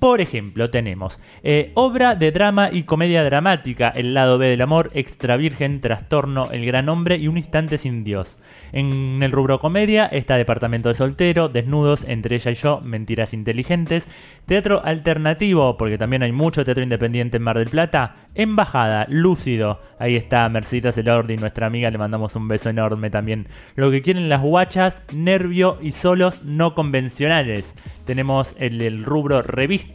Por 0.00 0.22
ejemplo, 0.22 0.70
tenemos 0.70 1.18
eh, 1.42 1.72
obra 1.74 2.14
de 2.14 2.32
drama 2.32 2.70
y 2.72 2.84
comedia 2.84 3.22
dramática, 3.22 3.90
El 3.90 4.14
lado 4.14 4.38
B 4.38 4.48
del 4.48 4.62
amor, 4.62 4.88
Extra 4.94 5.36
Virgen, 5.36 5.82
Trastorno, 5.82 6.50
El 6.52 6.64
gran 6.64 6.88
hombre 6.88 7.16
y 7.18 7.28
Un 7.28 7.36
instante 7.36 7.76
sin 7.76 8.02
Dios. 8.02 8.38
En 8.72 9.22
el 9.22 9.30
rubro 9.30 9.60
comedia 9.60 10.06
está 10.06 10.36
Departamento 10.36 10.88
de 10.88 10.94
Soltero, 10.94 11.50
Desnudos, 11.50 12.04
Entre 12.08 12.36
ella 12.36 12.50
y 12.50 12.54
yo, 12.54 12.80
Mentiras 12.80 13.34
inteligentes, 13.34 14.08
Teatro 14.46 14.80
alternativo, 14.82 15.76
porque 15.76 15.98
también 15.98 16.22
hay 16.22 16.32
mucho 16.32 16.64
teatro 16.64 16.82
independiente 16.82 17.36
en 17.36 17.42
Mar 17.42 17.58
del 17.58 17.68
Plata, 17.68 18.16
Embajada, 18.34 19.04
Lúcido, 19.10 19.82
ahí 19.98 20.16
está 20.16 20.48
Mercita 20.48 20.92
Celordi, 20.92 21.36
nuestra 21.36 21.66
amiga, 21.66 21.90
le 21.90 21.98
mandamos 21.98 22.34
un 22.36 22.48
beso 22.48 22.70
enorme 22.70 23.10
también. 23.10 23.48
Lo 23.76 23.90
que 23.90 24.00
quieren 24.00 24.30
las 24.30 24.40
guachas, 24.40 25.02
Nervio 25.14 25.76
y 25.82 25.92
Solos 25.92 26.42
no 26.42 26.74
convencionales. 26.74 27.74
Tenemos 28.06 28.56
el 28.58 29.04
rubro 29.04 29.42
revista. 29.42 29.89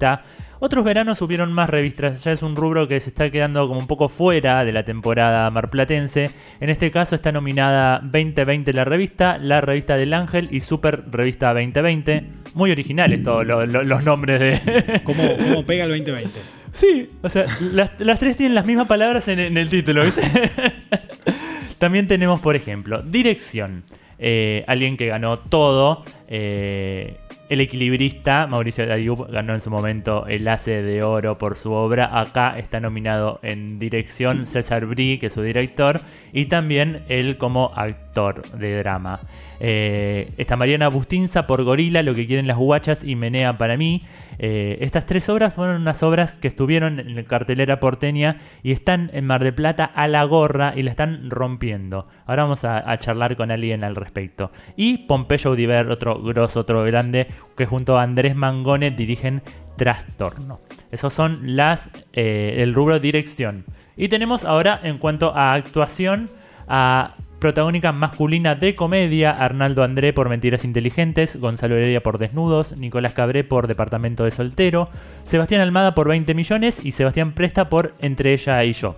Otros 0.60 0.86
veranos 0.86 1.18
subieron 1.18 1.52
más 1.52 1.70
revistas, 1.70 2.24
ya 2.24 2.32
es 2.32 2.42
un 2.42 2.56
rubro 2.56 2.88
que 2.88 3.00
se 3.02 3.10
está 3.10 3.30
quedando 3.30 3.68
como 3.68 3.80
un 3.80 3.88
poco 3.88 4.08
fuera 4.08 4.64
de 4.64 4.72
la 4.72 4.84
temporada 4.84 5.50
marplatense. 5.52 6.30
En 6.62 6.70
este 6.70 6.92
caso 6.92 7.14
está 7.16 7.32
nominada 7.34 8.00
2020 8.02 8.72
la 8.74 8.86
revista, 8.86 9.38
la 9.38 9.60
revista 9.62 9.98
del 9.98 10.14
Ángel 10.14 10.48
y 10.52 10.62
Super 10.62 11.04
Revista 11.12 11.54
2020. 11.54 12.24
Muy 12.54 12.72
originales 12.72 13.22
todos 13.22 13.46
lo- 13.46 13.66
lo- 13.66 13.84
los 13.84 14.04
nombres 14.04 14.40
de... 14.40 15.02
¿Cómo, 15.04 15.24
cómo 15.38 15.66
pega 15.66 15.84
el 15.84 15.90
2020? 15.92 16.30
Sí, 16.72 17.10
o 17.22 17.30
sea, 17.30 17.46
las, 17.74 17.92
las 18.00 18.18
tres 18.20 18.38
tienen 18.38 18.56
las 18.56 18.66
mismas 18.66 18.88
palabras 18.88 19.28
en, 19.28 19.40
en 19.40 19.58
el 19.58 19.68
título, 19.70 20.04
¿viste? 20.06 20.22
También 21.80 22.08
tenemos, 22.08 22.40
por 22.40 22.56
ejemplo, 22.56 23.02
dirección. 23.02 23.84
Eh, 24.18 24.64
alguien 24.68 24.96
que 24.96 25.08
ganó 25.08 25.40
todo. 25.40 26.04
eh, 26.28 27.18
el 27.48 27.62
equilibrista, 27.62 28.48
Mauricio 28.48 28.88
Dayub, 28.88 29.30
ganó 29.30 29.54
en 29.54 29.62
su 29.62 29.70
momento 29.70 30.26
el 30.28 30.48
Ace 30.48 30.82
de 30.82 31.04
Oro 31.04 31.38
por 31.38 31.56
su 31.56 31.74
obra. 31.74 32.20
Acá 32.20 32.58
está 32.58 32.80
nominado 32.80 33.40
en 33.44 33.78
dirección 33.78 34.48
César 34.48 34.86
Brie, 34.86 35.20
que 35.20 35.28
es 35.28 35.34
su 35.34 35.42
director, 35.42 36.00
y 36.34 36.46
también 36.46 37.04
él 37.08 37.38
como 37.38 37.72
actor 37.76 38.42
de 38.58 38.78
drama. 38.80 39.20
Eh, 39.60 40.30
está 40.38 40.56
Mariana 40.56 40.90
Bustinza 40.90 41.48
por 41.48 41.64
Gorila, 41.64 42.04
Lo 42.04 42.14
que 42.14 42.28
quieren 42.28 42.48
las 42.48 42.58
guachas 42.58 43.04
y 43.04 43.16
Menea 43.16 43.58
para 43.58 43.78
mí. 43.78 44.02
Eh, 44.38 44.78
estas 44.82 45.06
tres 45.06 45.30
obras 45.30 45.54
fueron 45.54 45.82
unas 45.82 46.04
obras 46.04 46.34
que 46.34 46.48
estuvieron 46.48 47.00
en 47.00 47.24
cartelera 47.24 47.80
porteña 47.80 48.40
y 48.64 48.72
están 48.72 49.10
en 49.14 49.26
Mar 49.26 49.44
de 49.44 49.54
Plata 49.54 49.86
a 49.86 50.08
la 50.08 50.24
gorra 50.24 50.74
y 50.76 50.84
la 50.84 50.92
están 50.92 51.30
rompiendo. 51.30 52.08
Ahora 52.26 52.44
vamos 52.44 52.66
a, 52.66 52.98
charlar 52.98 53.36
con 53.36 53.52
alguien 53.52 53.84
al 53.84 53.96
respecto. 53.96 54.52
Y 54.76 55.00
Pompeyo 55.00 55.52
Audiver, 55.52 55.90
otro 55.90 56.22
grosso, 56.22 56.62
otro 56.62 56.84
grande, 56.84 57.28
que 57.56 57.66
junto 57.66 57.98
a 57.98 58.04
Andrés 58.04 58.36
Mangone 58.36 58.92
dirigen 58.92 59.42
Trastorno. 59.78 60.62
Esos 60.92 61.14
son 61.14 61.56
las 61.56 61.90
eh, 62.14 62.56
el 62.60 62.74
rubro 62.74 63.00
dirección. 63.00 63.66
Y 63.98 64.08
tenemos 64.08 64.46
ahora 64.46 64.80
en 64.84 64.98
cuanto 64.98 65.36
a 65.36 65.54
actuación 65.54 66.30
a 66.68 67.16
protagónica 67.46 67.92
masculina 67.92 68.56
de 68.56 68.74
comedia, 68.74 69.30
Arnaldo 69.30 69.84
André 69.84 70.14
por 70.14 70.30
Mentiras 70.30 70.66
Inteligentes, 70.66 71.40
Gonzalo 71.40 71.76
Heredia 71.76 72.02
por 72.02 72.18
Desnudos, 72.18 72.76
Nicolás 72.80 73.14
Cabré 73.14 73.44
por 73.44 73.68
Departamento 73.68 74.24
de 74.24 74.32
Soltero, 74.32 74.90
Sebastián 75.22 75.62
Almada 75.62 75.94
por 75.94 76.08
20 76.08 76.34
millones 76.34 76.84
y 76.84 76.92
Sebastián 76.92 77.34
Presta 77.34 77.70
por 77.70 77.94
Entre 78.00 78.34
ella 78.34 78.64
y 78.64 78.74
yo. 78.74 78.96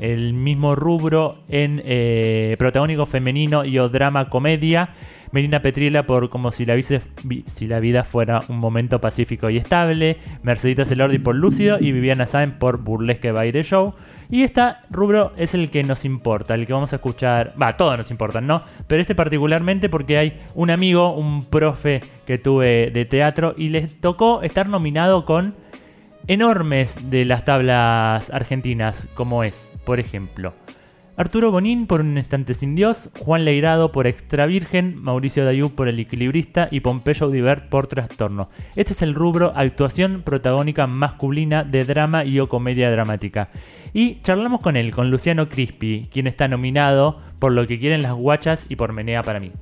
El 0.00 0.32
mismo 0.32 0.74
rubro 0.74 1.36
en 1.48 1.80
eh, 1.84 2.56
protagónico 2.58 3.06
femenino 3.06 3.64
y 3.64 3.78
o 3.78 3.88
drama 3.88 4.28
comedia, 4.28 4.88
Melina 5.30 5.62
Petriela 5.62 6.04
por 6.04 6.30
Como 6.30 6.50
si 6.50 6.66
la, 6.66 6.74
vida 6.74 8.02
fuera 8.02 8.40
un 8.48 8.58
momento 8.58 9.00
pacífico 9.00 9.50
y 9.50 9.58
estable, 9.58 10.16
Mercedita 10.42 10.84
Celordi 10.84 11.18
por 11.18 11.36
Lúcido 11.36 11.78
y 11.78 11.92
Viviana 11.92 12.26
Sáenz 12.26 12.54
por 12.54 12.78
Burlesque 12.78 13.30
Baile 13.30 13.62
Show. 13.62 13.94
Y 14.30 14.42
este 14.42 14.62
rubro 14.90 15.32
es 15.36 15.54
el 15.54 15.70
que 15.70 15.82
nos 15.82 16.04
importa, 16.04 16.54
el 16.54 16.66
que 16.66 16.72
vamos 16.72 16.92
a 16.92 16.96
escuchar. 16.96 17.54
Va, 17.60 17.76
todos 17.76 17.96
nos 17.96 18.10
importan, 18.10 18.46
¿no? 18.46 18.62
Pero 18.86 19.00
este 19.00 19.14
particularmente 19.14 19.88
porque 19.88 20.18
hay 20.18 20.40
un 20.54 20.70
amigo, 20.70 21.14
un 21.14 21.44
profe 21.44 22.00
que 22.26 22.38
tuve 22.38 22.90
de 22.92 23.04
teatro 23.04 23.54
y 23.56 23.68
les 23.68 24.00
tocó 24.00 24.42
estar 24.42 24.68
nominado 24.68 25.24
con 25.24 25.54
enormes 26.26 27.10
de 27.10 27.24
las 27.24 27.44
tablas 27.44 28.30
argentinas, 28.30 29.06
como 29.14 29.44
es, 29.44 29.70
por 29.84 30.00
ejemplo, 30.00 30.54
Arturo 31.16 31.52
Bonín 31.52 31.86
por 31.86 32.00
Un 32.00 32.18
Instante 32.18 32.54
Sin 32.54 32.74
Dios, 32.74 33.08
Juan 33.20 33.44
Leirado 33.44 33.92
por 33.92 34.08
Extra 34.08 34.46
Virgen, 34.46 35.00
Mauricio 35.00 35.44
Dayú 35.44 35.70
por 35.70 35.86
El 35.86 36.00
Equilibrista 36.00 36.66
y 36.72 36.80
Pompeyo 36.80 37.26
Audiver 37.26 37.68
por 37.68 37.86
Trastorno. 37.86 38.48
Este 38.74 38.94
es 38.94 39.02
el 39.02 39.14
rubro 39.14 39.52
actuación 39.54 40.22
protagónica 40.22 40.88
masculina 40.88 41.62
de 41.62 41.84
drama 41.84 42.24
y 42.24 42.40
o 42.40 42.48
comedia 42.48 42.90
dramática. 42.90 43.50
Y 43.92 44.20
charlamos 44.22 44.60
con 44.60 44.76
él, 44.76 44.92
con 44.92 45.12
Luciano 45.12 45.48
Crispi, 45.48 46.08
quien 46.12 46.26
está 46.26 46.48
nominado 46.48 47.20
por 47.38 47.52
Lo 47.52 47.68
que 47.68 47.78
quieren 47.78 48.02
las 48.02 48.14
guachas 48.14 48.66
y 48.68 48.74
por 48.74 48.92
Menea 48.92 49.22
para 49.22 49.38
mí. 49.38 49.52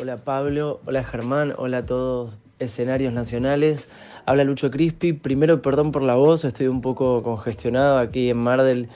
Hola 0.00 0.16
Pablo, 0.16 0.80
hola 0.86 1.04
Germán, 1.04 1.52
hola 1.58 1.78
a 1.78 1.86
todos 1.86 2.38
escenarios 2.58 3.12
nacionales. 3.12 3.90
Habla 4.24 4.44
Lucho 4.44 4.70
Crispi. 4.70 5.12
Primero, 5.12 5.60
perdón 5.60 5.92
por 5.92 6.02
la 6.02 6.14
voz, 6.14 6.46
estoy 6.46 6.68
un 6.68 6.80
poco 6.80 7.22
congestionado 7.22 7.98
aquí 7.98 8.30
en 8.30 8.38
Mardel. 8.38 8.88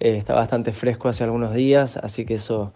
Eh, 0.00 0.16
está 0.16 0.34
bastante 0.34 0.72
fresco 0.72 1.08
hace 1.08 1.24
algunos 1.24 1.54
días, 1.54 1.96
así 1.96 2.24
que 2.24 2.34
eso 2.34 2.72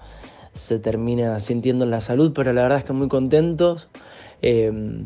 se 0.52 0.78
termina 0.78 1.40
sintiendo 1.40 1.84
en 1.84 1.90
la 1.90 2.00
salud, 2.00 2.32
pero 2.34 2.52
la 2.52 2.62
verdad 2.62 2.78
es 2.78 2.84
que 2.84 2.92
muy 2.92 3.08
contentos. 3.08 3.88
Eh, 4.42 5.04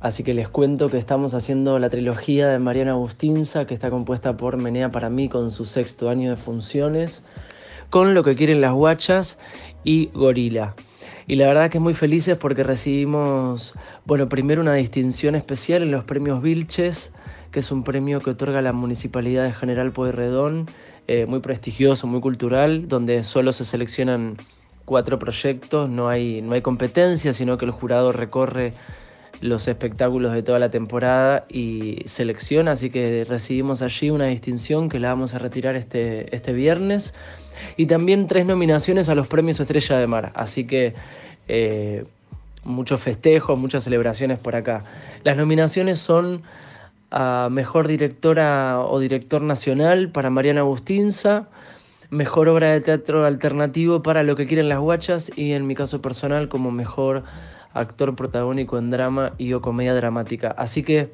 así 0.00 0.22
que 0.22 0.34
les 0.34 0.48
cuento 0.48 0.88
que 0.88 0.98
estamos 0.98 1.32
haciendo 1.32 1.78
la 1.78 1.88
trilogía 1.88 2.48
de 2.48 2.58
Mariana 2.58 2.92
Agustinza, 2.92 3.66
que 3.66 3.74
está 3.74 3.88
compuesta 3.88 4.36
por 4.36 4.58
Menea 4.58 4.90
para 4.90 5.08
mí 5.08 5.28
con 5.28 5.50
su 5.50 5.64
sexto 5.64 6.10
año 6.10 6.30
de 6.30 6.36
funciones 6.36 7.24
con 7.90 8.14
Lo 8.14 8.22
que 8.22 8.36
quieren 8.36 8.60
las 8.60 8.72
guachas 8.72 9.38
y 9.84 10.06
Gorila. 10.14 10.74
Y 11.26 11.36
la 11.36 11.46
verdad 11.46 11.70
que 11.70 11.80
muy 11.80 11.94
felices 11.94 12.36
porque 12.36 12.62
recibimos, 12.62 13.74
bueno, 14.04 14.28
primero 14.28 14.62
una 14.62 14.74
distinción 14.74 15.34
especial 15.34 15.82
en 15.82 15.90
los 15.90 16.04
premios 16.04 16.40
Vilches, 16.40 17.12
que 17.50 17.60
es 17.60 17.70
un 17.70 17.82
premio 17.82 18.20
que 18.20 18.30
otorga 18.30 18.62
la 18.62 18.72
Municipalidad 18.72 19.44
de 19.44 19.52
General 19.52 19.92
Pueyrredón, 19.92 20.66
eh, 21.12 21.26
muy 21.26 21.40
prestigioso, 21.40 22.06
muy 22.06 22.20
cultural, 22.20 22.86
donde 22.86 23.24
solo 23.24 23.52
se 23.52 23.64
seleccionan 23.64 24.36
cuatro 24.84 25.18
proyectos, 25.18 25.90
no 25.90 26.08
hay, 26.08 26.40
no 26.40 26.52
hay 26.52 26.62
competencia, 26.62 27.32
sino 27.32 27.58
que 27.58 27.64
el 27.64 27.72
jurado 27.72 28.12
recorre 28.12 28.74
los 29.40 29.66
espectáculos 29.66 30.30
de 30.30 30.44
toda 30.44 30.60
la 30.60 30.70
temporada 30.70 31.46
y 31.48 32.02
selecciona, 32.04 32.70
así 32.70 32.90
que 32.90 33.24
recibimos 33.24 33.82
allí 33.82 34.10
una 34.10 34.26
distinción 34.26 34.88
que 34.88 35.00
la 35.00 35.08
vamos 35.08 35.34
a 35.34 35.40
retirar 35.40 35.74
este, 35.74 36.32
este 36.32 36.52
viernes 36.52 37.12
y 37.76 37.86
también 37.86 38.28
tres 38.28 38.46
nominaciones 38.46 39.08
a 39.08 39.16
los 39.16 39.26
premios 39.26 39.58
Estrella 39.58 39.98
de 39.98 40.06
Mar, 40.06 40.30
así 40.36 40.64
que 40.64 40.94
eh, 41.48 42.04
muchos 42.62 43.00
festejos, 43.00 43.58
muchas 43.58 43.82
celebraciones 43.82 44.38
por 44.38 44.54
acá. 44.54 44.84
Las 45.24 45.36
nominaciones 45.36 45.98
son 45.98 46.42
a 47.10 47.48
Mejor 47.50 47.88
Directora 47.88 48.80
o 48.80 48.98
Director 49.00 49.42
Nacional 49.42 50.10
para 50.10 50.30
Mariana 50.30 50.60
Agustinza, 50.60 51.48
Mejor 52.10 52.48
Obra 52.48 52.72
de 52.72 52.80
Teatro 52.80 53.24
Alternativo 53.24 54.02
para 54.02 54.22
Lo 54.22 54.36
que 54.36 54.46
quieren 54.46 54.68
las 54.68 54.78
guachas 54.78 55.30
y 55.36 55.52
en 55.52 55.66
mi 55.66 55.74
caso 55.74 56.02
personal 56.02 56.48
como 56.48 56.70
Mejor 56.70 57.24
Actor 57.72 58.16
Protagónico 58.16 58.78
en 58.78 58.90
Drama 58.90 59.32
y 59.38 59.52
o 59.52 59.60
Comedia 59.60 59.94
Dramática. 59.94 60.50
Así 60.50 60.82
que 60.82 61.12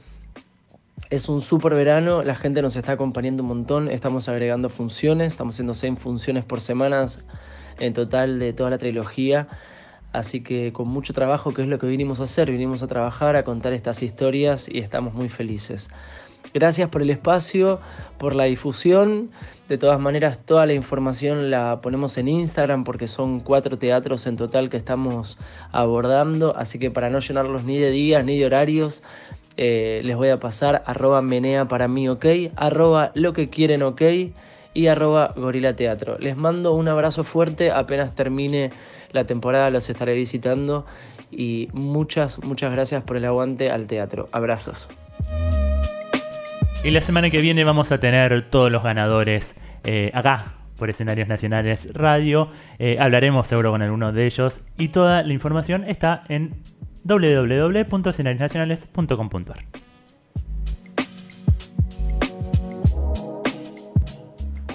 es 1.10 1.28
un 1.28 1.40
súper 1.40 1.74
verano, 1.74 2.22
la 2.22 2.34
gente 2.34 2.62
nos 2.62 2.76
está 2.76 2.92
acompañando 2.92 3.42
un 3.42 3.48
montón, 3.50 3.88
estamos 3.88 4.28
agregando 4.28 4.68
funciones, 4.68 5.28
estamos 5.28 5.54
haciendo 5.54 5.74
seis 5.74 5.98
funciones 5.98 6.44
por 6.44 6.60
semana 6.60 7.06
en 7.78 7.92
total 7.92 8.38
de 8.38 8.52
toda 8.52 8.70
la 8.70 8.78
trilogía. 8.78 9.48
Así 10.12 10.40
que 10.42 10.72
con 10.72 10.88
mucho 10.88 11.12
trabajo, 11.12 11.52
que 11.52 11.62
es 11.62 11.68
lo 11.68 11.78
que 11.78 11.86
vinimos 11.86 12.20
a 12.20 12.24
hacer, 12.24 12.50
vinimos 12.50 12.82
a 12.82 12.86
trabajar, 12.86 13.36
a 13.36 13.42
contar 13.42 13.72
estas 13.72 14.02
historias 14.02 14.68
y 14.68 14.78
estamos 14.78 15.14
muy 15.14 15.28
felices. 15.28 15.88
Gracias 16.54 16.88
por 16.88 17.02
el 17.02 17.10
espacio, 17.10 17.80
por 18.18 18.34
la 18.34 18.44
difusión. 18.44 19.30
De 19.68 19.78
todas 19.78 20.00
maneras, 20.00 20.38
toda 20.44 20.64
la 20.64 20.74
información 20.74 21.50
la 21.50 21.80
ponemos 21.80 22.16
en 22.18 22.28
Instagram 22.28 22.84
porque 22.84 23.08
son 23.08 23.40
cuatro 23.40 23.78
teatros 23.78 24.26
en 24.26 24.36
total 24.36 24.70
que 24.70 24.76
estamos 24.76 25.38
abordando. 25.72 26.56
Así 26.56 26.78
que 26.78 26.90
para 26.90 27.10
no 27.10 27.18
llenarlos 27.18 27.64
ni 27.64 27.78
de 27.78 27.90
días 27.90 28.24
ni 28.24 28.38
de 28.38 28.46
horarios, 28.46 29.02
eh, 29.56 30.00
les 30.04 30.16
voy 30.16 30.28
a 30.28 30.38
pasar 30.38 30.82
arroba 30.86 31.22
menea 31.22 31.66
para 31.66 31.88
mí 31.88 32.08
ok, 32.08 32.26
arroba 32.56 33.10
lo 33.14 33.32
que 33.32 33.48
quieren 33.48 33.82
ok 33.82 34.02
y 34.74 34.86
arroba 34.86 35.32
gorila 35.36 35.74
teatro. 35.74 36.16
Les 36.18 36.36
mando 36.36 36.74
un 36.74 36.88
abrazo 36.88 37.24
fuerte 37.24 37.70
apenas 37.70 38.14
termine 38.14 38.70
la 39.12 39.24
temporada, 39.24 39.70
los 39.70 39.88
estaré 39.88 40.14
visitando 40.14 40.84
y 41.30 41.68
muchas, 41.72 42.42
muchas 42.44 42.72
gracias 42.72 43.02
por 43.02 43.16
el 43.16 43.24
aguante 43.24 43.70
al 43.70 43.86
teatro. 43.86 44.28
Abrazos. 44.32 44.88
Y 46.84 46.90
la 46.90 47.00
semana 47.00 47.30
que 47.30 47.40
viene 47.40 47.64
vamos 47.64 47.90
a 47.90 47.98
tener 47.98 48.50
todos 48.50 48.70
los 48.70 48.82
ganadores 48.82 49.56
eh, 49.84 50.10
acá 50.14 50.56
por 50.78 50.90
escenarios 50.90 51.28
nacionales 51.28 51.88
radio. 51.92 52.50
Eh, 52.78 52.98
hablaremos 53.00 53.46
seguro 53.46 53.70
con 53.72 53.82
algunos 53.82 54.14
de 54.14 54.26
ellos 54.26 54.62
y 54.78 54.88
toda 54.88 55.22
la 55.22 55.32
información 55.32 55.84
está 55.84 56.22
en 56.28 56.54
www.escenariosnacionales.com.ar. 57.04 59.85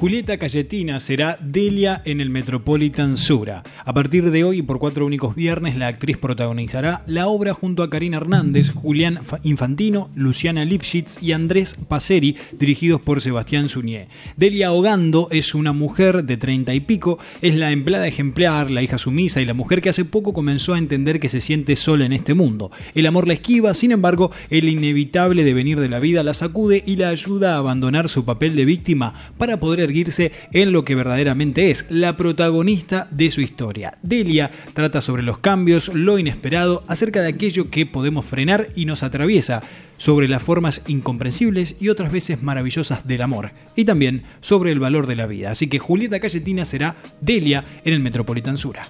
Julieta 0.02 0.40
Cayetina 0.40 1.00
será 1.00 1.38
Delia 1.40 2.02
en 2.06 2.22
el 2.22 2.32
Metropolitan 2.32 3.18
Sura. 3.18 3.62
A 3.86 3.94
partir 3.94 4.32
de 4.32 4.44
hoy 4.44 4.64
por 4.64 4.80
cuatro 4.80 5.06
únicos 5.06 5.36
viernes, 5.36 5.78
la 5.78 5.86
actriz 5.86 6.18
protagonizará 6.18 7.04
la 7.06 7.28
obra 7.28 7.54
junto 7.54 7.84
a 7.84 7.90
Karina 7.92 8.18
Hernández, 8.18 8.72
Julián 8.72 9.20
Infantino, 9.44 10.10
Luciana 10.16 10.66
Lipschitz 10.66 11.22
y 11.22 11.34
Andrés 11.34 11.76
Paceri, 11.88 12.36
dirigidos 12.58 13.00
por 13.00 13.22
Sebastián 13.22 13.70
Suñé. 13.70 14.08
Delia 14.38 14.72
Ogando 14.72 15.28
es 15.30 15.54
una 15.54 15.72
mujer 15.72 16.24
de 16.24 16.36
treinta 16.36 16.74
y 16.74 16.80
pico, 16.80 17.20
es 17.44 17.56
la 17.56 17.72
empleada 17.72 18.08
ejemplar, 18.08 18.72
la 18.72 18.82
hija 18.82 18.98
sumisa 18.98 19.40
y 19.40 19.46
la 19.46 19.54
mujer 19.54 19.84
que 19.84 19.90
hace 19.90 20.04
poco 20.04 20.34
comenzó 20.34 20.74
a 20.74 20.80
entender 20.80 21.20
que 21.20 21.30
se 21.30 21.42
siente 21.42 21.76
sola 21.76 22.08
en 22.08 22.14
este 22.14 22.34
mundo. 22.34 22.72
El 22.96 23.06
amor 23.06 23.28
la 23.28 23.36
esquiva, 23.36 23.76
sin 23.76 23.92
embargo, 23.92 24.32
el 24.50 24.68
inevitable 24.68 25.44
devenir 25.44 25.80
de 25.80 25.90
la 25.90 26.00
vida 26.00 26.24
la 26.24 26.34
sacude 26.34 26.82
y 26.88 26.96
la 26.96 27.10
ayuda 27.10 27.54
a 27.54 27.60
abandonar 27.60 28.10
su 28.10 28.26
papel 28.26 28.56
de 28.56 28.66
víctima 28.66 29.14
para 29.38 29.60
poder 29.60 29.91
en 30.52 30.72
lo 30.72 30.86
que 30.86 30.96
verdaderamente 30.96 31.72
es, 31.72 31.90
la 31.90 32.18
protagonista 32.18 33.08
de 33.12 33.32
su 33.32 33.42
historia. 33.42 33.98
Delia 34.02 34.52
trata 34.74 35.02
sobre 35.02 35.24
los 35.24 35.40
cambios, 35.40 35.94
lo 35.94 36.18
inesperado, 36.18 36.84
acerca 36.88 37.22
de 37.22 37.30
aquello 37.30 37.70
que 37.70 37.86
podemos 37.86 38.26
frenar 38.26 38.68
y 38.76 38.86
nos 38.86 39.04
atraviesa, 39.04 39.62
sobre 39.98 40.28
las 40.28 40.42
formas 40.42 40.82
incomprensibles 40.88 41.76
y 41.80 41.90
otras 41.90 42.12
veces 42.12 42.42
maravillosas 42.42 43.08
del 43.08 43.22
amor, 43.22 43.52
y 43.76 43.86
también 43.86 44.24
sobre 44.42 44.72
el 44.72 44.80
valor 44.80 45.06
de 45.06 45.16
la 45.16 45.28
vida. 45.28 45.52
Así 45.52 45.68
que 45.68 45.78
Julieta 45.78 46.20
Cayetina 46.20 46.66
será 46.66 46.96
Delia 47.22 47.64
en 47.86 47.94
el 47.94 48.00
Metropolitan 48.00 48.58
Sura. 48.58 48.90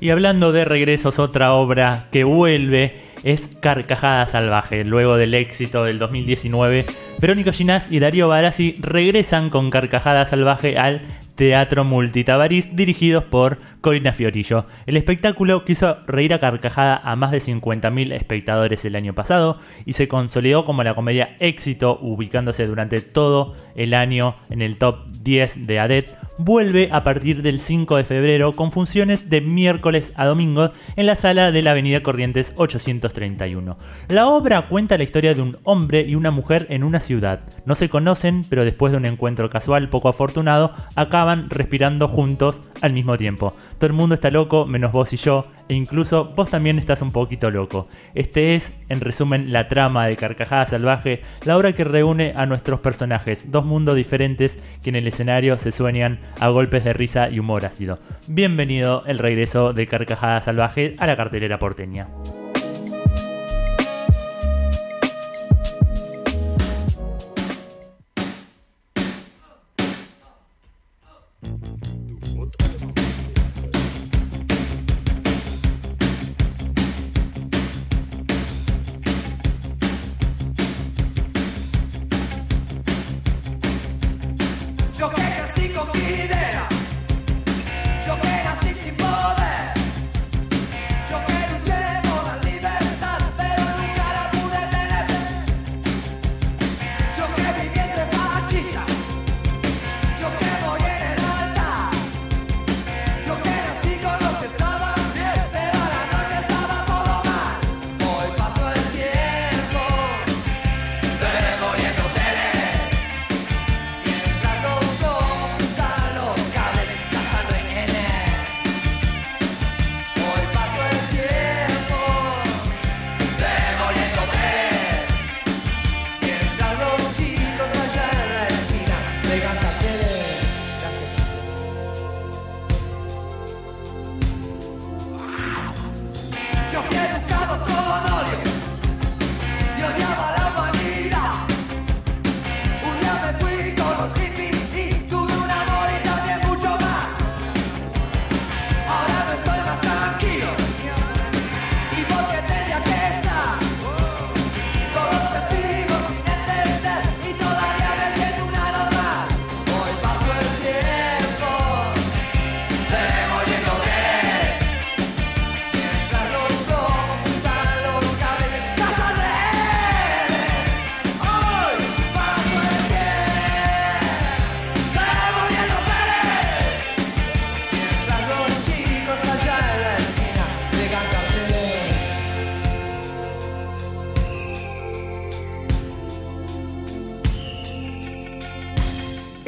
Y 0.00 0.10
hablando 0.10 0.52
de 0.52 0.64
regresos, 0.64 1.18
otra 1.18 1.52
obra 1.52 2.08
que 2.10 2.24
vuelve 2.24 3.03
es 3.24 3.48
Carcajada 3.60 4.26
Salvaje. 4.26 4.84
Luego 4.84 5.16
del 5.16 5.34
éxito 5.34 5.84
del 5.84 5.98
2019, 5.98 6.86
Verónica 7.18 7.52
Ginás 7.52 7.90
y 7.90 7.98
Darío 7.98 8.28
Barassi 8.28 8.76
regresan 8.80 9.50
con 9.50 9.70
Carcajada 9.70 10.24
Salvaje 10.26 10.78
al 10.78 11.00
Teatro 11.34 11.82
Multitabarís, 11.82 12.76
dirigidos 12.76 13.24
por 13.24 13.58
Corina 13.80 14.12
Fiorillo. 14.12 14.66
El 14.86 14.96
espectáculo 14.96 15.64
quiso 15.64 15.96
reír 16.06 16.32
a 16.32 16.38
carcajada 16.38 16.96
a 16.96 17.16
más 17.16 17.32
de 17.32 17.38
50.000 17.38 18.12
espectadores 18.12 18.84
el 18.84 18.94
año 18.94 19.14
pasado 19.14 19.58
y 19.84 19.94
se 19.94 20.06
consolidó 20.06 20.64
como 20.64 20.84
la 20.84 20.94
comedia 20.94 21.36
éxito, 21.40 21.98
ubicándose 22.00 22.66
durante 22.66 23.00
todo 23.00 23.54
el 23.74 23.94
año 23.94 24.36
en 24.48 24.62
el 24.62 24.78
top 24.78 25.06
10 25.22 25.66
de 25.66 25.80
ADET. 25.80 26.16
Vuelve 26.36 26.88
a 26.90 27.04
partir 27.04 27.42
del 27.42 27.60
5 27.60 27.96
de 27.96 28.02
febrero 28.02 28.54
con 28.54 28.72
funciones 28.72 29.30
de 29.30 29.40
miércoles 29.40 30.12
a 30.16 30.26
domingo 30.26 30.72
en 30.96 31.06
la 31.06 31.14
sala 31.14 31.52
de 31.52 31.62
la 31.62 31.70
Avenida 31.70 32.02
Corrientes 32.02 32.52
831. 32.56 33.78
La 34.08 34.26
obra 34.26 34.66
cuenta 34.68 34.98
la 34.98 35.04
historia 35.04 35.32
de 35.32 35.42
un 35.42 35.56
hombre 35.62 36.00
y 36.00 36.16
una 36.16 36.32
mujer 36.32 36.66
en 36.70 36.82
una 36.82 36.98
ciudad. 36.98 37.42
No 37.66 37.76
se 37.76 37.88
conocen, 37.88 38.42
pero 38.50 38.64
después 38.64 38.90
de 38.90 38.96
un 38.96 39.06
encuentro 39.06 39.48
casual 39.48 39.88
poco 39.90 40.08
afortunado, 40.08 40.72
acaban 40.96 41.50
respirando 41.50 42.08
juntos 42.08 42.60
al 42.80 42.92
mismo 42.92 43.16
tiempo. 43.16 43.54
Todo 43.78 43.86
el 43.86 43.92
mundo 43.92 44.16
está 44.16 44.32
loco, 44.32 44.66
menos 44.66 44.90
vos 44.90 45.12
y 45.12 45.16
yo, 45.18 45.46
e 45.68 45.74
incluso 45.74 46.32
vos 46.34 46.50
también 46.50 46.80
estás 46.80 47.00
un 47.00 47.12
poquito 47.12 47.48
loco. 47.52 47.86
Este 48.14 48.56
es, 48.56 48.72
en 48.88 49.00
resumen, 49.00 49.52
la 49.52 49.68
trama 49.68 50.08
de 50.08 50.16
Carcajada 50.16 50.66
Salvaje, 50.66 51.22
la 51.44 51.56
obra 51.56 51.72
que 51.72 51.84
reúne 51.84 52.32
a 52.36 52.44
nuestros 52.44 52.80
personajes, 52.80 53.52
dos 53.52 53.64
mundos 53.64 53.94
diferentes 53.94 54.58
que 54.82 54.90
en 54.90 54.96
el 54.96 55.06
escenario 55.06 55.56
se 55.60 55.70
sueñan 55.70 56.23
a 56.40 56.48
golpes 56.48 56.84
de 56.84 56.92
risa 56.92 57.28
y 57.30 57.38
humor 57.38 57.64
ácido. 57.64 57.98
Bienvenido 58.26 59.04
el 59.06 59.18
regreso 59.18 59.72
de 59.72 59.86
Carcajada 59.86 60.40
Salvaje 60.40 60.96
a 60.98 61.06
la 61.06 61.16
cartelera 61.16 61.58
porteña. 61.58 62.08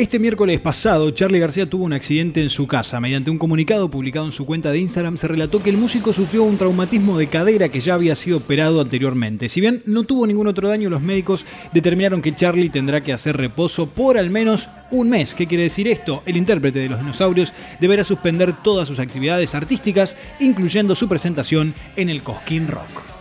Este 0.06 0.20
miércoles 0.20 0.60
pasado, 0.60 1.10
Charlie 1.10 1.40
García 1.40 1.68
tuvo 1.68 1.84
un 1.84 1.92
accidente 1.92 2.40
en 2.40 2.48
su 2.48 2.68
casa. 2.68 3.00
Mediante 3.00 3.28
un 3.28 3.38
comunicado 3.38 3.90
publicado 3.90 4.24
en 4.24 4.30
su 4.30 4.46
cuenta 4.46 4.70
de 4.70 4.78
Instagram, 4.78 5.16
se 5.16 5.26
relató 5.26 5.60
que 5.60 5.70
el 5.70 5.78
músico 5.78 6.12
sufrió 6.12 6.44
un 6.44 6.56
traumatismo 6.56 7.18
de 7.18 7.26
cadera 7.26 7.70
que 7.70 7.80
ya 7.80 7.94
había 7.94 8.14
sido 8.14 8.36
operado 8.36 8.80
anteriormente. 8.80 9.48
Si 9.48 9.60
bien 9.60 9.82
no 9.84 10.04
tuvo 10.04 10.24
ningún 10.28 10.46
otro 10.46 10.68
daño, 10.68 10.90
los 10.90 11.02
médicos 11.02 11.44
determinaron 11.72 12.22
que 12.22 12.36
Charlie 12.36 12.70
tendrá 12.70 13.00
que 13.00 13.12
hacer 13.12 13.36
reposo 13.36 13.88
por 13.88 14.16
al 14.16 14.30
menos 14.30 14.68
un 14.92 15.10
mes. 15.10 15.34
¿Qué 15.34 15.48
quiere 15.48 15.64
decir 15.64 15.88
esto? 15.88 16.22
El 16.24 16.36
intérprete 16.36 16.78
de 16.78 16.88
los 16.88 17.00
dinosaurios 17.00 17.52
deberá 17.80 18.04
suspender 18.04 18.54
todas 18.62 18.86
sus 18.86 19.00
actividades 19.00 19.56
artísticas, 19.56 20.16
incluyendo 20.38 20.94
su 20.94 21.08
presentación 21.08 21.74
en 21.96 22.10
el 22.10 22.22
Cosquín 22.22 22.68
Rock. 22.68 23.15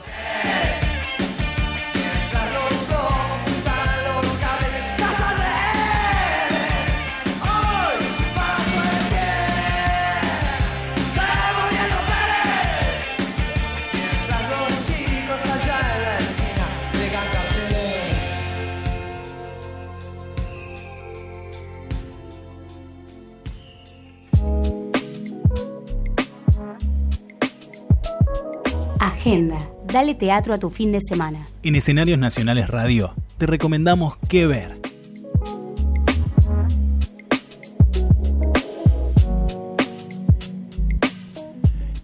Dale 30.05 30.13
teatro 30.13 30.53
a 30.53 30.59
tu 30.59 30.69
fin 30.69 30.91
de 30.91 30.99
semana. 31.01 31.45
En 31.63 31.73
Escenarios 31.73 32.19
Nacionales 32.19 32.69
Radio, 32.69 33.15
te 33.39 33.47
recomendamos 33.47 34.17
qué 34.29 34.45
ver. 34.45 34.79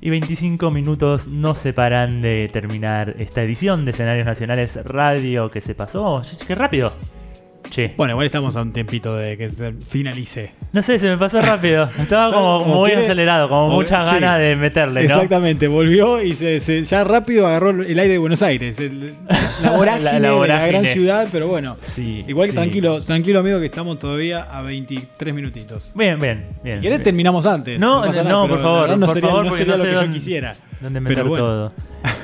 Y 0.02 0.10
25 0.10 0.72
minutos 0.72 1.28
nos 1.28 1.60
separan 1.60 2.24
de 2.24 2.50
terminar 2.52 3.18
esta 3.20 3.44
edición 3.44 3.86
de 3.86 3.92
Escenarios 3.92 4.26
Nacionales 4.26 4.80
Radio 4.84 5.52
que 5.52 5.62
se 5.62 5.76
pasó. 5.76 6.24
¡Qué 6.48 6.56
rápido! 6.56 6.94
Bueno, 7.98 8.12
igual 8.14 8.26
estamos 8.26 8.56
a 8.56 8.62
un 8.62 8.74
tiempito 8.74 9.16
de 9.16 9.38
que 9.38 9.50
se 9.50 9.74
finalice. 9.74 10.52
No 10.74 10.82
sé, 10.82 11.00
se 11.00 11.08
me 11.10 11.18
pasó 11.18 11.42
rápido. 11.42 11.90
Estaba 12.00 12.32
como, 12.32 12.60
como 12.64 12.76
muy 12.80 12.90
quiere- 12.90 13.04
acelerado, 13.06 13.50
como 13.50 13.66
como- 13.68 13.76
muchas 13.78 14.08
sí. 14.10 14.16
ganas 14.16 14.40
de 14.40 14.56
meterle, 14.56 15.02
¿no? 15.02 15.06
Exactamente, 15.16 15.68
volvió 15.68 16.22
y 16.22 16.34
se, 16.34 16.60
se- 16.60 16.84
ya 16.84 17.04
rápido 17.04 17.48
agarró 17.48 17.70
el 17.72 17.98
aire 18.00 18.14
de 18.14 18.18
Buenos 18.18 18.42
Aires. 18.42 18.80
el- 18.80 19.14
la 19.64 19.72
vorágine 19.78 20.04
La- 20.04 20.20
la 20.20 20.42
de 20.42 20.48
la 20.48 20.68
gran 20.68 20.86
ciudad, 20.86 21.28
pero 21.32 21.48
bueno. 21.48 21.78
Sí, 21.82 22.24
igual 22.28 22.50
sí. 22.50 22.56
tranquilo, 22.56 23.02
tranquilo 23.04 23.40
amigo 23.40 23.60
que 23.60 23.66
estamos 23.66 24.00
todavía 24.00 24.42
a 24.44 24.62
23 24.62 25.34
minutitos. 25.34 25.92
Bien, 25.96 26.20
bien, 26.20 26.48
bien. 26.64 26.78
Si 26.78 26.82
querés 26.82 26.98
bien. 27.00 27.04
terminamos 27.04 27.46
antes. 27.46 27.80
No, 27.80 28.06
no, 28.06 28.12
nada, 28.12 28.48
por 28.48 28.62
favor, 28.62 28.90
no 28.98 29.06
por 29.06 29.14
sería, 29.16 29.30
favor, 29.30 29.46
no 29.46 29.52
sería 29.54 29.78
lo 29.78 29.84
que 29.84 29.92
yo 29.94 30.10
quisiera. 30.12 30.56
¿Dónde 30.82 31.00
meter 31.00 31.24
bueno. 31.26 31.46
todo? 31.46 31.74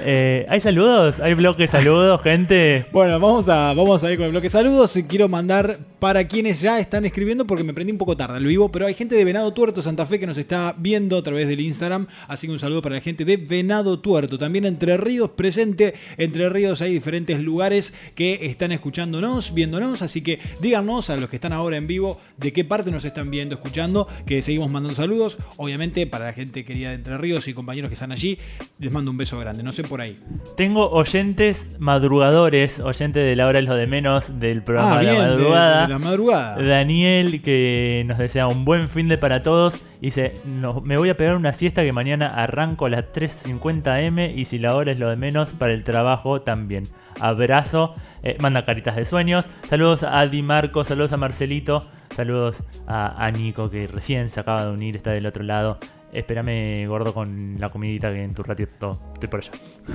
Eh, 0.03 0.45
¿Hay 0.49 0.60
saludos? 0.60 1.20
¿Hay 1.20 1.34
bloque 1.36 1.64
de 1.64 1.68
saludos, 1.68 2.22
gente? 2.22 2.86
Bueno, 2.91 3.20
vamos 3.20 3.47
a, 3.49 3.74
vamos 3.74 4.03
a 4.03 4.12
ir 4.12 4.18
con 4.18 4.26
el 4.26 4.32
bloque 4.32 4.49
saludos. 4.49 4.95
Y 4.95 5.03
quiero 5.03 5.30
mandar 5.30 5.78
para 5.99 6.28
quienes 6.28 6.62
ya 6.62 6.80
están 6.80 7.05
escribiendo, 7.05 7.45
porque 7.45 7.64
me 7.64 7.74
prendí 7.74 7.91
un 7.91 7.97
poco 7.97 8.18
tarde 8.18 8.38
al 8.38 8.45
vivo, 8.45 8.70
pero 8.70 8.88
hay 8.88 8.93
gente 8.93 9.16
de 9.16 9.24
Venado 9.26 9.51
Tuerto, 9.53 9.82
Santa 9.82 10.05
Fe, 10.05 10.20
que 10.20 10.26
nos 10.26 10.38
está 10.38 10.74
viendo 10.78 11.18
a 11.18 11.24
través 11.24 11.47
del 11.47 11.60
Instagram. 11.60 12.08
Así 12.28 12.47
que 12.47 12.53
un 12.53 12.60
saludo 12.60 12.82
para 12.82 12.95
la 12.95 13.01
gente 13.01 13.26
de 13.26 13.38
Venado 13.38 13.99
Tuerto. 13.99 14.39
También 14.39 14.66
Entre 14.66 14.97
Ríos 14.97 15.32
presente. 15.32 15.93
Entre 16.18 16.49
Ríos 16.49 16.82
hay 16.82 16.93
diferentes 16.93 17.39
lugares 17.41 17.93
que 18.16 18.39
están 18.43 18.72
escuchándonos, 18.72 19.53
viéndonos. 19.53 20.01
Así 20.01 20.22
que 20.22 20.39
díganos 20.62 21.10
a 21.10 21.18
los 21.18 21.30
que 21.30 21.36
están 21.36 21.53
ahora 21.53 21.78
en 21.78 21.86
vivo 21.86 22.20
de 22.38 22.53
qué 22.53 22.64
parte 22.64 22.89
nos 22.89 23.05
están 23.05 23.30
viendo, 23.30 23.55
escuchando, 23.55 24.08
que 24.26 24.41
seguimos 24.41 24.72
mandando 24.72 24.95
saludos. 24.95 25.38
Obviamente, 25.58 26.08
para 26.08 26.26
la 26.26 26.34
gente 26.34 26.64
querida 26.66 26.89
de 26.89 26.95
Entre 26.95 27.18
Ríos 27.18 27.47
y 27.47 27.53
compañeros 27.53 27.89
que 27.89 27.95
están 27.95 28.12
allí, 28.12 28.39
les 28.80 28.91
mando 28.91 29.10
un 29.12 29.18
beso 29.18 29.39
grande. 29.39 29.64
No 29.64 29.72
sé 29.72 29.84
por 29.84 30.02
ahí. 30.02 30.20
Tengo 30.56 30.89
oyentes 30.91 31.68
madrugadores, 31.80 32.80
oyentes 32.80 33.26
de 33.26 33.36
la 33.36 33.48
hora 33.48 33.60
es 33.60 33.66
lo 33.66 33.76
de 33.76 33.88
menos 33.88 34.39
del 34.39 34.62
programa 34.62 34.98
Ah, 34.98 35.00
de 35.00 35.06
la 35.06 35.14
madrugada. 35.14 35.82
de 35.82 35.88
la 35.93 36.00
madrugada. 36.00 36.62
Daniel, 36.64 37.41
que 37.41 38.04
nos 38.08 38.18
desea 38.20 38.48
un 38.48 38.66
buen 38.66 38.89
fin 38.89 39.08
de 39.08 39.18
para 39.18 39.41
todos. 39.41 39.84
Dice, 40.00 40.34
no, 40.45 40.82
me 40.82 40.95
voy 40.98 41.10
a 41.10 41.18
pegar 41.18 41.36
una 41.36 41.54
siesta 41.54 41.82
que 41.84 41.91
mañana 41.91 42.28
arranco 42.28 42.86
a 42.86 42.89
las 42.91 43.06
3.50 43.12 44.02
M 44.04 44.32
y 44.36 44.45
si 44.45 44.60
la 44.60 44.76
hora 44.76 44.91
es 44.91 45.00
lo 45.00 45.10
de 45.10 45.16
menos, 45.16 45.54
para 45.54 45.74
el 45.74 45.84
trabajo 45.84 46.41
también. 46.41 46.84
Abrazo, 47.20 47.95
eh, 48.22 48.38
manda 48.39 48.64
caritas 48.64 48.95
de 48.95 49.06
sueños. 49.06 49.45
Saludos 49.68 50.04
a 50.04 50.20
Adi 50.20 50.43
Marco, 50.43 50.84
saludos 50.84 51.14
a 51.14 51.18
Marcelito, 51.18 51.80
saludos 52.16 52.58
a, 52.86 53.26
a 53.26 53.32
Nico 53.32 53.72
que 53.72 53.88
recién 53.88 54.30
se 54.30 54.39
acaba 54.39 54.66
de 54.66 54.72
unir, 54.72 54.95
está 54.98 55.12
del 55.12 55.26
otro 55.26 55.43
lado. 55.43 55.80
Espérame, 56.14 56.88
gordo, 56.88 57.14
con 57.14 57.58
la 57.60 57.70
comidita 57.70 58.12
que 58.12 58.24
en 58.24 58.34
tu 58.34 58.41
ratito 58.41 58.99
estoy 59.14 59.30
por 59.30 59.41
allá. 59.41 59.51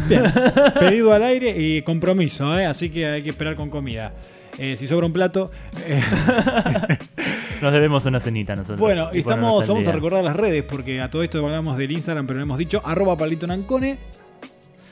Bien, 0.08 0.24
pedido 0.78 1.12
al 1.12 1.22
aire 1.22 1.54
y 1.56 1.82
compromiso, 1.82 2.58
¿eh? 2.58 2.66
así 2.66 2.90
que 2.90 3.06
hay 3.06 3.22
que 3.22 3.30
esperar 3.30 3.56
con 3.56 3.70
comida. 3.70 4.12
Eh, 4.58 4.76
si 4.76 4.86
sobra 4.86 5.06
un 5.06 5.12
plato. 5.12 5.50
eh, 5.86 6.02
Nos 7.62 7.72
debemos 7.72 8.04
una 8.04 8.20
cenita 8.20 8.54
nosotros. 8.54 8.78
bueno, 8.78 9.08
y 9.12 9.20
estamos, 9.20 9.66
vamos 9.66 9.86
a 9.88 9.92
recordar 9.92 10.22
las 10.22 10.36
redes, 10.36 10.62
porque 10.64 11.00
a 11.00 11.08
todo 11.08 11.22
esto 11.22 11.44
hablamos 11.44 11.78
del 11.78 11.90
Instagram, 11.92 12.26
pero 12.26 12.38
no 12.38 12.42
hemos 12.42 12.58
dicho 12.58 12.82
arroba 12.84 13.16
palito 13.16 13.46
nancone. 13.46 13.96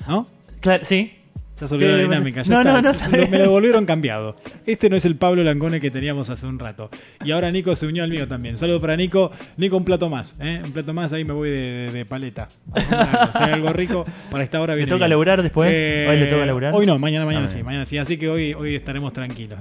¿No? 0.09 0.27
Claro, 0.61 0.85
sí. 0.85 1.20
Ya 1.61 1.69
se 1.69 1.75
olvidó 1.75 1.93
la 1.93 1.99
Eh, 1.99 2.03
dinámica. 2.05 2.43
Ya 2.43 2.55
no, 2.55 2.61
está. 2.61 2.73
no, 2.73 2.83
no, 2.83 2.91
está 2.91 3.09
Lo- 3.09 3.17
bien. 3.19 3.31
me 3.31 3.37
lo 3.39 3.43
devolvieron 3.45 3.85
cambiado. 3.87 4.35
Este 4.67 4.89
no 4.89 4.97
es 4.97 5.05
el 5.05 5.17
Pablo 5.17 5.43
Lancone 5.45 5.81
que 5.81 5.91
teníamos 5.91 6.31
hace 6.31 6.47
un 6.47 6.59
rato. 6.59 6.89
Y 7.25 7.31
ahora 7.33 7.51
Nico 7.51 7.77
se 7.77 7.87
unió 7.87 8.03
al 8.03 8.11
mío 8.11 8.27
también. 8.27 8.57
Saludo 8.57 8.81
para 8.81 8.97
Nico. 8.97 9.31
Nico, 9.59 9.77
un 9.77 9.85
plato 9.85 10.09
más. 10.09 10.37
¿eh? 10.41 10.61
Un 10.65 10.73
plato 10.73 10.95
más, 10.95 11.13
ahí 11.13 11.25
me 11.25 11.35
voy 11.35 11.51
de, 11.51 11.61
de- 11.61 11.93
de 11.93 12.05
paleta. 12.07 12.49
Comer 12.73 12.95
algo. 12.95 13.33
Si 13.33 13.43
hay 13.43 13.53
algo 13.53 13.73
rico, 13.73 14.05
para 14.31 14.43
esta 14.45 14.61
hora 14.61 14.73
¿Le 14.73 14.79
viene 14.79 14.89
toca 14.91 15.01
bien. 15.05 15.11
laburar 15.11 15.43
después? 15.43 15.69
¿Hoy 16.09 16.17
le 16.19 16.27
toca 16.27 16.47
laburar? 16.47 16.75
Hoy 16.75 16.87
no, 16.87 16.99
mañana, 16.99 17.27
mañana 17.27 17.45
Ah, 17.45 17.49
sí. 17.49 17.63
Mañana 17.63 17.85
sí. 17.85 17.99
Así 17.99 18.17
que 18.17 18.29
hoy, 18.29 18.55
hoy 18.55 18.75
estaremos 18.75 19.13
tranquilos. 19.13 19.59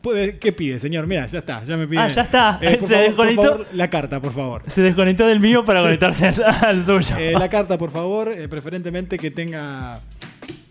Puede- 0.00 0.38
¿Qué 0.38 0.52
pide, 0.52 0.78
señor? 0.78 1.06
Mira, 1.06 1.26
ya 1.26 1.40
está. 1.40 1.62
Ya 1.64 1.76
me 1.76 1.86
pide. 1.86 1.98
Ah, 2.00 2.08
ya 2.08 2.22
está. 2.22 2.58
Eh, 2.62 2.78
Se 2.82 2.86
favor, 2.86 3.16
por 3.16 3.26
desconectó. 3.26 3.42
favor, 3.42 3.66
la 3.74 3.90
carta, 3.90 4.20
por 4.20 4.32
favor. 4.32 4.62
Se 4.68 4.80
desconectó 4.82 5.26
del 5.26 5.40
mío 5.40 5.64
para 5.64 5.82
conectarse 5.82 6.28
al, 6.28 6.42
al 6.64 6.86
suyo. 6.86 7.16
Eh, 7.18 7.32
la 7.38 7.48
carta, 7.50 7.76
por 7.76 7.90
favor, 7.90 8.32
eh, 8.32 8.48
preferentemente 8.48 9.18
que 9.18 9.30
tenga 9.30 10.00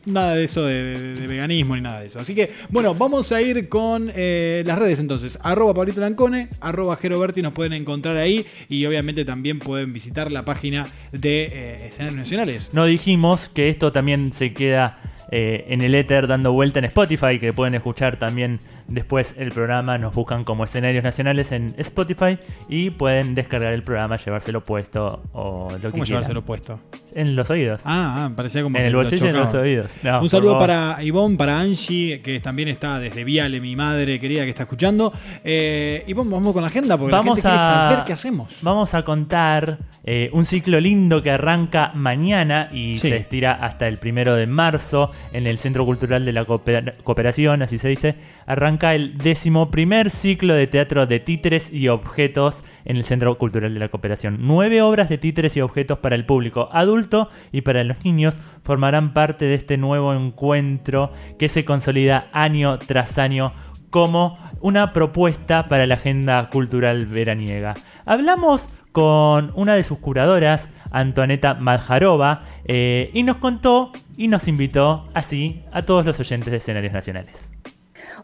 nada 0.06 0.36
de 0.36 0.43
eso 0.43 0.66
de, 0.66 1.16
veganismo 1.28 1.76
ni 1.76 1.82
nada 1.82 2.02
de 2.02 2.08
eso. 2.08 2.20
Así 2.20 2.36
que, 2.36 2.52
bueno, 2.70 2.95
vamos 2.95 3.32
a 3.32 3.41
ir 3.41 3.70
con 3.70 4.12
eh, 4.16 4.64
las 4.66 4.80
redes 4.80 5.00
entonces. 5.00 5.39
Arroba 5.43 5.74
Pablito 5.74 6.02
Lancone, 6.02 6.50
arroba 6.60 6.95
Jero 6.95 7.20
Berti 7.20 7.41
nos 7.41 7.54
pueden 7.54 7.74
encontrar 7.74 8.18
ahí 8.18 8.45
y 8.68 8.86
obviamente 8.86 9.26
también 9.26 9.60
pueden 9.60 9.93
visitar 9.93 10.32
la 10.32 10.45
página 10.45 10.86
de 11.12 11.43
eh, 11.52 11.88
Escenarios 11.88 12.18
Nacionales. 12.18 12.74
No 12.74 12.86
dijimos 12.86 13.50
que 13.50 13.70
esto 13.70 13.91
también 13.91 14.34
se 14.34 14.54
queda 14.54 15.00
eh, 15.32 15.66
en 15.68 15.82
el 15.82 15.93
éter 15.93 16.26
dando 16.26 16.52
vuelta 16.52 16.80
en 16.80 16.86
Spotify, 16.86 17.39
que 17.39 17.54
pueden 17.54 17.76
escuchar 17.76 18.18
también 18.18 18.60
Después 18.90 19.36
el 19.38 19.52
programa 19.52 19.98
nos 19.98 20.16
buscan 20.16 20.44
como 20.44 20.64
escenarios 20.64 21.04
nacionales 21.04 21.52
en 21.52 21.74
Spotify 21.78 22.40
y 22.68 22.90
pueden 22.90 23.36
descargar 23.36 23.72
el 23.74 23.84
programa, 23.84 24.16
llevárselo 24.18 24.64
puesto 24.64 25.22
o 25.34 25.68
lo 25.72 25.76
que 25.78 25.82
¿Cómo 25.82 25.92
quieran. 25.92 26.06
llevárselo 26.06 26.44
puesto? 26.44 26.80
En 27.14 27.36
los 27.36 27.50
oídos. 27.50 27.82
Ah, 27.86 28.26
ah, 28.26 28.32
parecía 28.36 28.64
como 28.64 28.78
en 28.78 28.86
el 28.86 28.92
lo 28.92 29.00
bolsillo 29.00 29.26
y 29.26 29.30
en 29.30 29.36
los 29.36 29.54
oídos. 29.54 29.92
No, 30.04 30.22
Un 30.22 30.30
saludo 30.30 30.58
para 30.58 31.02
Ivonne, 31.04 31.38
para 31.38 31.60
Angie, 31.60 32.22
que 32.22 32.40
también 32.40 32.68
está 32.68 33.00
desde 33.00 33.24
Viale, 33.24 33.60
mi 33.62 33.76
madre 33.76 34.20
querida 34.20 34.44
que 34.44 34.50
está 34.50 34.64
escuchando. 34.64 35.14
Eh, 35.44 36.04
Ivonne, 36.08 36.32
vamos 36.32 36.54
con 36.54 36.62
la 36.62 36.70
agenda 36.70 36.98
porque 36.98 37.12
Vamos 37.12 37.44
la 37.44 37.50
gente 37.52 37.58
quiere 37.58 37.80
a, 37.80 37.84
saber 37.92 38.06
qué 38.06 38.14
hacemos. 38.14 38.58
vamos 38.62 38.94
a 38.94 39.04
contar 39.04 39.78
eh, 40.04 40.30
un 40.34 40.46
ciclo 40.46 40.80
lindo 40.80 41.22
que 41.22 41.32
arranca 41.32 41.92
mañana 41.94 42.70
y 42.72 42.96
Sí. 42.96 43.10
se 43.10 43.18
estira 43.18 43.54
hasta 43.54 43.88
el 43.88 43.98
primero 43.98 44.36
de 44.36 44.48
marzo 44.48 45.12
en 45.34 45.46
el 45.48 45.58
Centro 45.60 45.86
Cultural 45.86 46.26
de 46.26 46.34
la 46.34 46.44
Cooper- 46.46 46.96
Cooperación, 47.04 47.62
así 47.62 47.78
se 47.78 47.90
dice. 47.90 48.16
Arranca 48.48 48.79
el 48.82 49.18
décimo 49.18 49.70
primer 49.70 50.10
ciclo 50.10 50.54
de 50.54 50.68
teatro 50.68 51.06
de 51.06 51.20
títeres 51.20 51.72
y 51.72 51.90
objetos 51.90 52.64
en 52.86 52.98
el 52.98 53.04
Centro 53.04 53.38
Cultural 53.38 53.74
de 53.74 53.80
la 53.80 53.90
Cooperación. 53.90 54.38
Nueve 54.40 54.82
obras 54.82 55.10
de 55.10 55.18
títeres 55.18 55.56
y 55.58 55.62
objetos 55.62 56.00
para 56.00 56.16
el 56.16 56.26
público 56.26 56.70
adulto 56.72 57.30
y 57.52 57.62
para 57.62 57.84
los 57.84 58.04
niños 58.06 58.36
formarán 58.64 59.14
parte 59.14 59.46
de 59.46 59.56
este 59.56 59.78
nuevo 59.78 60.14
encuentro 60.14 61.12
que 61.38 61.50
se 61.50 61.66
consolida 61.66 62.30
año 62.32 62.80
tras 62.80 63.18
año 63.18 63.54
como 63.90 64.38
una 64.62 64.94
propuesta 64.94 65.68
para 65.68 65.86
la 65.86 65.96
agenda 65.96 66.50
cultural 66.50 67.06
veraniega. 67.06 67.74
Hablamos 68.06 68.66
con 68.92 69.52
una 69.56 69.76
de 69.76 69.84
sus 69.84 70.00
curadoras, 70.00 70.70
Antoneta 70.92 71.56
Madjarova, 71.56 72.44
eh, 72.66 73.12
y 73.14 73.24
nos 73.24 73.38
contó 73.38 73.92
y 74.18 74.28
nos 74.28 74.48
invitó 74.48 75.10
así 75.14 75.64
a 75.72 75.82
todos 75.82 76.06
los 76.06 76.20
oyentes 76.20 76.52
de 76.52 76.58
escenarios 76.58 76.94
nacionales. 76.94 77.50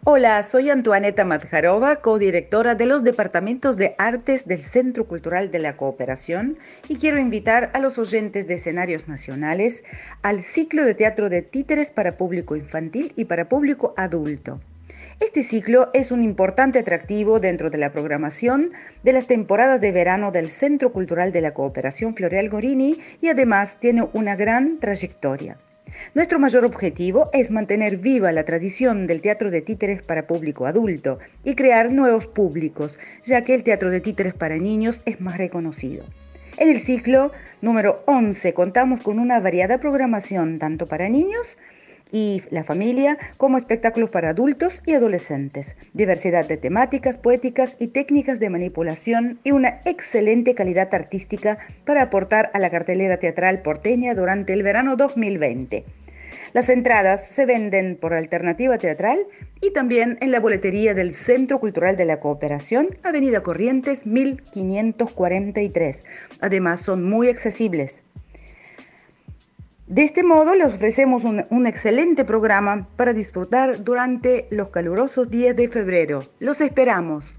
Hola, 0.03 0.43
soy 0.43 0.69
Antoaneta 0.69 1.23
Madjarova, 1.23 1.97
codirectora 1.97 2.75
de 2.75 2.85
los 2.85 3.03
Departamentos 3.03 3.77
de 3.77 3.95
Artes 3.97 4.45
del 4.45 4.61
Centro 4.61 5.07
Cultural 5.07 5.51
de 5.51 5.59
la 5.59 5.77
Cooperación 5.77 6.57
y 6.89 6.97
quiero 6.97 7.17
invitar 7.17 7.71
a 7.73 7.79
los 7.79 7.97
oyentes 7.97 8.45
de 8.47 8.55
escenarios 8.55 9.07
nacionales 9.07 9.83
al 10.21 10.43
ciclo 10.43 10.83
de 10.83 10.95
teatro 10.95 11.29
de 11.29 11.43
títeres 11.43 11.89
para 11.89 12.17
público 12.17 12.55
infantil 12.55 13.13
y 13.15 13.25
para 13.25 13.47
público 13.47 13.93
adulto. 13.95 14.59
Este 15.21 15.43
ciclo 15.43 15.89
es 15.93 16.11
un 16.11 16.23
importante 16.23 16.79
atractivo 16.79 17.39
dentro 17.39 17.69
de 17.69 17.77
la 17.77 17.93
programación 17.93 18.71
de 19.03 19.13
las 19.13 19.27
temporadas 19.27 19.79
de 19.79 19.93
verano 19.93 20.31
del 20.31 20.49
Centro 20.49 20.91
Cultural 20.91 21.31
de 21.31 21.41
la 21.41 21.53
Cooperación 21.53 22.15
Floreal 22.15 22.49
Gorini 22.49 22.99
y 23.21 23.29
además 23.29 23.79
tiene 23.79 24.09
una 24.13 24.35
gran 24.35 24.79
trayectoria. 24.79 25.57
Nuestro 26.13 26.39
mayor 26.39 26.65
objetivo 26.65 27.29
es 27.33 27.51
mantener 27.51 27.97
viva 27.97 28.31
la 28.31 28.45
tradición 28.45 29.07
del 29.07 29.21
teatro 29.21 29.51
de 29.51 29.61
títeres 29.61 30.01
para 30.01 30.27
público 30.27 30.65
adulto 30.65 31.19
y 31.43 31.55
crear 31.55 31.91
nuevos 31.91 32.27
públicos, 32.27 32.97
ya 33.23 33.41
que 33.41 33.53
el 33.53 33.63
teatro 33.63 33.89
de 33.89 34.01
títeres 34.01 34.33
para 34.33 34.57
niños 34.57 35.01
es 35.05 35.21
más 35.21 35.37
reconocido. 35.37 36.05
En 36.57 36.69
el 36.69 36.79
ciclo 36.79 37.31
número 37.61 38.01
11 38.05 38.53
contamos 38.53 39.01
con 39.01 39.19
una 39.19 39.39
variada 39.39 39.77
programación 39.79 40.57
tanto 40.57 40.85
para 40.87 41.09
niños 41.09 41.57
y 42.15 42.41
la 42.49 42.63
familia 42.63 43.17
como 43.35 43.57
espectáculos 43.57 44.09
para 44.09 44.29
adultos 44.29 44.81
y 44.85 44.93
adolescentes, 44.93 45.75
diversidad 45.91 46.47
de 46.47 46.55
temáticas, 46.55 47.17
poéticas 47.17 47.75
y 47.77 47.87
técnicas 47.87 48.39
de 48.39 48.49
manipulación 48.49 49.41
y 49.43 49.51
una 49.51 49.81
excelente 49.83 50.55
calidad 50.55 50.95
artística 50.95 51.57
para 51.83 52.03
aportar 52.03 52.51
a 52.53 52.59
la 52.59 52.69
cartelera 52.69 53.17
teatral 53.17 53.61
porteña 53.61 54.15
durante 54.15 54.53
el 54.53 54.63
verano 54.63 54.95
2020. 54.95 55.83
Las 56.53 56.69
entradas 56.69 57.27
se 57.27 57.45
venden 57.45 57.97
por 57.97 58.13
alternativa 58.13 58.77
teatral 58.77 59.19
y 59.59 59.73
también 59.73 60.17
en 60.21 60.31
la 60.31 60.39
boletería 60.39 60.93
del 60.93 61.11
Centro 61.11 61.59
Cultural 61.59 61.97
de 61.97 62.05
la 62.05 62.21
Cooperación, 62.21 62.97
Avenida 63.03 63.43
Corrientes 63.43 64.05
1543. 64.05 66.05
Además 66.39 66.79
son 66.79 67.03
muy 67.03 67.27
accesibles. 67.27 68.04
De 69.87 70.01
este 70.01 70.23
modo 70.23 70.55
les 70.55 70.65
ofrecemos 70.65 71.23
un, 71.23 71.67
excelente 71.67 72.25
programa 72.25 72.87
para 72.95 73.13
disfrutar 73.13 73.83
durante 73.83 74.47
los 74.49 74.69
calurosos 74.69 75.29
días 75.29 75.55
de 75.55 75.67
febrero. 75.67 76.23
Los 76.39 76.59
esperamos. 76.59 77.37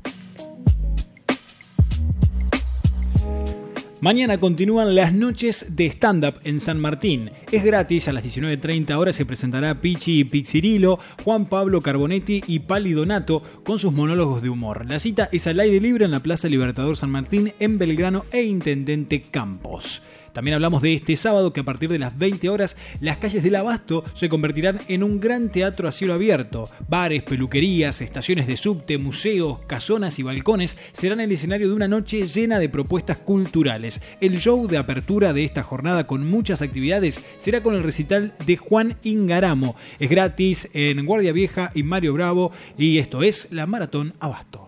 Mañana 4.00 4.38
continúan 4.38 4.94
las 4.94 5.12
noches 5.12 5.74
de 5.74 5.86
stand-up 5.86 6.36
en 6.44 6.60
San 6.60 6.78
Martín. 6.78 7.32
Es 7.50 7.64
gratis, 7.64 8.06
a 8.06 8.12
las 8.12 8.22
19.30 8.22 8.96
horas 8.96 9.16
se 9.16 9.26
presentará 9.26 9.80
Pichi 9.80 10.20
y 10.20 10.24
Pixirilo, 10.24 11.00
Juan 11.24 11.46
Pablo 11.46 11.80
Carbonetti 11.80 12.44
y 12.46 12.60
Pali 12.60 12.92
Donato 12.92 13.42
con 13.64 13.80
sus 13.80 13.92
monólogos 13.92 14.40
de 14.40 14.50
humor. 14.50 14.86
La 14.86 15.00
cita 15.00 15.28
es 15.32 15.48
al 15.48 15.58
aire 15.58 15.80
libre 15.80 16.04
en 16.04 16.12
la 16.12 16.20
Plaza 16.20 16.48
Libertador 16.48 16.96
San 16.96 17.10
Martín 17.10 17.54
en 17.58 17.78
Belgrano 17.78 18.24
e 18.30 18.42
Intendente 18.42 19.20
Campos. 19.22 20.02
También 20.36 20.56
hablamos 20.56 20.82
de 20.82 20.92
este 20.92 21.16
sábado 21.16 21.54
que 21.54 21.60
a 21.60 21.64
partir 21.64 21.88
de 21.88 21.98
las 21.98 22.18
20 22.18 22.50
horas 22.50 22.76
las 23.00 23.16
calles 23.16 23.42
del 23.42 23.56
Abasto 23.56 24.04
se 24.12 24.28
convertirán 24.28 24.80
en 24.86 25.02
un 25.02 25.18
gran 25.18 25.50
teatro 25.50 25.88
a 25.88 25.92
cielo 25.92 26.12
abierto. 26.12 26.68
Bares, 26.90 27.22
peluquerías, 27.22 28.02
estaciones 28.02 28.46
de 28.46 28.58
subte, 28.58 28.98
museos, 28.98 29.60
casonas 29.66 30.18
y 30.18 30.22
balcones 30.22 30.76
serán 30.92 31.20
el 31.20 31.32
escenario 31.32 31.68
de 31.68 31.74
una 31.74 31.88
noche 31.88 32.26
llena 32.26 32.58
de 32.58 32.68
propuestas 32.68 33.16
culturales. 33.16 34.02
El 34.20 34.38
show 34.38 34.66
de 34.66 34.76
apertura 34.76 35.32
de 35.32 35.42
esta 35.42 35.62
jornada 35.62 36.06
con 36.06 36.28
muchas 36.28 36.60
actividades 36.60 37.24
será 37.38 37.62
con 37.62 37.74
el 37.74 37.82
recital 37.82 38.34
de 38.44 38.58
Juan 38.58 38.98
Ingaramo. 39.04 39.74
Es 39.98 40.10
gratis 40.10 40.68
en 40.74 41.06
Guardia 41.06 41.32
Vieja 41.32 41.72
y 41.74 41.82
Mario 41.82 42.12
Bravo 42.12 42.52
y 42.76 42.98
esto 42.98 43.22
es 43.22 43.50
la 43.52 43.66
Maratón 43.66 44.12
Abasto. 44.20 44.65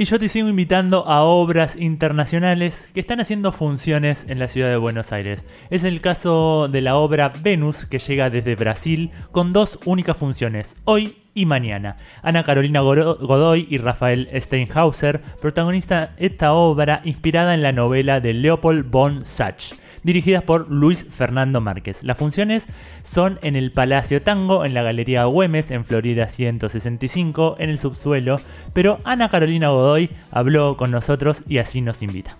Y 0.00 0.04
yo 0.04 0.20
te 0.20 0.28
sigo 0.28 0.48
invitando 0.48 1.08
a 1.08 1.24
obras 1.24 1.74
internacionales 1.74 2.92
que 2.94 3.00
están 3.00 3.18
haciendo 3.18 3.50
funciones 3.50 4.26
en 4.28 4.38
la 4.38 4.46
ciudad 4.46 4.68
de 4.68 4.76
Buenos 4.76 5.10
Aires. 5.10 5.44
Es 5.70 5.82
el 5.82 6.00
caso 6.00 6.68
de 6.70 6.82
la 6.82 6.94
obra 6.94 7.32
Venus 7.42 7.84
que 7.84 7.98
llega 7.98 8.30
desde 8.30 8.54
Brasil 8.54 9.10
con 9.32 9.52
dos 9.52 9.80
únicas 9.86 10.16
funciones, 10.16 10.76
hoy 10.84 11.16
y 11.34 11.46
mañana. 11.46 11.96
Ana 12.22 12.44
Carolina 12.44 12.78
Godoy 12.78 13.66
y 13.68 13.78
Rafael 13.78 14.28
Steinhauser 14.32 15.20
protagonizan 15.42 16.10
esta 16.16 16.52
obra 16.52 17.00
inspirada 17.04 17.52
en 17.54 17.62
la 17.62 17.72
novela 17.72 18.20
de 18.20 18.34
Leopold 18.34 18.88
von 18.88 19.24
Sachs 19.24 19.74
dirigidas 20.02 20.42
por 20.42 20.70
Luis 20.70 21.06
Fernando 21.10 21.60
Márquez. 21.60 22.02
Las 22.02 22.16
funciones 22.16 22.66
son 23.02 23.38
en 23.42 23.56
el 23.56 23.72
Palacio 23.72 24.22
Tango, 24.22 24.64
en 24.64 24.74
la 24.74 24.82
Galería 24.82 25.24
Güemes, 25.24 25.70
en 25.70 25.84
Florida 25.84 26.28
165, 26.28 27.56
en 27.58 27.70
el 27.70 27.78
subsuelo, 27.78 28.36
pero 28.72 28.98
Ana 29.04 29.28
Carolina 29.28 29.68
Godoy 29.68 30.10
habló 30.30 30.76
con 30.76 30.90
nosotros 30.90 31.42
y 31.48 31.58
así 31.58 31.80
nos 31.80 32.02
invita. 32.02 32.36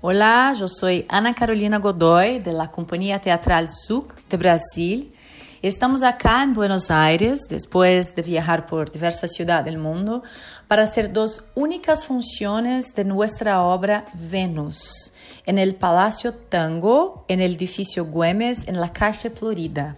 Hola, 0.00 0.54
yo 0.56 0.68
soy 0.68 1.06
Ana 1.08 1.34
Carolina 1.34 1.78
Godoy 1.78 2.38
de 2.38 2.52
la 2.52 2.70
compañía 2.70 3.18
teatral 3.18 3.68
SUC 3.68 4.14
de 4.28 4.36
Brasil. 4.36 5.12
Estamos 5.60 6.04
acá 6.04 6.44
en 6.44 6.54
Buenos 6.54 6.88
Aires 6.88 7.48
después 7.48 8.14
de 8.14 8.22
viajar 8.22 8.66
por 8.66 8.92
diversas 8.92 9.32
ciudades 9.32 9.64
del 9.64 9.76
mundo 9.76 10.22
para 10.68 10.84
hacer 10.84 11.12
dos 11.12 11.42
únicas 11.56 12.06
funciones 12.06 12.94
de 12.94 13.04
nuestra 13.04 13.60
obra 13.62 14.04
Venus 14.14 15.12
en 15.46 15.58
el 15.58 15.74
Palacio 15.74 16.32
Tango, 16.32 17.24
en 17.26 17.40
el 17.40 17.56
edificio 17.56 18.04
Güemes, 18.04 18.68
en 18.68 18.80
la 18.80 18.92
calle 18.92 19.30
Florida, 19.30 19.96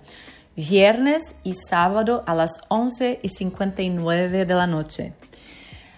viernes 0.56 1.34
y 1.44 1.52
sábado 1.52 2.24
a 2.26 2.34
las 2.34 2.62
11 2.68 3.20
y 3.22 3.28
59 3.28 4.46
de 4.46 4.54
la 4.54 4.66
noche. 4.66 5.12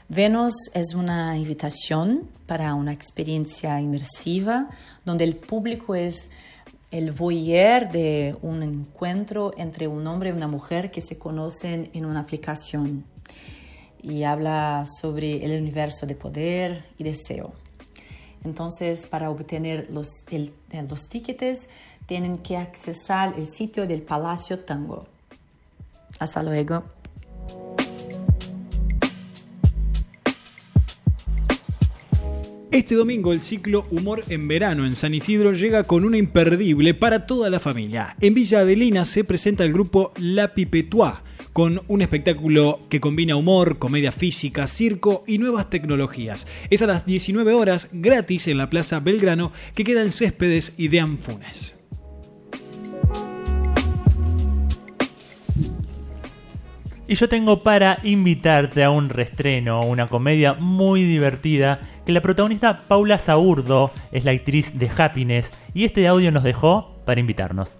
Venus 0.08 0.54
es 0.74 0.92
una 0.96 1.36
invitación 1.36 2.28
para 2.46 2.74
una 2.74 2.92
experiencia 2.92 3.80
inmersiva 3.80 4.70
donde 5.04 5.22
el 5.22 5.36
público 5.36 5.94
es 5.94 6.28
el 6.92 7.10
voyeur 7.10 7.90
de 7.90 8.36
un 8.42 8.62
encuentro 8.62 9.52
entre 9.56 9.88
un 9.88 10.06
hombre 10.06 10.28
y 10.28 10.32
una 10.32 10.46
mujer 10.46 10.90
que 10.90 11.00
se 11.00 11.18
conocen 11.18 11.90
en 11.94 12.04
una 12.04 12.20
aplicación 12.20 13.04
y 14.02 14.24
habla 14.24 14.84
sobre 15.00 15.42
el 15.42 15.60
universo 15.60 16.06
de 16.06 16.14
poder 16.14 16.84
y 16.98 17.04
deseo. 17.04 17.54
Entonces, 18.44 19.06
para 19.06 19.30
obtener 19.30 19.88
los, 19.90 20.08
el, 20.30 20.52
los 20.88 21.08
tickets, 21.08 21.68
tienen 22.06 22.38
que 22.38 22.58
accesar 22.58 23.34
el 23.38 23.48
sitio 23.48 23.86
del 23.86 24.02
Palacio 24.02 24.58
Tango. 24.58 25.06
Hasta 26.18 26.42
luego. 26.42 26.84
Este 32.72 32.94
domingo 32.94 33.34
el 33.34 33.42
ciclo 33.42 33.84
Humor 33.90 34.24
en 34.30 34.48
Verano 34.48 34.86
en 34.86 34.96
San 34.96 35.12
Isidro 35.12 35.52
llega 35.52 35.84
con 35.84 36.06
una 36.06 36.16
imperdible 36.16 36.94
para 36.94 37.26
toda 37.26 37.50
la 37.50 37.60
familia. 37.60 38.16
En 38.22 38.32
Villa 38.32 38.60
Adelina 38.60 39.04
se 39.04 39.24
presenta 39.24 39.62
el 39.62 39.74
grupo 39.74 40.10
La 40.16 40.54
Pipetua 40.54 41.22
con 41.52 41.82
un 41.86 42.00
espectáculo 42.00 42.80
que 42.88 42.98
combina 42.98 43.36
humor, 43.36 43.78
comedia 43.78 44.10
física, 44.10 44.66
circo 44.66 45.22
y 45.26 45.36
nuevas 45.36 45.68
tecnologías. 45.68 46.46
Es 46.70 46.80
a 46.80 46.86
las 46.86 47.04
19 47.04 47.52
horas, 47.52 47.90
gratis 47.92 48.48
en 48.48 48.56
la 48.56 48.70
Plaza 48.70 49.00
Belgrano, 49.00 49.52
que 49.74 49.84
queda 49.84 50.00
en 50.00 50.10
Céspedes 50.10 50.72
y 50.78 50.88
de 50.88 51.00
Anfunes. 51.00 51.81
Y 57.12 57.14
yo 57.14 57.28
tengo 57.28 57.62
para 57.62 57.98
invitarte 58.04 58.82
a 58.82 58.88
un 58.88 59.10
restreno, 59.10 59.82
una 59.82 60.06
comedia 60.06 60.54
muy 60.54 61.04
divertida, 61.04 61.78
que 62.06 62.12
la 62.12 62.22
protagonista 62.22 62.84
Paula 62.88 63.18
Saurdo 63.18 63.90
es 64.12 64.24
la 64.24 64.30
actriz 64.30 64.78
de 64.78 64.90
Happiness 64.96 65.50
y 65.74 65.84
este 65.84 66.08
audio 66.08 66.32
nos 66.32 66.42
dejó 66.42 66.96
para 67.04 67.20
invitarnos. 67.20 67.76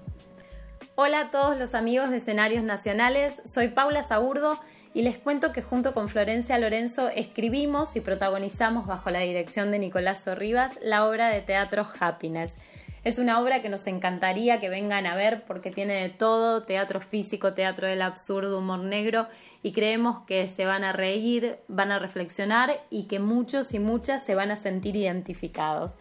Hola 0.96 1.20
a 1.20 1.30
todos 1.30 1.58
los 1.58 1.74
amigos 1.74 2.10
de 2.10 2.18
escenarios 2.18 2.62
nacionales, 2.62 3.40
soy 3.46 3.68
Paula 3.68 4.02
Saurdo 4.02 4.60
y 4.92 5.00
les 5.00 5.16
cuento 5.16 5.50
que 5.52 5.62
junto 5.62 5.94
con 5.94 6.10
Florencia 6.10 6.58
Lorenzo 6.58 7.08
escribimos 7.08 7.96
y 7.96 8.00
protagonizamos 8.00 8.86
bajo 8.86 9.08
la 9.08 9.20
dirección 9.20 9.70
de 9.70 9.78
Nicolás 9.78 10.24
Sorribas 10.24 10.78
la 10.82 11.06
obra 11.06 11.28
de 11.28 11.40
teatro 11.40 11.86
Happiness. 11.98 12.54
Es 13.04 13.18
una 13.18 13.40
obra 13.40 13.62
que 13.62 13.68
nos 13.68 13.88
encantaría 13.88 14.60
que 14.60 14.68
vengan 14.68 15.06
a 15.06 15.16
ver 15.16 15.42
porque 15.44 15.72
tiene 15.72 15.94
de 15.94 16.08
todo, 16.08 16.62
teatro 16.62 17.00
físico, 17.00 17.52
teatro 17.52 17.88
del 17.88 18.00
absurdo, 18.00 18.60
humor 18.60 18.78
negro 18.78 19.26
y 19.60 19.72
creemos 19.72 20.24
que 20.24 20.46
se 20.46 20.66
van 20.66 20.84
a 20.84 20.92
reír, 20.92 21.58
van 21.66 21.90
a 21.90 21.98
reflexionar 21.98 22.80
y 22.90 23.08
que 23.08 23.18
muchos 23.18 23.74
y 23.74 23.80
muchas 23.80 24.22
se 24.22 24.36
van 24.36 24.52
a 24.52 24.56
sentir 24.56 24.94
identificados. 24.94 25.96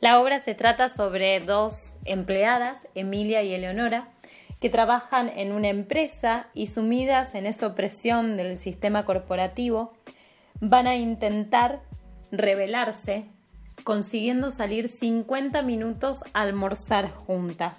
La 0.00 0.18
obra 0.18 0.40
se 0.40 0.54
trata 0.54 0.88
sobre 0.88 1.40
dos 1.40 1.96
empleadas, 2.06 2.88
Emilia 2.94 3.42
y 3.42 3.52
Eleonora, 3.52 4.08
que 4.62 4.70
trabajan 4.70 5.28
en 5.28 5.52
una 5.52 5.68
empresa 5.68 6.48
y 6.54 6.68
sumidas 6.68 7.34
en 7.34 7.44
esa 7.44 7.66
opresión 7.66 8.38
del 8.38 8.58
sistema 8.58 9.04
corporativo, 9.04 9.92
van 10.58 10.86
a 10.86 10.96
intentar 10.96 11.80
rebelarse 12.32 13.26
consiguiendo 13.84 14.50
salir 14.50 14.88
50 14.88 15.62
minutos 15.62 16.22
a 16.32 16.42
almorzar 16.42 17.10
juntas. 17.10 17.78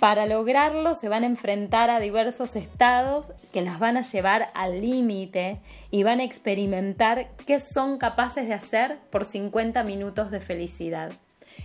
Para 0.00 0.26
lograrlo 0.26 0.94
se 0.94 1.08
van 1.08 1.22
a 1.22 1.26
enfrentar 1.26 1.88
a 1.88 2.00
diversos 2.00 2.56
estados 2.56 3.32
que 3.52 3.62
las 3.62 3.78
van 3.78 3.96
a 3.96 4.02
llevar 4.02 4.50
al 4.54 4.80
límite 4.80 5.60
y 5.90 6.02
van 6.02 6.20
a 6.20 6.24
experimentar 6.24 7.28
qué 7.46 7.60
son 7.60 7.98
capaces 7.98 8.48
de 8.48 8.54
hacer 8.54 8.98
por 9.10 9.24
50 9.24 9.84
minutos 9.84 10.30
de 10.30 10.40
felicidad. 10.40 11.12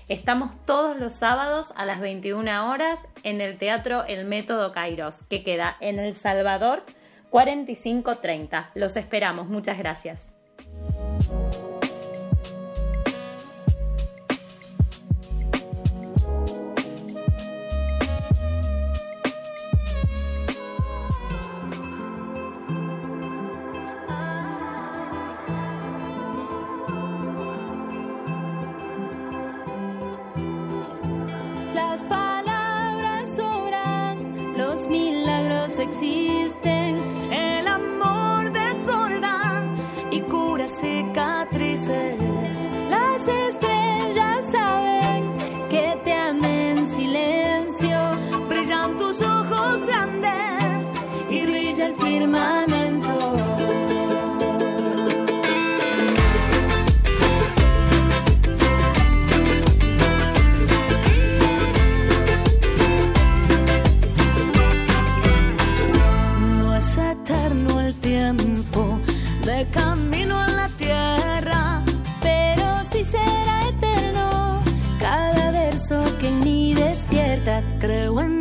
Estamos 0.08 0.56
todos 0.66 0.98
los 1.00 1.14
sábados 1.14 1.74
a 1.76 1.86
las 1.86 2.00
21 2.00 2.70
horas 2.70 3.00
en 3.24 3.42
el 3.42 3.58
Teatro 3.58 4.06
El 4.06 4.26
Método 4.26 4.72
Kairos, 4.72 5.24
que 5.30 5.44
queda 5.44 5.76
en 5.80 6.00
El 6.00 6.14
Salvador 6.14 6.84
4530. 7.32 8.72
Los 8.76 8.96
esperamos, 8.96 9.48
muchas 9.48 9.78
gracias. 9.78 10.32
Creo 77.90 78.22
en 78.22 78.39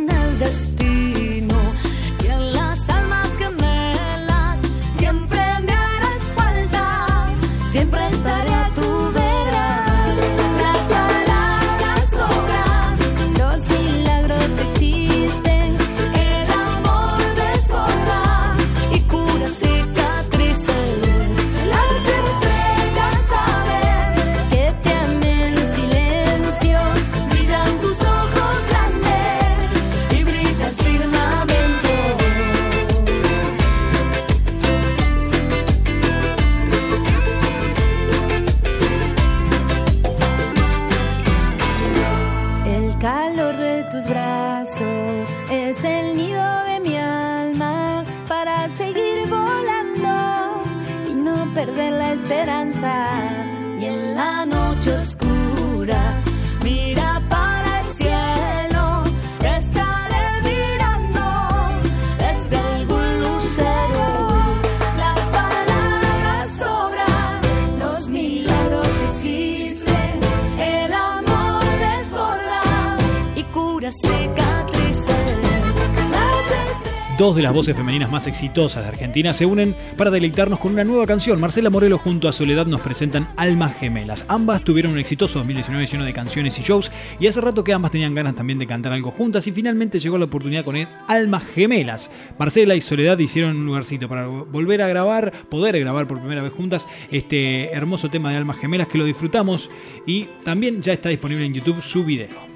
Dos 77.29 77.35
de 77.35 77.43
las 77.43 77.53
voces 77.53 77.77
femeninas 77.77 78.09
más 78.09 78.25
exitosas 78.25 78.81
de 78.81 78.89
Argentina 78.89 79.35
se 79.35 79.45
unen 79.45 79.75
para 79.95 80.09
deleitarnos 80.09 80.57
con 80.57 80.73
una 80.73 80.83
nueva 80.83 81.05
canción. 81.05 81.39
Marcela 81.39 81.69
Morelo 81.69 81.99
junto 81.99 82.27
a 82.27 82.33
Soledad 82.33 82.65
nos 82.65 82.81
presentan 82.81 83.29
Almas 83.37 83.77
Gemelas. 83.77 84.25
Ambas 84.27 84.63
tuvieron 84.63 84.93
un 84.93 84.97
exitoso 84.97 85.37
2019 85.37 85.85
lleno 85.85 86.05
de 86.05 86.11
canciones 86.11 86.57
y 86.57 86.63
shows 86.63 86.89
y 87.19 87.27
hace 87.27 87.39
rato 87.39 87.63
que 87.63 87.71
ambas 87.71 87.91
tenían 87.91 88.15
ganas 88.15 88.33
también 88.33 88.57
de 88.57 88.65
cantar 88.65 88.93
algo 88.93 89.11
juntas 89.11 89.45
y 89.45 89.51
finalmente 89.51 89.99
llegó 89.99 90.17
la 90.17 90.25
oportunidad 90.25 90.65
con 90.65 90.75
Almas 91.07 91.43
Gemelas. 91.53 92.09
Marcela 92.39 92.73
y 92.73 92.81
Soledad 92.81 93.19
hicieron 93.19 93.57
un 93.57 93.65
lugarcito 93.67 94.09
para 94.09 94.25
volver 94.25 94.81
a 94.81 94.87
grabar, 94.87 95.31
poder 95.49 95.79
grabar 95.79 96.07
por 96.07 96.17
primera 96.17 96.41
vez 96.41 96.51
juntas 96.51 96.87
este 97.11 97.71
hermoso 97.71 98.09
tema 98.09 98.31
de 98.31 98.37
Almas 98.37 98.57
Gemelas 98.57 98.87
que 98.87 98.97
lo 98.97 99.05
disfrutamos 99.05 99.69
y 100.07 100.29
también 100.43 100.81
ya 100.81 100.93
está 100.93 101.09
disponible 101.09 101.45
en 101.45 101.53
YouTube 101.53 101.79
su 101.83 102.03
video. 102.03 102.48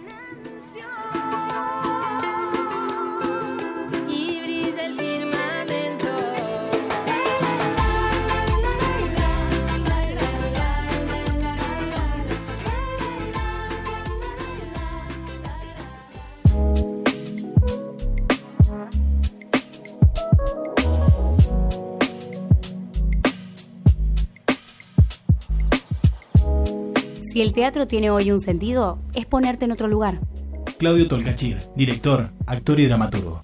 Teatro 27.53 27.87
tiene 27.87 28.09
hoy 28.09 28.31
un 28.31 28.39
sentido, 28.39 28.99
es 29.13 29.25
ponerte 29.25 29.65
en 29.65 29.71
otro 29.71 29.87
lugar. 29.87 30.19
Claudio 30.77 31.07
Tolcachir, 31.07 31.59
director, 31.75 32.31
actor 32.47 32.79
y 32.79 32.87
dramaturgo. 32.87 33.43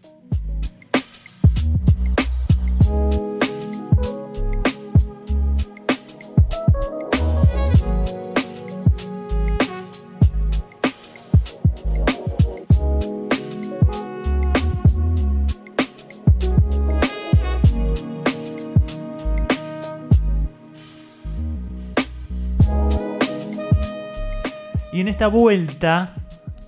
Vuelta 25.29 26.15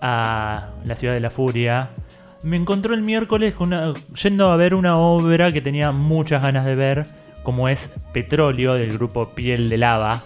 a 0.02 0.70
la 0.86 0.96
ciudad 0.96 1.14
de 1.14 1.20
la 1.20 1.30
furia, 1.30 1.90
me 2.44 2.58
encontró 2.58 2.94
el 2.94 3.02
miércoles 3.02 3.54
con 3.54 3.68
una- 3.74 3.94
yendo 4.22 4.50
a 4.52 4.56
ver 4.56 4.74
una 4.74 4.98
obra 4.98 5.52
que 5.52 5.62
tenía 5.62 5.92
muchas 5.92 6.42
ganas 6.42 6.66
de 6.66 6.76
ver, 6.76 7.06
como 7.44 7.68
es 7.70 7.90
Petróleo 8.14 8.74
del 8.74 8.94
grupo 8.94 9.30
Piel 9.36 9.70
de 9.70 9.78
Lava. 9.78 10.24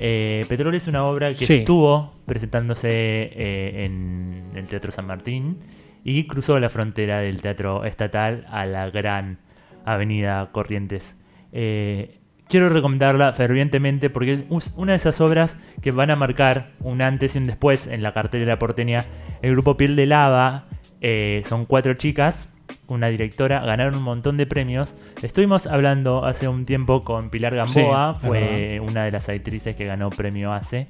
Eh, 0.00 0.44
Petróleo 0.48 0.78
es 0.78 0.88
una 0.88 1.04
obra 1.04 1.28
que 1.30 1.46
Sí. 1.46 1.54
estuvo 1.58 2.14
presentándose 2.26 2.88
eh, 2.90 3.84
en 3.84 4.50
el 4.54 4.66
Teatro 4.66 4.90
San 4.92 5.06
Martín 5.06 5.58
y 6.04 6.26
cruzó 6.26 6.58
la 6.60 6.68
frontera 6.68 7.20
del 7.20 7.40
Teatro 7.40 7.84
Estatal 7.84 8.46
a 8.50 8.66
la 8.66 8.90
gran 8.90 9.38
Avenida 9.84 10.50
Corrientes. 10.52 11.14
Eh, 11.52 12.18
quiero 12.48 12.68
recomendarla 12.68 13.32
fervientemente 13.32 14.10
porque 14.10 14.46
es 14.50 14.74
una 14.76 14.92
de 14.92 14.96
esas 14.96 15.20
obras 15.20 15.58
que 15.82 15.90
van 15.90 16.10
a 16.10 16.16
marcar 16.16 16.70
un 16.80 17.02
antes 17.02 17.34
y 17.34 17.38
un 17.38 17.44
después 17.44 17.86
en 17.86 18.02
la 18.02 18.12
cartelera 18.12 18.58
porteña. 18.58 19.04
El 19.42 19.52
grupo 19.52 19.76
Piel 19.76 19.96
de 19.96 20.06
Lava 20.06 20.66
eh, 21.00 21.42
son 21.44 21.66
cuatro 21.66 21.94
chicas, 21.94 22.48
una 22.88 23.08
directora, 23.08 23.60
ganaron 23.64 23.96
un 23.96 24.02
montón 24.02 24.36
de 24.36 24.46
premios. 24.46 24.94
Estuvimos 25.22 25.66
hablando 25.66 26.24
hace 26.24 26.48
un 26.48 26.66
tiempo 26.66 27.04
con 27.04 27.30
Pilar 27.30 27.54
Gamboa, 27.54 28.18
Sí, 28.20 28.26
fue 28.26 28.80
una 28.80 29.04
de 29.04 29.10
las 29.10 29.28
actrices 29.28 29.76
que 29.76 29.84
ganó 29.84 30.10
premio 30.10 30.52
ACE. 30.52 30.86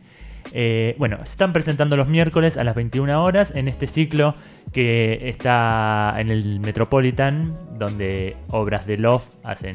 Eh, 0.53 0.95
bueno, 0.99 1.17
se 1.19 1.33
están 1.33 1.53
presentando 1.53 1.97
los 1.97 2.07
miércoles 2.07 2.57
a 2.57 2.63
las 2.63 2.77
21 2.77 3.21
horas 3.21 3.53
en 3.55 3.67
este 3.67 3.89
ciclo 3.89 4.37
que 4.73 5.29
está 5.29 6.15
en 6.19 6.31
el 6.31 6.61
Metropolitan, 6.61 7.57
donde 7.79 8.37
obras 8.49 8.87
de 8.87 8.97
Love 8.97 9.25
hacen 9.43 9.75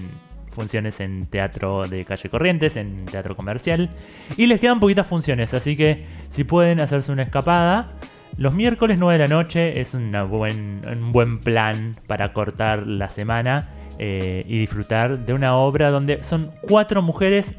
funciones 0.51 0.99
en 0.99 1.25
teatro 1.25 1.83
de 1.87 2.05
calle 2.05 2.29
Corrientes, 2.29 2.77
en 2.77 3.05
teatro 3.05 3.35
comercial. 3.35 3.89
Y 4.37 4.47
les 4.47 4.59
quedan 4.59 4.79
poquitas 4.79 5.07
funciones, 5.07 5.53
así 5.53 5.75
que 5.75 6.05
si 6.29 6.43
pueden 6.43 6.79
hacerse 6.79 7.11
una 7.11 7.23
escapada. 7.23 7.93
Los 8.37 8.53
miércoles 8.53 8.97
9 8.97 9.17
de 9.17 9.27
la 9.27 9.35
noche 9.35 9.81
es 9.81 9.93
buen, 10.29 10.81
un 10.89 11.11
buen 11.11 11.39
plan 11.39 11.95
para 12.07 12.31
cortar 12.31 12.87
la 12.87 13.09
semana 13.09 13.69
eh, 13.99 14.45
y 14.47 14.57
disfrutar 14.57 15.25
de 15.25 15.33
una 15.33 15.55
obra 15.57 15.91
donde 15.91 16.23
son 16.23 16.51
cuatro 16.61 17.01
mujeres, 17.01 17.53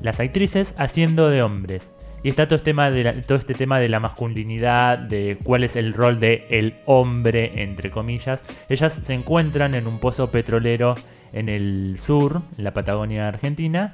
las 0.00 0.20
actrices, 0.20 0.74
haciendo 0.78 1.28
de 1.28 1.42
hombres. 1.42 1.92
Y 2.24 2.28
está 2.28 2.46
todo, 2.46 2.56
este 2.56 2.70
tema 2.70 2.90
de 2.90 3.04
la- 3.04 3.20
todo 3.22 3.36
este 3.38 3.54
tema 3.54 3.80
de 3.80 3.88
la 3.88 3.98
masculinidad, 4.00 4.98
de 4.98 5.38
cuál 5.42 5.64
es 5.64 5.74
el 5.76 5.92
rol 5.92 6.20
de 6.20 6.46
el 6.50 6.74
hombre, 6.86 7.62
entre 7.62 7.90
comillas. 7.90 8.42
Ellas 8.68 9.00
se 9.02 9.12
encuentran 9.14 9.74
en 9.74 9.86
un 9.86 9.98
pozo 9.98 10.30
petrolero 10.30 10.94
en 11.32 11.48
el 11.48 11.96
sur, 11.98 12.42
en 12.56 12.64
la 12.64 12.72
Patagonia 12.72 13.26
Argentina. 13.28 13.92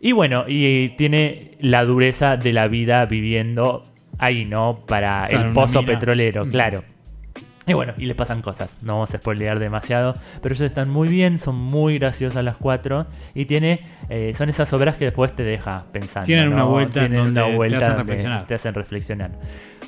Y 0.00 0.12
bueno, 0.12 0.44
y 0.46 0.90
tiene 0.90 1.52
la 1.60 1.84
dureza 1.84 2.36
de 2.36 2.52
la 2.52 2.68
vida 2.68 3.06
viviendo 3.06 3.82
ahí, 4.18 4.44
¿no? 4.44 4.80
Para 4.86 5.26
Claro, 5.28 5.48
el 5.48 5.54
pozo 5.54 5.80
petrolero, 5.86 6.46
claro. 6.48 6.84
Y 7.68 7.74
bueno, 7.74 7.92
y 7.98 8.06
les 8.06 8.16
pasan 8.16 8.40
cosas, 8.42 8.76
no 8.82 8.94
vamos 8.94 9.14
a 9.14 9.18
spoilear 9.18 9.58
demasiado, 9.58 10.14
pero 10.42 10.54
ellos 10.54 10.66
están 10.66 10.88
muy 10.88 11.08
bien, 11.08 11.38
son 11.38 11.56
muy 11.56 11.98
graciosas 11.98 12.42
las 12.42 12.56
cuatro 12.56 13.06
y 13.34 13.44
tiene, 13.44 13.80
eh, 14.08 14.32
son 14.36 14.48
esas 14.48 14.72
obras 14.72 14.96
que 14.96 15.04
después 15.04 15.34
te 15.34 15.42
deja 15.42 15.84
pensando. 15.92 16.26
Tienen 16.26 16.52
una 16.52 16.64
vuelta 16.64 17.04
en 17.04 17.12
Tienen 17.12 17.26
donde 17.26 17.40
una 17.42 17.50
te 17.50 17.56
vuelta 17.56 17.76
hacen 17.76 17.88
donde 17.90 18.02
reflexionar. 18.04 18.46
te 18.46 18.54
hacen 18.54 18.74
reflexionar. 18.74 19.30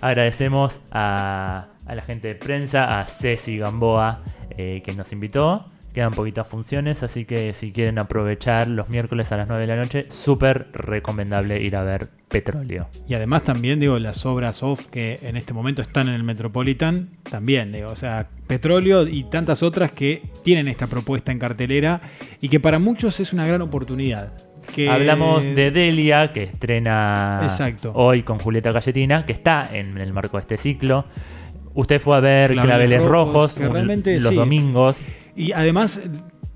Agradecemos 0.01 0.81
a, 0.91 1.67
a 1.87 1.95
la 1.95 2.03
gente 2.03 2.29
de 2.29 2.35
prensa, 2.35 3.01
a 3.01 3.05
Ceci 3.05 3.59
Gamboa, 3.59 4.21
eh, 4.57 4.83
que 4.85 4.93
nos 4.93 5.13
invitó. 5.13 5.71
Quedan 5.93 6.13
poquitas 6.13 6.47
funciones, 6.47 7.03
así 7.03 7.25
que 7.25 7.53
si 7.53 7.73
quieren 7.73 7.99
aprovechar 7.99 8.69
los 8.69 8.89
miércoles 8.89 9.33
a 9.33 9.37
las 9.37 9.49
9 9.49 9.63
de 9.63 9.67
la 9.67 9.77
noche, 9.77 10.05
súper 10.09 10.69
recomendable 10.73 11.61
ir 11.61 11.75
a 11.75 11.83
ver 11.83 12.09
Petróleo. 12.29 12.89
Y 13.09 13.15
además 13.15 13.43
también, 13.43 13.81
digo, 13.81 13.99
las 13.99 14.25
obras 14.25 14.63
off 14.63 14.87
que 14.87 15.19
en 15.23 15.37
este 15.37 15.53
momento 15.53 15.83
están 15.83 16.09
en 16.09 16.15
el 16.15 16.23
Metropolitan, 16.23 17.09
también, 17.29 17.73
digo, 17.73 17.91
o 17.91 17.97
sea, 17.97 18.29
Petróleo 18.47 19.09
y 19.09 19.25
tantas 19.25 19.65
otras 19.65 19.91
que 19.91 20.23
tienen 20.45 20.69
esta 20.69 20.87
propuesta 20.87 21.33
en 21.33 21.41
cartelera 21.41 22.01
y 22.41 22.49
que 22.49 22.61
para 22.61 22.79
muchos 22.79 23.19
es 23.19 23.33
una 23.33 23.45
gran 23.47 23.61
oportunidad. 23.63 24.33
Que... 24.75 24.89
Hablamos 24.89 25.43
de 25.43 25.73
Delia, 25.73 26.33
que 26.33 26.45
estrena 26.45 27.41
Exacto. 27.43 27.91
hoy 27.97 28.23
con 28.23 28.39
Julieta 28.39 28.71
Galletina, 28.71 29.27
que 29.27 29.33
está 29.33 29.69
en 29.73 29.99
el 29.99 30.13
marco 30.13 30.37
de 30.37 30.43
este 30.43 30.57
ciclo. 30.57 31.07
Usted 31.75 32.01
fue 32.01 32.17
a 32.17 32.21
ver 32.21 32.53
Claveles 32.53 32.67
Claveles 32.69 33.05
Rojos, 33.05 33.57
un- 33.57 33.87
los 34.23 34.29
sí. 34.29 34.35
domingos. 34.35 34.99
Y 35.37 35.53
además, 35.53 36.01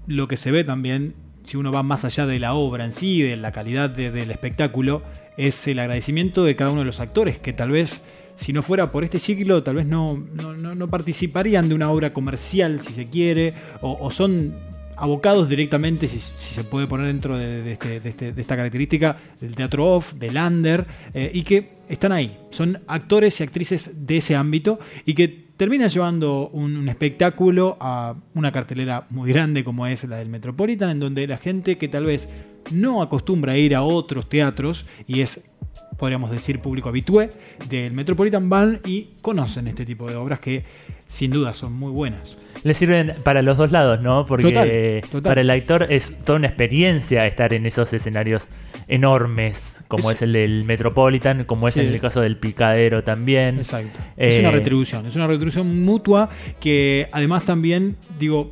lo 0.07 0.29
que 0.29 0.37
se 0.37 0.51
ve 0.51 0.65
también, 0.65 1.15
si 1.45 1.57
uno 1.57 1.73
va 1.73 1.83
más 1.83 2.05
allá 2.05 2.27
de 2.27 2.39
la 2.39 2.55
obra 2.55 2.85
en 2.85 2.93
sí, 2.93 3.23
de 3.23 3.37
la 3.37 3.53
calidad 3.53 3.91
de- 3.91 4.11
del 4.11 4.31
espectáculo, 4.31 5.03
es 5.37 5.67
el 5.69 5.79
agradecimiento 5.79 6.45
de 6.45 6.57
cada 6.57 6.71
uno 6.71 6.81
de 6.81 6.87
los 6.87 7.01
actores, 7.01 7.39
que 7.39 7.53
tal 7.53 7.71
vez, 7.71 8.03
si 8.37 8.53
no 8.53 8.63
fuera 8.63 8.91
por 8.91 9.05
este 9.05 9.19
ciclo, 9.19 9.63
tal 9.63 9.77
vez 9.77 9.87
no, 9.87 10.23
no, 10.35 10.55
no- 10.55 10.75
no 10.75 10.89
participarían 10.89 11.69
de 11.69 11.75
una 11.75 11.91
obra 11.91 12.13
comercial, 12.13 12.81
si 12.81 12.93
se 12.93 13.07
quiere, 13.07 13.53
o, 13.81 14.11
son 14.11 14.55
abocados 14.97 15.49
directamente, 15.49 16.07
si, 16.09 16.19
si 16.21 16.55
se 16.55 16.65
puede 16.65 16.87
poner 16.87 17.09
dentro 17.09 17.37
de, 17.37 17.73
este- 17.73 17.97
este- 18.09 18.33
de 18.33 18.41
esta 18.41 18.57
característica, 18.57 19.17
del 19.41 19.55
teatro 19.55 19.93
off, 19.93 20.15
del 20.15 20.37
under, 20.37 20.87
eh, 21.13 21.31
y 21.35 21.43
que 21.43 21.74
están 21.89 22.13
ahí. 22.13 22.39
Son 22.51 22.81
actores 22.87 23.41
y 23.41 23.43
actrices 23.43 24.07
de 24.07 24.17
ese 24.19 24.37
ámbito 24.37 24.79
y 25.05 25.15
que 25.15 25.45
terminan 25.57 25.89
llevando 25.89 26.49
un, 26.49 26.89
espectáculo 26.89 27.77
a 27.81 28.15
una 28.35 28.53
cartelera 28.53 29.07
muy 29.11 29.33
grande 29.33 29.65
como 29.65 29.87
es 29.87 30.05
la 30.05 30.17
del 30.17 30.29
Metropolitan, 30.29 30.91
en 30.91 31.01
donde 31.01 31.27
la 31.27 31.37
gente 31.37 31.79
que 31.79 31.89
tal 31.89 32.07
vez 32.07 32.29
no 32.73 33.03
acostumbra 33.03 33.53
a 33.53 33.57
ir 33.57 33.75
a 33.75 33.83
otros 33.83 34.29
teatros 34.29 34.87
y 35.07 35.21
es, 35.21 35.45
podríamos 35.99 36.31
decir, 36.31 36.61
público 36.61 36.89
habitué 36.89 37.31
del 37.69 37.93
Metropolitan 37.93 38.49
van 38.49 38.81
y 38.85 39.11
conocen 39.23 39.69
este 39.69 39.87
tipo 39.87 40.09
de 40.09 40.17
obras 40.17 40.41
que 40.41 40.65
sin 41.07 41.31
duda 41.31 41.55
son 41.55 41.73
muy 41.73 41.91
buenas. 41.93 42.37
Le 42.63 42.73
sirven 42.75 43.15
para 43.25 43.43
los 43.43 43.57
dos 43.59 43.73
lados, 43.73 44.01
¿no? 44.01 44.25
Porque 44.25 44.45
Total, 44.49 45.01
total. 45.11 45.23
para 45.31 45.41
el 45.43 45.51
actor 45.51 45.87
es 45.91 46.15
toda 46.25 46.39
una 46.39 46.47
experiencia 46.49 47.27
estar 47.27 47.53
en 47.53 47.67
esos 47.67 47.93
escenarios 47.93 48.49
enormes, 48.89 49.77
como 49.89 50.11
es, 50.11 50.17
Es- 50.19 50.23
el 50.23 50.33
del 50.33 50.65
Metropolitan, 50.65 51.45
como 51.45 51.69
es 51.69 51.77
en 51.77 51.87
el 51.89 52.01
caso 52.01 52.21
del 52.21 52.37
Picadero 52.37 53.05
también. 53.05 53.59
Exacto. 53.59 53.99
es 54.17 54.37
Eh, 54.37 54.41
una 54.41 54.51
retribución, 54.51 55.05
es 55.07 55.15
una 55.17 55.27
retribución 55.27 55.85
mutua 55.85 56.31
que 56.61 57.09
además 57.13 57.45
también, 57.45 57.97
digo, 58.19 58.51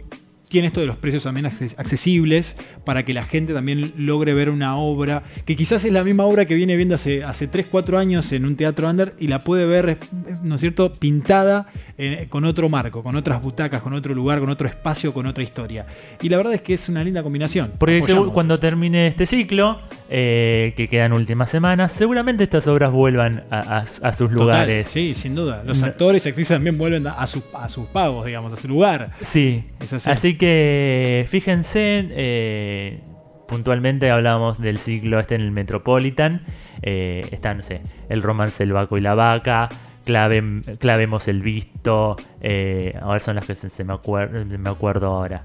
tiene 0.48 0.66
esto 0.66 0.80
de 0.80 0.86
los 0.86 0.98
precios 0.98 1.22
también 1.22 1.46
acces- 1.46 1.74
accesibles 1.78 2.56
para 2.84 3.04
que 3.04 3.12
la 3.14 3.24
gente 3.24 3.52
también 3.54 3.92
logre 3.96 4.34
ver 4.34 4.50
una 4.50 4.76
obra 4.76 5.22
que 5.44 5.56
quizás 5.56 5.84
es 5.84 5.92
la 5.92 6.04
misma 6.04 6.24
obra 6.24 6.44
que 6.44 6.54
viene 6.54 6.76
viendo 6.76 6.94
hace, 6.94 7.24
hace 7.24 7.46
3, 7.48 7.66
4 7.70 7.98
años 7.98 8.32
en 8.32 8.44
un 8.44 8.56
teatro 8.56 8.88
under 8.88 9.14
y 9.18 9.28
la 9.28 9.38
puede 9.38 9.66
ver, 9.66 9.98
¿no 10.42 10.54
es 10.56 10.60
cierto?, 10.60 10.92
pintada 10.92 11.66
eh, 11.98 12.26
con 12.28 12.44
otro 12.44 12.68
marco, 12.68 13.02
con 13.02 13.16
otras 13.16 13.40
butacas, 13.42 13.82
con 13.82 13.92
otro 13.92 14.14
lugar, 14.14 14.40
con 14.40 14.48
otro 14.50 14.68
espacio, 14.68 15.12
con 15.14 15.26
otra 15.26 15.42
historia. 15.44 15.86
Y 16.20 16.28
la 16.28 16.36
verdad 16.36 16.54
es 16.54 16.62
que 16.62 16.74
es 16.74 16.88
una 16.88 17.02
linda 17.04 17.22
combinación. 17.22 17.72
Porque 17.78 17.98
Apoyamos. 17.98 18.32
cuando 18.32 18.58
termine 18.58 19.06
este 19.06 19.26
ciclo, 19.26 19.80
eh, 20.10 20.74
que 20.76 20.88
quedan 20.88 21.12
últimas 21.12 21.50
semanas, 21.50 21.92
seguramente 21.92 22.44
estas 22.44 22.66
obras 22.66 22.90
vuelvan 22.92 23.44
a, 23.50 23.58
a- 23.60 23.78
a 23.78 23.84
sus 24.12 24.28
Total, 24.30 24.34
lugares. 24.34 24.86
sí, 24.86 25.14
sin 25.14 25.34
duda. 25.34 25.62
Los 25.64 25.80
No- 25.80 25.86
actores 25.86 26.24
y 26.26 26.28
actrices 26.28 26.54
también 26.56 26.76
vuelven 26.78 27.06
a, 27.06 27.26
sus- 27.26 27.42
a 27.54 27.68
sus 27.68 27.86
pagos, 27.86 28.26
digamos, 28.26 28.52
a 28.52 28.56
su 28.56 28.68
lugar. 28.68 29.12
Sí, 29.30 29.64
Es 29.80 29.92
así. 29.92 30.10
así 30.10 30.36
que 30.36 31.26
fíjense, 31.28 32.08
eh, 32.10 32.71
puntualmente 33.48 34.10
hablábamos 34.10 34.58
del 34.60 34.78
ciclo 34.78 35.18
este 35.20 35.34
en 35.34 35.40
el 35.42 35.50
Metropolitan, 35.52 36.42
eh, 36.82 37.22
está, 37.32 37.52
no 37.54 37.62
sé, 37.62 37.80
el 38.08 38.22
romance 38.22 38.62
El 38.62 38.72
Vaco 38.72 38.96
y 38.98 39.00
la 39.00 39.14
Vaca, 39.14 39.68
Clave- 40.04 40.78
clavemos 40.78 41.28
el 41.28 41.42
visto, 41.42 42.16
eh, 42.40 42.98
ahora 43.00 43.20
son 43.20 43.36
las 43.36 43.46
que 43.46 43.54
se, 43.54 43.68
se 43.70 43.84
me, 43.84 43.92
acuer- 43.94 44.46
me 44.58 44.70
acuerdo 44.70 45.06
ahora, 45.08 45.44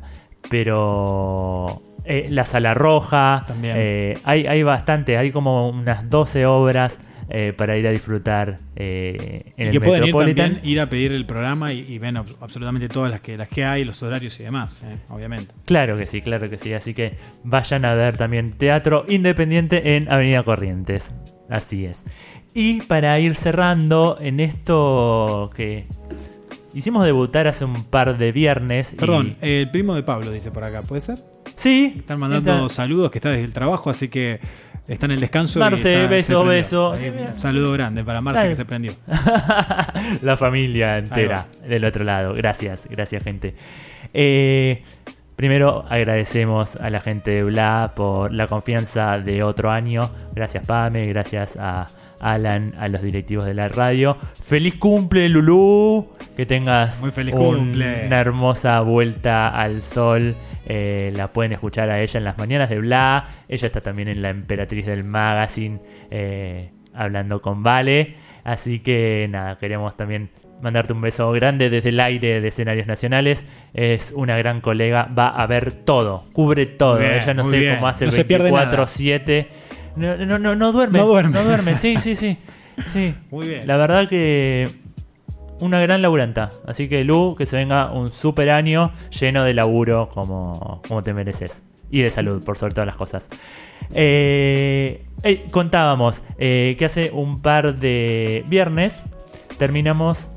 pero 0.50 1.82
eh, 2.06 2.28
La 2.30 2.46
Sala 2.46 2.74
Roja, 2.74 3.44
También. 3.48 3.76
eh, 3.78 4.14
hay, 4.24 4.48
hay 4.48 4.64
bastante, 4.64 5.18
hay 5.18 5.32
como 5.32 5.70
unas 5.70 6.10
12 6.10 6.46
obras 6.46 6.98
eh, 7.30 7.54
para 7.56 7.78
ir 7.78 7.86
a 7.88 7.92
disfrutar 7.92 8.60
eh, 8.76 9.52
en 9.58 9.66
y 9.66 9.68
el 9.68 9.72
que 9.72 9.80
pueden 9.82 10.04
ir 10.04 10.08
Metropolitan. 10.08 10.46
también 10.54 10.70
ir 10.72 10.80
a 10.80 10.90
pedir 10.90 11.12
el 11.12 11.26
programa 11.26 11.74
y, 11.74 11.80
y 11.88 11.98
ven 12.00 12.16
ab- 12.16 12.36
absolutamente 12.42 12.88
todas 12.90 13.12
las 13.12 13.20
que 13.22 13.38
las 13.38 13.50
que 13.50 13.66
hay, 13.66 13.84
los 13.84 14.02
horarios 14.04 14.40
y 14.40 14.44
demás, 14.44 14.82
eh, 14.86 14.98
obviamente. 15.10 15.54
Claro 15.66 15.98
que 15.98 16.06
sí, 16.06 16.22
claro 16.22 16.50
que 16.50 16.58
sí. 16.58 16.74
Así 16.74 16.94
que 16.94 17.14
vayan 17.44 17.84
a 17.86 17.94
ver 17.94 18.18
también 18.18 18.54
Teatro 18.54 19.06
Independiente 19.08 19.96
en 19.98 20.10
Avenida 20.12 20.44
Corrientes. 20.44 21.12
Así 21.50 21.86
es. 21.86 22.04
Y 22.54 22.82
para 22.82 23.20
ir 23.20 23.36
cerrando 23.36 24.18
en 24.20 24.40
esto 24.40 25.52
que 25.56 25.86
hicimos 26.74 27.06
debutar 27.06 27.48
hace 27.48 27.66
un 27.66 27.84
par 27.84 28.18
de 28.18 28.32
viernes. 28.32 28.94
y- 28.94 28.96
Perdón, 28.96 29.36
el 29.42 29.70
primo 29.70 29.94
de 29.96 30.04
Pablo 30.04 30.32
dice 30.32 30.52
por 30.52 30.64
acá, 30.64 30.82
¿puede 30.82 31.02
ser? 31.02 31.18
Sí. 31.58 31.96
Están 31.98 32.20
mandando 32.20 32.66
está- 32.68 32.70
saludos 32.76 33.12
que 33.12 33.18
está 33.18 33.30
desde 33.32 33.44
el 33.44 33.52
trabajo, 33.54 33.90
así 33.90 34.08
que 34.08 34.40
está 34.88 35.06
en 35.08 35.12
el 35.14 35.20
descanso. 35.20 35.60
y 35.60 35.62
Marce, 35.62 35.94
está- 36.04 36.08
beso, 36.10 36.46
beso. 36.46 36.92
Ahí, 36.94 37.10
un 37.34 37.40
saludo 37.40 37.74
grande 37.74 38.04
para 38.06 38.22
Marce 38.22 38.38
Dale. 38.44 38.50
que 38.52 38.56
se 38.56 38.66
prendió. 38.66 38.94
la 40.22 40.38
familia 40.38 40.98
entera 41.00 41.48
del 41.68 41.84
otro 41.86 42.04
lado. 42.04 42.34
Gracias, 42.34 42.88
gracias 42.90 43.24
gente. 43.24 43.56
Eh, 44.14 44.84
primero 45.36 45.86
agradecemos 45.90 46.76
a 46.78 46.90
la 46.90 47.00
gente 47.02 47.32
de 47.32 47.44
Bla 47.44 47.92
por 47.96 48.34
la 48.34 48.48
confianza 48.48 49.20
de 49.20 49.44
otro 49.44 49.72
año. 49.72 50.10
Gracias 50.36 50.66
Pame, 50.66 51.06
gracias 51.08 51.58
a, 51.60 51.88
Alan, 52.20 52.74
a 52.80 52.88
los 52.88 53.02
directivos 53.02 53.46
de 53.46 53.54
la 53.54 53.68
radio. 53.68 54.18
¡Feliz 54.42 54.76
cumple, 54.76 55.30
Lulú! 55.30 56.08
Que 56.36 56.46
tengas 56.46 57.00
Muy 57.02 57.12
feliz 57.12 57.36
un- 57.36 57.58
cumple. 57.58 58.06
una 58.08 58.20
hermosa 58.20 58.80
vuelta 58.82 59.50
al 59.50 59.82
sol. 59.84 60.36
Eh, 60.70 61.14
la 61.16 61.32
pueden 61.32 61.54
escuchar 61.54 61.90
a 61.90 62.02
ella 62.02 62.18
en 62.18 62.26
las 62.26 62.38
mañanas 62.38 62.70
de 62.70 62.80
Bla. 62.80 63.26
Ella 63.48 63.68
está 63.68 63.80
también 63.80 64.10
en 64.10 64.22
la 64.22 64.30
Emperatriz 64.30 64.86
del 64.86 65.06
Magazine 65.06 65.80
eh, 66.12 66.72
hablando 66.94 67.40
con 67.40 67.64
Vale. 67.64 68.16
Así 68.44 68.80
que 68.80 69.28
nada, 69.30 69.58
queremos 69.58 69.96
también 69.96 70.30
mandarte 70.62 70.92
un 70.92 71.02
beso 71.02 71.32
grande 71.32 71.70
desde 71.70 71.90
el 71.90 72.00
aire 72.02 72.42
de 72.42 72.48
escenarios 72.50 72.86
nacionales. 72.86 73.46
Es 73.74 74.12
una 74.14 74.38
gran 74.38 74.60
colega, 74.60 75.10
va 75.18 75.30
a 75.30 75.48
ver 75.48 75.72
todo, 75.72 76.26
cubre 76.34 76.66
todo. 76.66 76.98
Bien, 76.98 77.14
Ella 77.14 77.34
no 77.34 77.46
sé 77.46 77.60
bien. 77.60 77.76
cómo 77.76 77.88
hace 77.88 78.06
No 78.06 78.12
se 78.12 78.26
pierde 78.26 78.52
nada. 78.52 78.70
24-7. 78.86 79.48
No, 79.96 80.18
no, 80.18 80.38
no, 80.38 80.56
no 80.56 80.72
duerme. 80.74 81.00
No 81.00 81.08
duerme. 81.08 81.32
No 81.34 81.44
duerme, 81.46 81.76
sí, 81.78 81.96
sí, 82.00 82.16
sí. 82.16 82.38
sí. 82.92 83.14
Muy 83.32 83.48
bien. 83.48 83.68
La 83.68 83.78
verdad 83.78 84.08
que 84.10 84.68
una 85.60 85.80
gran 85.82 86.02
laburanta. 86.02 86.50
Así 86.66 86.88
que 86.88 87.04
Lu, 87.04 87.36
que 87.38 87.46
se 87.46 87.56
venga 87.58 87.92
un 87.92 88.10
super 88.10 88.50
año 88.50 88.92
lleno 89.20 89.44
de 89.44 89.54
laburo 89.54 90.10
como, 90.14 90.82
como 90.88 91.04
te 91.04 91.14
mereces. 91.14 91.62
Y 91.90 92.02
de 92.02 92.10
salud, 92.10 92.44
por 92.44 92.58
sobre 92.58 92.74
todas 92.74 92.88
las 92.88 92.96
cosas. 92.98 93.30
Eh, 93.94 95.06
eh, 95.24 95.46
contábamos 95.52 96.24
eh, 96.38 96.76
que 96.78 96.86
hace 96.86 97.12
un 97.12 97.42
par 97.42 97.80
de 97.80 98.44
viernes 98.48 99.02
terminamos 99.58 100.28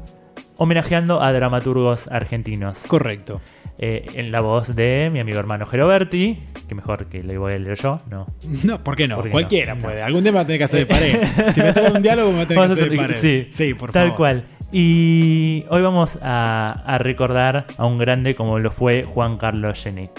homenajeando 0.56 1.22
a 1.22 1.32
dramaturgos 1.32 2.08
argentinos. 2.08 2.80
Correcto. 2.86 3.40
En 3.82 4.30
la 4.30 4.42
voz 4.42 4.76
de 4.76 5.08
mi 5.10 5.20
amigo 5.20 5.38
hermano 5.38 5.64
Geroberti, 5.64 6.38
que 6.68 6.74
mejor 6.74 7.06
que 7.06 7.22
lo 7.22 7.40
voy 7.40 7.54
a 7.54 7.58
leer 7.58 7.78
yo, 7.78 7.98
no. 8.10 8.26
No, 8.62 8.84
¿por 8.84 8.94
qué 8.94 9.08
no? 9.08 9.16
¿Por 9.16 9.24
qué 9.24 9.30
Cualquiera 9.30 9.74
no? 9.74 9.80
puede. 9.80 10.02
Algún 10.02 10.22
día 10.22 10.32
me 10.32 10.36
va 10.36 10.42
a 10.42 10.44
tener 10.44 10.58
que 10.58 10.64
hacer 10.64 10.80
de 10.80 10.86
pared. 10.86 11.18
Si 11.54 11.62
me 11.62 11.72
trae 11.72 11.90
un 11.90 12.02
diálogo, 12.02 12.30
me 12.30 12.36
va 12.36 12.42
a 12.42 12.46
tener 12.46 12.66
que 12.66 12.72
hacer 12.74 12.90
de 12.90 12.96
pared. 12.96 13.46
Sí, 13.50 13.72
por 13.72 13.90
tal 13.90 14.08
favor. 14.08 14.16
cual. 14.18 14.44
Y 14.72 15.64
hoy 15.68 15.82
vamos 15.82 16.18
a, 16.22 16.96
recordar 16.98 17.66
a 17.76 17.86
un 17.86 17.98
grande 17.98 18.34
como 18.34 18.60
lo 18.60 18.70
fue 18.70 19.04
Juan 19.04 19.36
Carlos 19.36 19.82
Gené. 19.82 20.10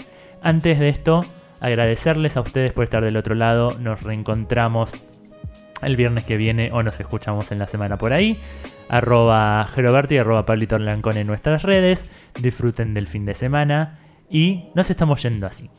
Antes 0.42 0.78
de 0.78 0.90
esto, 0.90 1.24
agradecerles 1.60 2.36
a 2.36 2.42
ustedes 2.42 2.72
por 2.72 2.84
estar 2.84 3.02
del 3.02 3.16
otro 3.16 3.34
lado. 3.34 3.78
Nos 3.80 4.02
reencontramos 4.02 4.92
el 5.80 5.96
viernes 5.96 6.24
que 6.24 6.36
viene 6.36 6.70
o 6.72 6.82
nos 6.82 7.00
escuchamos 7.00 7.50
en 7.50 7.60
la 7.60 7.66
semana 7.66 7.96
por 7.96 8.12
ahí. 8.12 8.38
Arroba 8.90 9.66
Geroberti, 9.72 10.18
arroba 10.18 10.44
Pablito 10.44 10.74
Orlancón 10.74 11.16
en 11.16 11.26
nuestras 11.28 11.62
redes. 11.62 12.10
Disfruten 12.38 12.92
del 12.92 13.06
fin 13.06 13.24
de 13.24 13.34
semana 13.34 14.00
y 14.28 14.68
nos 14.74 14.90
estamos 14.90 15.22
yendo 15.22 15.46
así. 15.46 15.70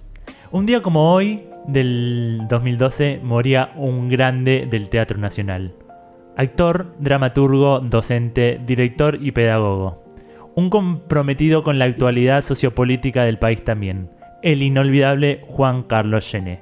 Un 0.51 0.65
día 0.65 0.81
como 0.81 1.13
hoy, 1.13 1.43
del 1.67 2.41
2012, 2.49 3.19
moría 3.23 3.71
un 3.75 4.09
grande 4.09 4.67
del 4.69 4.89
Teatro 4.89 5.19
Nacional. 5.19 5.75
Actor, 6.35 6.95
dramaturgo, 6.99 7.79
docente, 7.79 8.59
director 8.65 9.19
y 9.21 9.31
pedagogo. 9.31 10.03
Un 10.55 10.69
comprometido 10.69 11.61
con 11.61 11.77
la 11.77 11.85
actualidad 11.85 12.43
sociopolítica 12.43 13.23
del 13.23 13.37
país 13.37 13.63
también. 13.63 14.09
El 14.41 14.63
inolvidable 14.63 15.41
Juan 15.47 15.83
Carlos 15.83 16.27
Gené. 16.27 16.61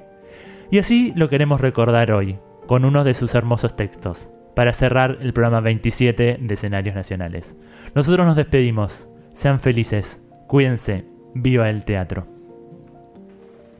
Y 0.70 0.78
así 0.78 1.12
lo 1.16 1.28
queremos 1.28 1.60
recordar 1.60 2.12
hoy, 2.12 2.38
con 2.66 2.84
uno 2.84 3.02
de 3.02 3.14
sus 3.14 3.34
hermosos 3.34 3.74
textos, 3.74 4.30
para 4.54 4.72
cerrar 4.72 5.18
el 5.20 5.32
programa 5.32 5.60
27 5.60 6.38
de 6.40 6.54
Escenarios 6.54 6.94
Nacionales. 6.94 7.56
Nosotros 7.94 8.26
nos 8.26 8.36
despedimos. 8.36 9.08
Sean 9.32 9.60
felices, 9.60 10.22
cuídense, 10.46 11.06
viva 11.34 11.70
el 11.70 11.86
teatro. 11.86 12.26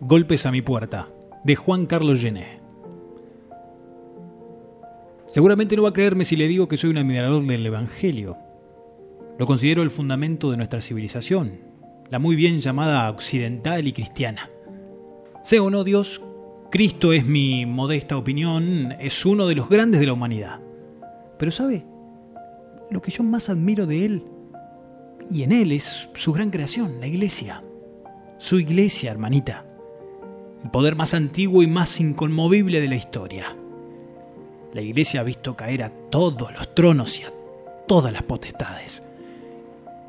Golpes 0.00 0.46
a 0.46 0.50
mi 0.50 0.62
puerta, 0.62 1.08
de 1.44 1.54
Juan 1.54 1.84
Carlos 1.84 2.20
Gené. 2.20 2.61
Seguramente 5.32 5.76
no 5.76 5.84
va 5.84 5.88
a 5.88 5.94
creerme 5.94 6.26
si 6.26 6.36
le 6.36 6.46
digo 6.46 6.68
que 6.68 6.76
soy 6.76 6.90
un 6.90 6.98
admirador 6.98 7.42
del 7.46 7.64
Evangelio. 7.64 8.36
Lo 9.38 9.46
considero 9.46 9.80
el 9.80 9.90
fundamento 9.90 10.50
de 10.50 10.58
nuestra 10.58 10.82
civilización, 10.82 11.58
la 12.10 12.18
muy 12.18 12.36
bien 12.36 12.60
llamada 12.60 13.08
occidental 13.08 13.88
y 13.88 13.94
cristiana. 13.94 14.50
Sea 15.42 15.62
o 15.62 15.70
no 15.70 15.84
Dios, 15.84 16.20
Cristo 16.70 17.14
es 17.14 17.24
mi 17.24 17.64
modesta 17.64 18.18
opinión, 18.18 18.94
es 19.00 19.24
uno 19.24 19.46
de 19.46 19.54
los 19.54 19.70
grandes 19.70 20.00
de 20.00 20.06
la 20.06 20.12
humanidad. 20.12 20.60
Pero 21.38 21.50
¿sabe? 21.50 21.86
Lo 22.90 23.00
que 23.00 23.10
yo 23.10 23.22
más 23.24 23.48
admiro 23.48 23.86
de 23.86 24.04
Él 24.04 24.24
y 25.30 25.44
en 25.44 25.52
Él 25.52 25.72
es 25.72 26.10
su 26.12 26.34
gran 26.34 26.50
creación, 26.50 27.00
la 27.00 27.06
iglesia. 27.06 27.64
Su 28.36 28.60
iglesia, 28.60 29.10
hermanita. 29.10 29.64
El 30.62 30.70
poder 30.70 30.94
más 30.94 31.14
antiguo 31.14 31.62
y 31.62 31.66
más 31.68 32.00
inconmovible 32.00 32.82
de 32.82 32.88
la 32.88 32.96
historia. 32.96 33.56
La 34.72 34.80
iglesia 34.80 35.20
ha 35.20 35.24
visto 35.24 35.54
caer 35.54 35.82
a 35.82 35.90
todos 35.90 36.52
los 36.52 36.74
tronos 36.74 37.20
y 37.20 37.24
a 37.24 37.32
todas 37.86 38.12
las 38.12 38.22
potestades. 38.22 39.02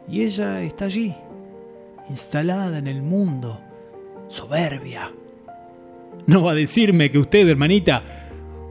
Y 0.07 0.23
ella 0.23 0.61
está 0.61 0.85
allí, 0.85 1.15
instalada 2.09 2.77
en 2.77 2.87
el 2.87 3.01
mundo, 3.01 3.59
soberbia. 4.27 5.11
No 6.27 6.43
va 6.43 6.51
a 6.51 6.55
decirme 6.55 7.11
que 7.11 7.19
usted, 7.19 7.47
hermanita, 7.47 8.03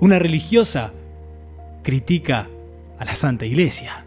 una 0.01 0.19
religiosa, 0.19 0.93
critica 1.83 2.49
a 2.99 3.05
la 3.05 3.15
Santa 3.15 3.45
Iglesia. 3.45 4.02